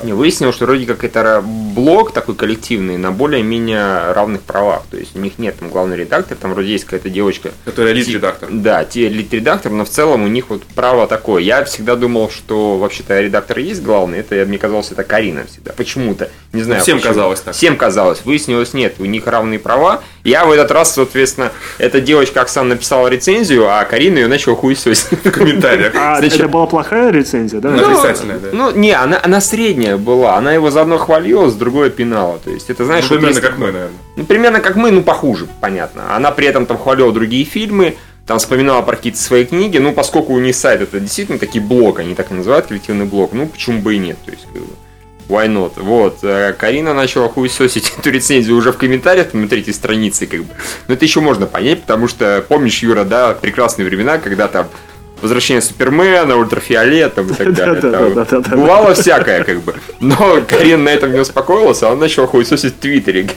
[0.02, 4.84] не, выяснилось, что вроде как это блок такой коллективный на более-менее равных правах.
[4.90, 7.50] То есть у них нет там главный редактор, там вроде есть какая-то девочка.
[7.64, 8.48] Которая лид-редактор.
[8.50, 11.42] Да, те лид-редактор, но в целом у них вот право такое.
[11.42, 15.72] Я всегда думал, что вообще-то редактор есть главный, это мне казалось, это Карина всегда.
[15.72, 16.30] Почему-то.
[16.52, 16.82] Не знаю.
[16.82, 17.12] Всем почему.
[17.12, 17.54] казалось так.
[17.54, 18.22] Всем казалось.
[18.24, 20.02] Выяснилось, нет, у них равные права.
[20.24, 25.24] Я в этот раз, соответственно, эта девочка Оксана написала рецензию, а Карина ее начала хуесосить
[25.24, 25.92] в комментариях.
[25.94, 27.70] А это была плохая рецензия, да?
[27.70, 28.48] Ну, отрицательная, да.
[28.52, 30.36] Ну, не, она, она средняя была.
[30.36, 32.38] Она его заодно хвалила, с другой пинала.
[32.38, 33.98] То есть, это знаешь, ну, примерно как мы, наверное.
[34.16, 36.14] Ну, примерно как мы, ну, похуже, понятно.
[36.14, 37.96] Она при этом там хвалила другие фильмы,
[38.26, 42.00] там вспоминала про какие-то свои книги, ну, поскольку у них сайт это действительно такие блок,
[42.00, 44.68] они так и называют, коллективный блок, ну, почему бы и нет, то есть, как бы,
[45.28, 45.72] Why not?
[45.76, 46.18] Вот.
[46.22, 50.54] Э, Карина начала хуесосить эту рецензию уже в комментариях на третьей странице, как бы.
[50.86, 54.68] Но это еще можно понять, потому что, помнишь, Юра, да, прекрасные времена, когда там
[55.22, 58.26] Возвращение Супермена, Ультрафиолет там, и так далее.
[58.50, 59.74] Бывало всякое, как бы.
[60.00, 63.28] Но Карин на этом не успокоился, он начал хуесосить в Твиттере.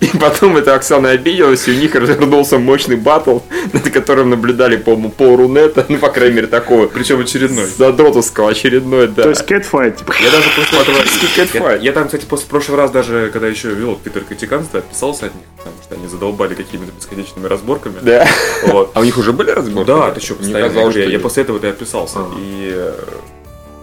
[0.00, 3.40] И потом эта Оксана обиделась, и у них развернулся мощный батл,
[3.72, 6.86] над которым наблюдали, по-моему, пол Рунета, ну, по крайней мере, такого.
[6.86, 7.66] Причем очередной.
[7.66, 9.24] Задротовского, очередной, да.
[9.24, 9.96] То есть кэтфайт.
[9.98, 10.14] Типа.
[10.22, 11.70] Я даже после этого...
[11.70, 15.34] Я, я там, кстати, после прошлого раз даже, когда еще вел Питер Катиканство, отписался от
[15.34, 17.96] них, потому что они задолбали какими-то бесконечными разборками.
[18.02, 18.26] Да.
[18.66, 18.90] Вот.
[18.94, 19.86] А у них уже были разборки?
[19.86, 20.68] Да, ты что, постоянно.
[20.68, 22.18] Казалось, я, я после этого и отписался.
[22.18, 22.30] А.
[22.38, 22.92] И э,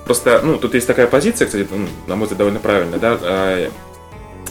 [0.06, 3.70] просто, ну, тут есть такая позиция, кстати, ну, на мой взгляд, довольно правильная, да, а,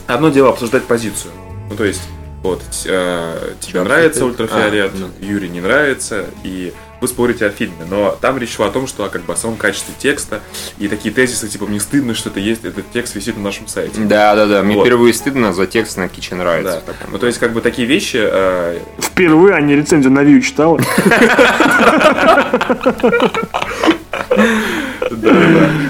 [0.07, 1.31] Одно дело обсуждать позицию.
[1.69, 2.01] Ну, то есть,
[2.41, 5.09] вот, э, тебе нравится ультрафиолет, а, ну.
[5.25, 6.73] Юре не нравится, и
[7.03, 7.85] вы спорите о фильме.
[7.89, 10.41] Но там речь шла о том, что как бы о самом качестве текста,
[10.77, 13.99] и такие тезисы, типа, мне стыдно, что это есть, этот текст висит на нашем сайте.
[13.99, 14.63] Да, да, да.
[14.63, 16.81] Мне впервые стыдно за текст на Kitchen нравится.
[16.87, 16.93] Да.
[17.11, 18.19] Ну, то есть, как бы такие вещи...
[18.19, 18.79] Э...
[18.99, 20.79] Впервые, а не рецензию на Вью читал.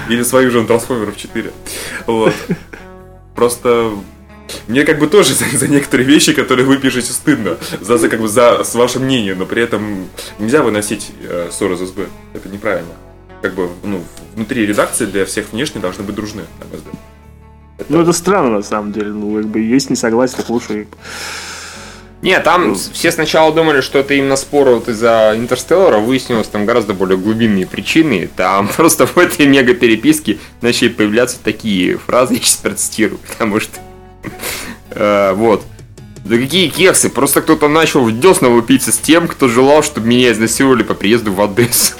[0.08, 1.52] Или свою же Трансформеров 4.
[2.06, 2.34] Вот.
[3.34, 3.92] Просто
[4.68, 7.56] мне как бы тоже за, за некоторые вещи, которые вы пишете, стыдно.
[7.80, 10.08] За, за, как бы, за с вашим мнением, но при этом
[10.38, 12.06] нельзя выносить э, ссоры за СБ.
[12.32, 12.92] Это неправильно.
[13.42, 14.02] Как бы, ну,
[14.34, 16.94] внутри редакции для всех внешне должны быть дружны, на мой взгляд.
[17.76, 17.92] Это...
[17.92, 19.10] Ну, это странно, на самом деле.
[19.10, 20.86] Ну, как бы, есть несогласие, так лучше
[22.24, 26.94] не, там все сначала думали, что это именно спор вот из-за Интерстеллара, выяснилось там гораздо
[26.94, 28.30] более глубинные причины.
[28.34, 33.78] Там просто в этой мега переписке начали появляться такие фразы, я сейчас процитирую, потому что...
[34.92, 35.64] Э, вот.
[36.24, 37.10] Да какие кексы?
[37.10, 41.30] Просто кто-то начал в десна выпиться с тем, кто желал, чтобы меня изнасиловали по приезду
[41.30, 41.96] в Одессу.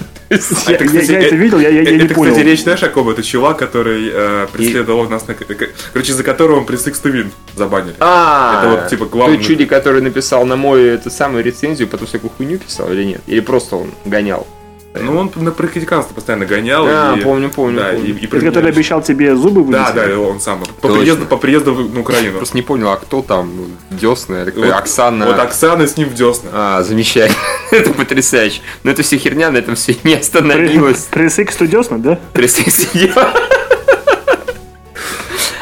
[0.66, 2.32] А я, это, кстати, я, я это видел, я, я, я это, не понял.
[2.32, 3.08] кстати, речь, знаешь, о ком?
[3.10, 5.08] Это чувак, который э, преследовал и...
[5.08, 5.34] нас на...
[5.34, 7.94] Короче, за которого он пресс to Win забанили.
[8.00, 9.38] А, это вот, типа, главный...
[9.38, 13.20] Тот чуди, который написал на мой эту самую рецензию, потом всякую хуйню писал или нет?
[13.26, 14.46] Или просто он гонял?
[14.94, 16.86] Ну, он на критиканство постоянно гонял.
[16.86, 17.78] А, и, помню, помню.
[17.78, 18.06] Да, помню.
[18.06, 19.92] И, и Это который обещал тебе зубы вынести?
[19.92, 20.62] Да, да, он сам.
[20.80, 22.36] По приезду, по приезду в Украину.
[22.36, 23.50] Просто не понял, а кто там?
[23.90, 24.46] Десна?
[24.54, 25.26] Вот, Оксана?
[25.26, 26.50] Вот Оксана с ним в Десна.
[26.52, 27.36] А, замечательно.
[27.72, 28.60] это потрясающе.
[28.84, 31.08] Но это все херня, на этом все не остановилось.
[31.10, 32.20] Press X Десна, да?
[32.32, 32.86] Press X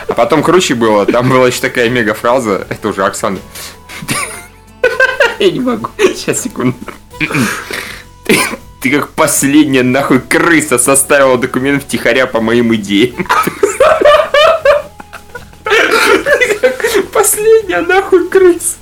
[0.09, 3.39] А потом круче было, там была еще такая мега фраза, это уже Оксана.
[5.39, 5.89] Я не могу.
[5.97, 6.77] Сейчас, секунду.
[8.83, 13.29] Ты как последняя нахуй крыса составила документ втихаря по моим идеям.
[17.13, 18.79] Последняя нахуй крыса.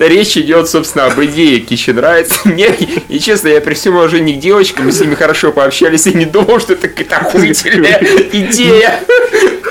[0.00, 2.32] Речь идет, собственно, об идее Kitchen Rights.
[2.44, 2.74] Мне,
[3.08, 6.24] и честно, я при всем уважении к девочкам, мы с ними хорошо пообщались, и не
[6.24, 9.04] думал, что это какая-то охуительная идея.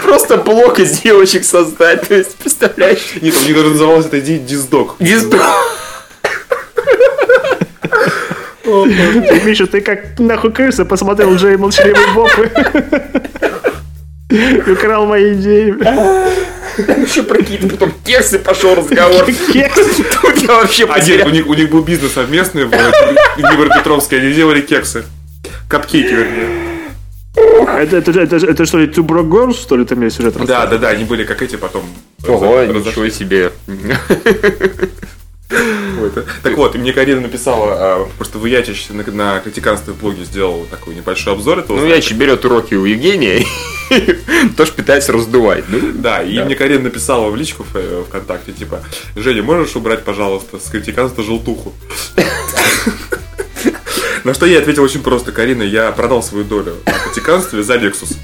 [0.01, 2.07] Просто блок из девочек создать.
[2.07, 3.15] То есть, представляешь?
[3.21, 4.95] Нет, у них даже называлась эта идея диздок.
[4.99, 5.41] Диздок.
[9.45, 12.29] Миша, ты как нахуй крыса посмотрел Джей Молчаливый Боб
[14.29, 15.75] и украл мои идеи.
[16.85, 19.25] Там еще какие-то потом кексы пошел разговор.
[19.25, 20.03] Кексы?
[20.21, 22.71] Тут я вообще Один, у них, у них был бизнес совместный в
[23.37, 25.03] Днепропетровске, они делали кексы.
[25.67, 26.69] Капкейки, вернее.
[27.35, 30.65] Это, это, это, это что ли Two Broke Girls, что ли, ты мне сюжет Да,
[30.65, 31.83] да, да, они были как эти потом.
[32.27, 33.51] Ого, ничего себе.
[36.43, 40.95] Так вот, мне Карина написала, а, просто Вуячич на, на критиканстве в блоге сделал такой
[40.95, 41.77] небольшой обзор этого.
[41.77, 43.45] Ну, Вуячич берет уроки у Евгения
[43.89, 44.17] и
[44.57, 45.65] тоже пытается раздувать.
[45.67, 48.83] Ну, да, и мне Карина написала в личку в ВКонтакте, типа,
[49.15, 51.73] Женя, можешь убрать, пожалуйста, с критиканства желтуху?
[54.23, 58.17] На что я ответил очень просто, Карина, я продал свою долю на критиканстве за Lexus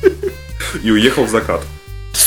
[0.83, 1.61] и уехал в закат.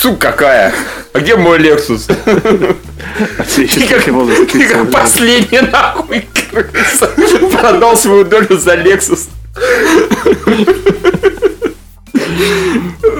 [0.01, 0.73] Сука какая!
[1.11, 2.07] А где мой Lexus?
[2.07, 4.05] Ты как,
[4.49, 7.11] ты как последний нахуй крыса
[7.51, 9.27] продал свою долю за Lexus.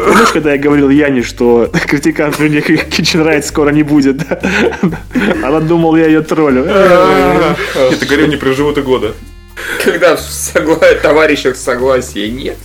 [0.07, 4.39] Помнишь, когда я говорил Яне, что критикант мне Kitchen Rights скоро не будет, да?
[5.43, 6.63] Она думала, я ее троллю.
[6.63, 9.13] Это говорю, не проживут и года.
[9.83, 10.77] Когда в согла...
[11.01, 12.57] товарищах согласия нет,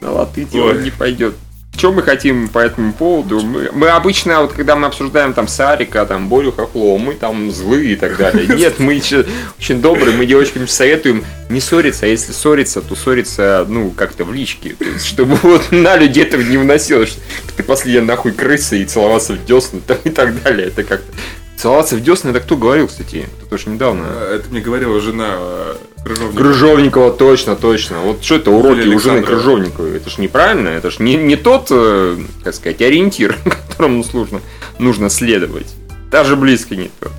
[0.00, 1.34] на латынь он не пойдет.
[1.76, 3.40] Что мы хотим по этому поводу?
[3.40, 7.92] Мы, мы обычно, вот когда мы обсуждаем там Сарика, там Борю Хохло, мы там злые
[7.92, 8.46] и так далее.
[8.46, 13.90] Нет, мы очень добрые, мы девочкам советуем не ссориться, а если ссориться, то ссориться, ну,
[13.90, 14.76] как-то в личке.
[14.80, 17.18] Есть, чтобы вот на людей этого не вносилось,
[17.56, 20.68] ты последняя нахуй крыса и целоваться в десны там, и так далее.
[20.68, 21.12] Это как-то
[21.56, 23.26] Целоваться в десны, это кто говорил, кстати?
[23.38, 24.04] Это тоже недавно.
[24.06, 26.36] А, это мне говорила жена э, Крыжовникова.
[26.36, 28.00] Крыжовникова, точно, точно.
[28.00, 29.96] Вот что это уроки у жены Крыжовниковой?
[29.96, 33.38] Это ж неправильно, это ж не, не тот, э, как сказать, ориентир,
[33.68, 34.40] которому нужно,
[34.78, 35.74] нужно следовать.
[36.10, 37.10] Даже близко не то.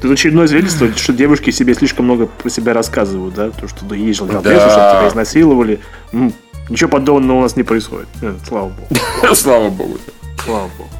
[0.00, 3.50] Тут очередное свидетельство, что девушки себе слишком много про себя рассказывают, да?
[3.50, 4.60] То, что ты ездил на да.
[4.60, 5.80] что тебя изнасиловали.
[6.12, 6.32] Ну,
[6.68, 8.08] ничего подобного у нас не происходит.
[8.22, 9.34] Э, слава богу.
[9.34, 9.98] Слава богу.
[10.44, 10.90] Слава богу.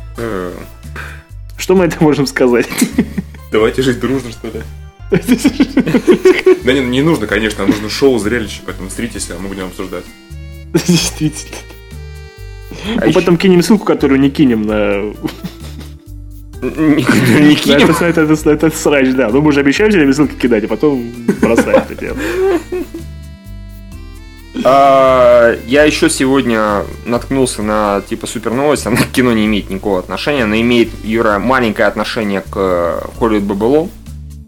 [1.56, 2.66] Что мы это можем сказать?
[3.52, 4.64] Давайте жить дружно, что ли.
[6.64, 10.04] Да не, не нужно, конечно, нужно шоу, зрелище, поэтому смотритесь, а мы будем обсуждать.
[10.86, 11.56] Действительно.
[12.96, 15.14] А мы потом кинем ссылку, которую не кинем на...
[16.62, 17.90] Не кинем.
[17.90, 19.28] Это, это, это, срач, да.
[19.28, 22.16] Ну, мы же обещаем себе ссылки кидать, а потом бросаем это дело.
[24.64, 29.98] А, я еще сегодня наткнулся на типа супер новость, она к кино не имеет никакого
[29.98, 32.56] отношения, она имеет, Юра, маленькое отношение к
[33.18, 33.90] Hollywood Babylon.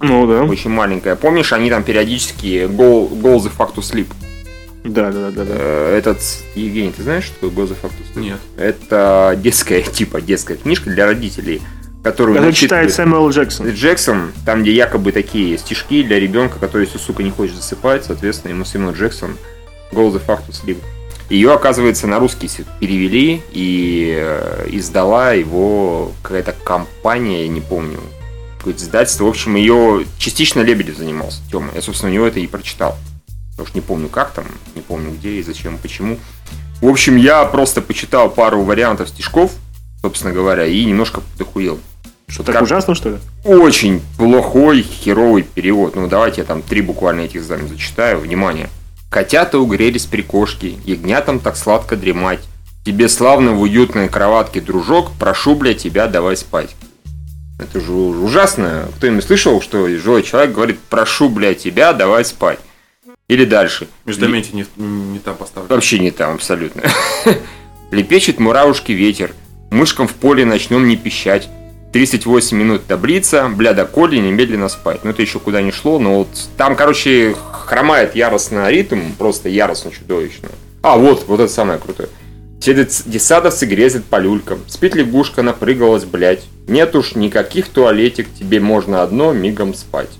[0.01, 0.44] Ну да.
[0.44, 1.16] Очень маленькое.
[1.16, 4.09] Помнишь, они там периодически Go, go the fuck to sleep.
[4.85, 5.55] Да, да, да, да.
[5.56, 6.18] Э, этот,
[6.55, 8.20] Евгений, ты знаешь, что такое Go the fuck to sleep?
[8.20, 8.39] Нет.
[8.56, 11.62] Это детская, типа детская книжка для родителей
[12.02, 13.68] которую Это читает Сэмюэл Джексон.
[13.70, 18.52] Джексон, там, где якобы такие стишки для ребенка, который, если сука не хочет засыпать, соответственно,
[18.52, 19.36] ему Сэмюэл Джексон
[19.90, 20.78] Go the fuck to sleep.
[21.28, 22.48] Ее, оказывается, на русский
[22.78, 27.98] перевели и э, издала его какая-то компания, я не помню,
[28.67, 29.25] какое-то издательство.
[29.25, 31.71] В общем, ее частично Лебедев занимался, Тёма.
[31.75, 32.97] Я, собственно, у него это и прочитал.
[33.53, 34.45] Потому что не помню, как там,
[34.75, 36.19] не помню, где и зачем, почему.
[36.83, 39.53] В общем, я просто почитал пару вариантов стишков,
[40.03, 41.79] собственно говоря, и немножко подохуел.
[42.27, 42.65] Что так как...
[42.65, 43.19] ужасно, что ли?
[43.45, 45.95] Очень плохой, херовый перевод.
[45.95, 48.19] Ну, давайте я там три буквально этих знамя зачитаю.
[48.19, 48.69] Внимание.
[49.11, 52.41] Котята угрелись при кошке, ягнятам так сладко дремать.
[52.85, 56.75] Тебе славно в уютной кроватке, дружок, прошу, бля, тебя давай спать.
[57.59, 58.89] Это же ужасно.
[58.97, 62.59] Кто-нибудь слышал, что живой человек говорит, прошу, блядь, тебя, давай спать.
[63.28, 63.89] Или дальше.
[64.05, 65.74] Междометие не, не там поставлено.
[65.74, 66.83] Вообще не там, абсолютно.
[67.91, 69.33] Лепечет муравушки ветер.
[69.70, 71.49] Мышкам в поле начнем не пищать.
[71.93, 75.01] 38 минут таблица, бля, до коли немедленно спать.
[75.03, 79.91] Ну, это еще куда не шло, но вот там, короче, хромает яростно ритм, просто яростно
[79.91, 80.51] чудовищно.
[80.83, 82.11] А, вот, вот это самое крутое.
[82.61, 84.61] Все десадовцы грезят по люлькам.
[84.66, 86.45] Спит лягушка, напрыгалась, блядь.
[86.66, 90.11] Нет уж никаких туалетик, тебе можно одно мигом спать.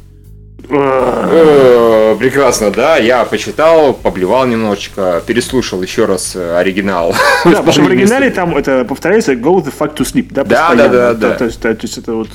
[0.69, 2.97] Э, прекрасно, да.
[2.97, 7.15] Я почитал, поблевал немножечко, переслушал еще раз э, оригинал.
[7.45, 10.45] Да, потому что в оригинале там это повторяется go the fuck to sleep, да?
[10.45, 11.35] Да, да, да, да.
[11.35, 12.29] То есть это вот...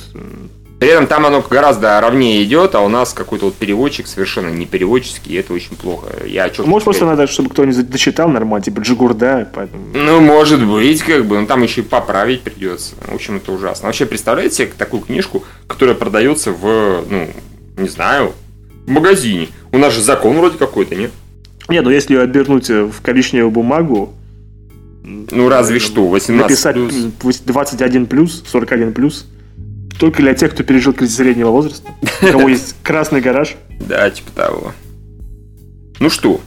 [0.82, 4.66] При этом там оно гораздо ровнее идет, а у нас какой-то вот переводчик совершенно не
[4.66, 6.08] переводческий, и это очень плохо.
[6.26, 9.84] Я Может, просто надо, чтобы кто-нибудь дочитал нормально, типа Джигурда, поэтому...
[9.94, 12.96] Ну, может быть, как бы, но там еще и поправить придется.
[13.06, 13.86] В общем, это ужасно.
[13.86, 17.28] Вообще, представляете себе такую книжку, которая продается в, ну,
[17.76, 18.32] не знаю,
[18.84, 19.50] в магазине.
[19.70, 21.12] У нас же закон вроде какой-то, нет?
[21.68, 24.14] Не, ну если ее обернуть в коричневую бумагу,
[25.04, 27.38] ну разве что, 18 Написать плюс.
[27.38, 29.28] 21 плюс, 41 плюс.
[29.98, 31.90] Только для тех, кто пережил кризис среднего возраста.
[32.22, 33.56] У кого есть красный гараж.
[33.80, 34.72] Да, типа того.
[36.00, 36.40] Ну что?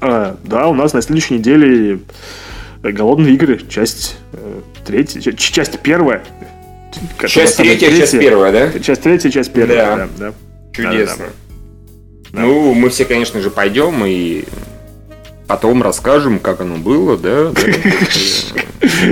[0.00, 2.00] А, да, у нас на следующей неделе
[2.82, 6.24] голодные игры, часть э, третья, часть первая.
[7.26, 8.78] Часть третья, часть первая, да?
[8.80, 9.96] Часть третья, часть первая, да.
[9.96, 10.34] да, да.
[10.72, 11.26] Чудесно.
[12.32, 12.40] Да.
[12.40, 14.44] Ну, мы все, конечно же, пойдем и
[15.52, 17.52] потом расскажем, как оно было, да?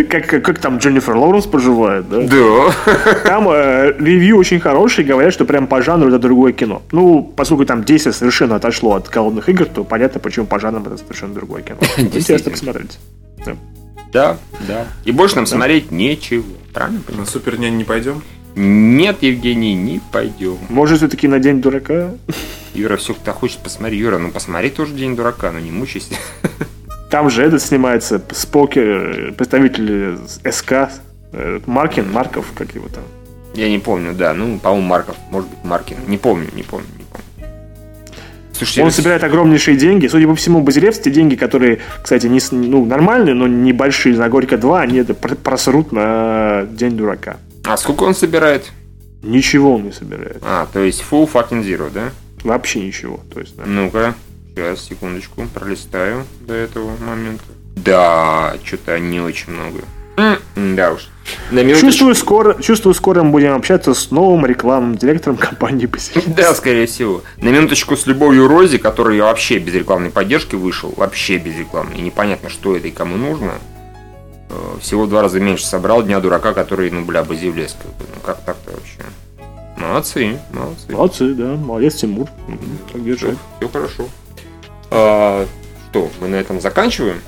[0.09, 2.23] Как, как там Дженнифер Лоуренс поживает, да?
[2.23, 3.15] Да.
[3.25, 6.81] Там э, ревью очень хорошие, говорят, что прям по жанру это другое кино.
[6.93, 10.97] Ну, поскольку там действие совершенно отошло от голодных игр, то понятно, почему по жанрам это
[10.97, 11.79] совершенно другое кино.
[11.99, 12.99] Интересно посмотреть.
[13.45, 13.57] Да.
[14.11, 14.37] Да,
[14.67, 14.87] да.
[15.05, 15.51] И больше нам да.
[15.51, 16.45] смотреть нечего.
[16.73, 17.01] Правильно?
[17.09, 18.23] На Супер не пойдем?
[18.57, 20.59] Нет, Евгений, не пойдем.
[20.69, 22.11] Может, все-таки на День дурака?
[22.75, 24.01] Юра все кто хочет посмотреть.
[24.01, 26.15] Юра, ну посмотри тоже День дурака, но не мучайся.
[27.11, 30.19] Там же этот снимается, Спокер, представитель
[30.51, 30.91] СК,
[31.67, 33.03] Маркин, Марков, как его там.
[33.55, 34.33] Я не помню, да.
[34.33, 35.97] Ну, по-моему, Марков, может быть, Маркин.
[36.07, 37.53] Не помню, не помню, не помню.
[38.53, 40.07] Слушайте, он собирает огромнейшие деньги.
[40.07, 44.57] Судя по всему, Базилевс, те деньги, которые, кстати, не, ну, нормальные, но небольшие, на Горько
[44.57, 47.39] 2, они это просрут на День дурака.
[47.65, 48.71] А сколько он собирает?
[49.23, 50.39] Ничего он не собирает.
[50.43, 52.11] А, то есть full fucking zero, да?
[52.43, 53.21] Вообще ничего.
[53.33, 53.65] То есть, да.
[53.67, 54.15] Ну-ка,
[54.49, 57.45] сейчас, секундочку, пролистаю до этого момента.
[57.77, 59.81] Да, что-то не очень много.
[60.57, 61.09] Да уж.
[61.51, 66.27] На чувствую, скоро, чувствую, скоро мы будем общаться с новым рекламным директором компании Базилевс.
[66.37, 67.23] Да, скорее всего.
[67.39, 71.95] На минуточку с Любовью Рози, который вообще без рекламной поддержки вышел, вообще без рекламы.
[71.95, 73.55] И непонятно, что это и кому нужно.
[74.51, 77.77] Э, всего в два раза меньше собрал Дня дурака, который, ну, бля, Базилевс.
[77.85, 79.01] Ну, как так-то вообще?
[79.77, 80.93] Молодцы, молодцы.
[80.93, 81.55] Молодцы, да.
[81.57, 82.29] Молодец, Тимур.
[82.93, 83.37] Так держать.
[83.59, 84.09] Все, все хорошо.
[84.91, 85.47] А,
[85.91, 87.21] что, мы на этом заканчиваем?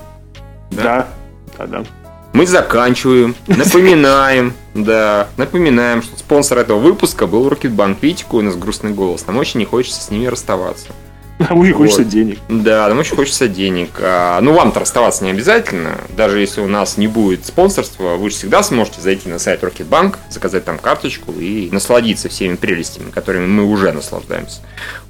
[0.70, 1.08] Да.
[1.56, 1.84] Да, да.
[2.32, 8.02] Мы заканчиваем, напоминаем, да, напоминаем, что спонсор этого выпуска был Рокетбанк.
[8.02, 9.26] Видите, какой у нас грустный голос.
[9.26, 10.88] Нам очень не хочется с ними расставаться.
[11.38, 11.78] Нам очень вот.
[11.78, 12.38] хочется денег.
[12.48, 13.90] Да, нам очень хочется денег.
[14.00, 15.98] А, ну, вам-то расставаться не обязательно.
[16.16, 20.16] Даже если у нас не будет спонсорства, вы же всегда сможете зайти на сайт Rocketbank,
[20.30, 24.60] заказать там карточку и насладиться всеми прелестями, которыми мы уже наслаждаемся.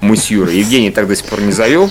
[0.00, 0.56] Мы с Юрой.
[0.56, 1.90] Евгений так до сих пор не завел.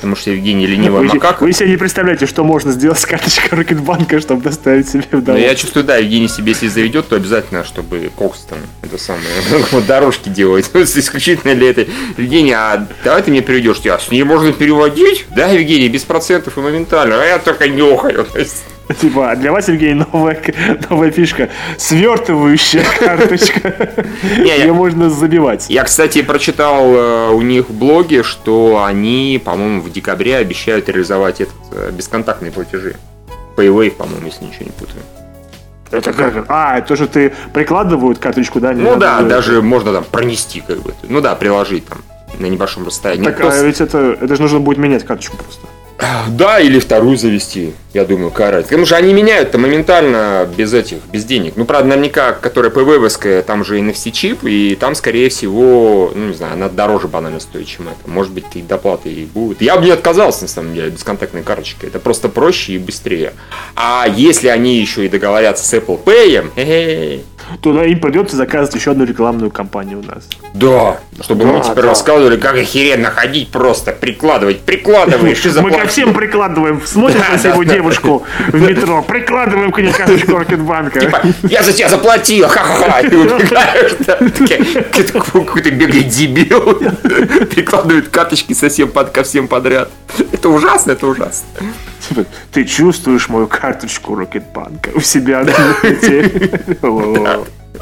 [0.00, 1.44] Потому что Евгений ленивый вы, макака.
[1.44, 5.32] Вы себе не представляете, что можно сделать с карточкой Рокетбанка, чтобы доставить себе в дорогу.
[5.32, 9.26] Ну, я чувствую, да, Евгений себе, если заведет, то обязательно, чтобы Кокс там, это самое,
[9.86, 10.70] дорожки делать.
[10.74, 11.90] Исключительно для этой.
[12.16, 13.84] Евгений, а давай ты мне переведешь.
[13.86, 15.26] А с ней можно переводить?
[15.36, 17.20] Да, Евгений, без процентов и моментально.
[17.20, 18.26] А я только нюхаю.
[18.98, 20.40] Типа, а для вас, Сергей, новая,
[20.88, 21.48] новая фишка.
[21.76, 24.04] Свертывающая карточка.
[24.38, 25.66] Ее можно забивать.
[25.68, 31.40] Я, кстати, прочитал э, у них в блоге, что они, по-моему, в декабре обещают реализовать
[31.40, 32.96] этот э, бесконтактные платежи.
[33.56, 35.02] Paywave, по-моему, если ничего не путаю.
[35.90, 36.44] Это как?
[36.48, 38.72] А, то, что ты прикладывают карточку, да?
[38.72, 40.94] Ну да, даже можно там пронести, как бы.
[41.02, 41.98] Ну да, приложить там
[42.38, 43.24] на небольшом расстоянии.
[43.24, 45.66] Так, а ведь это, это же нужно будет менять карточку просто.
[46.28, 48.64] Да, или вторую завести, я думаю, карать.
[48.64, 51.54] Потому что они меняют-то моментально без этих, без денег.
[51.56, 56.54] Ну, правда, наверняка, которая ПВВская, там же NFC-чип, и там, скорее всего, ну, не знаю,
[56.54, 58.08] она дороже банально стоит, чем это.
[58.08, 59.60] Может быть, и доплаты и будет.
[59.60, 61.88] Я бы не отказался, на самом деле, бесконтактной карточкой.
[61.88, 63.32] Это просто проще и быстрее.
[63.74, 67.22] А если они еще и договорятся с Apple Pay,
[67.60, 70.28] то им придется заказывать еще одну рекламную кампанию у нас.
[70.54, 71.88] Да, чтобы да, мы теперь да.
[71.88, 77.64] рассказывали, как охеренно ходить просто, прикладывать, прикладываешь и Мы ко всем прикладываем, смотрим на его
[77.80, 81.00] девушку в метро, прикладываем к ней карточку Рокетбанка.
[81.00, 83.02] Типа, я за тебя заплатил, ха-ха-ха.
[83.08, 83.92] Ты убегаешь,
[85.12, 86.74] какой-то бегает дебил,
[87.46, 89.90] прикладывает карточки совсем ко всем подряд.
[90.32, 91.46] Это ужасно, это ужасно.
[92.08, 95.54] Типа, ты чувствуешь мою карточку Рокетбанка у себя на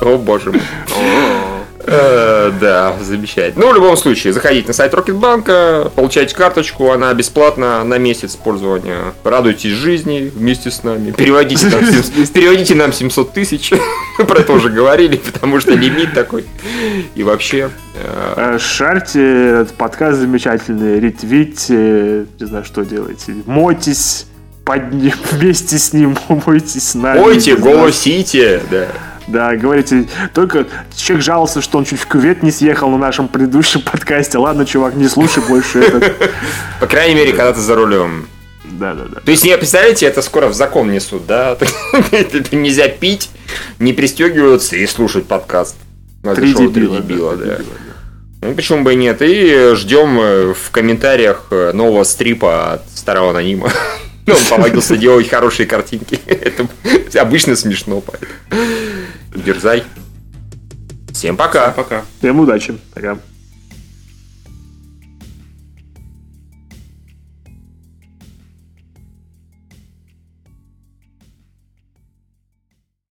[0.00, 0.62] О боже мой.
[1.90, 3.65] Э, да, замечательно.
[3.65, 9.15] Ну, в любом случае, заходите на сайт Рокетбанка, получайте карточку, она бесплатна на месяц пользования.
[9.24, 11.12] Радуйтесь жизни вместе с нами.
[11.12, 11.81] Переводите нам,
[12.35, 13.73] переводите нам 700 тысяч.
[14.19, 16.44] Про это уже говорили, потому что лимит такой.
[17.15, 17.70] И вообще...
[17.94, 19.20] Э, э, шарьте
[19.60, 23.35] этот подкаст замечательный, ретвите, не знаю, что делаете.
[23.47, 24.27] Мойтесь
[24.65, 26.16] под ним, вместе с ним,
[26.47, 27.20] мойтесь с нами.
[27.20, 28.89] Мойте, голосите, да.
[29.28, 33.82] Да, говорите, только человек жаловался, что он чуть в кювет не съехал на нашем предыдущем
[33.82, 34.38] подкасте.
[34.38, 36.14] Ладно, чувак, не слушай больше этот.
[36.80, 38.26] По крайней мере, когда ты за рулем.
[38.64, 39.20] Да, да, да.
[39.20, 41.59] То есть, не представляете, это скоро в закон несут, да?
[42.52, 43.30] Нельзя пить,
[43.78, 45.76] не пристегиваться и слушать подкаст.
[46.34, 47.59] Три дебила, дебила, да.
[48.40, 49.20] Ну, почему бы и нет.
[49.20, 53.70] И ждем э, в комментариях э, нового стрипа от старого анонима.
[54.34, 56.20] Он помогился делать хорошие картинки.
[56.26, 56.66] Это
[57.20, 58.32] обычно смешно, поэтому.
[59.34, 59.84] Дерзай.
[61.12, 61.72] Всем пока.
[61.72, 62.05] Всем пока.
[62.20, 62.78] Всем удачи.
[62.94, 63.18] Пока.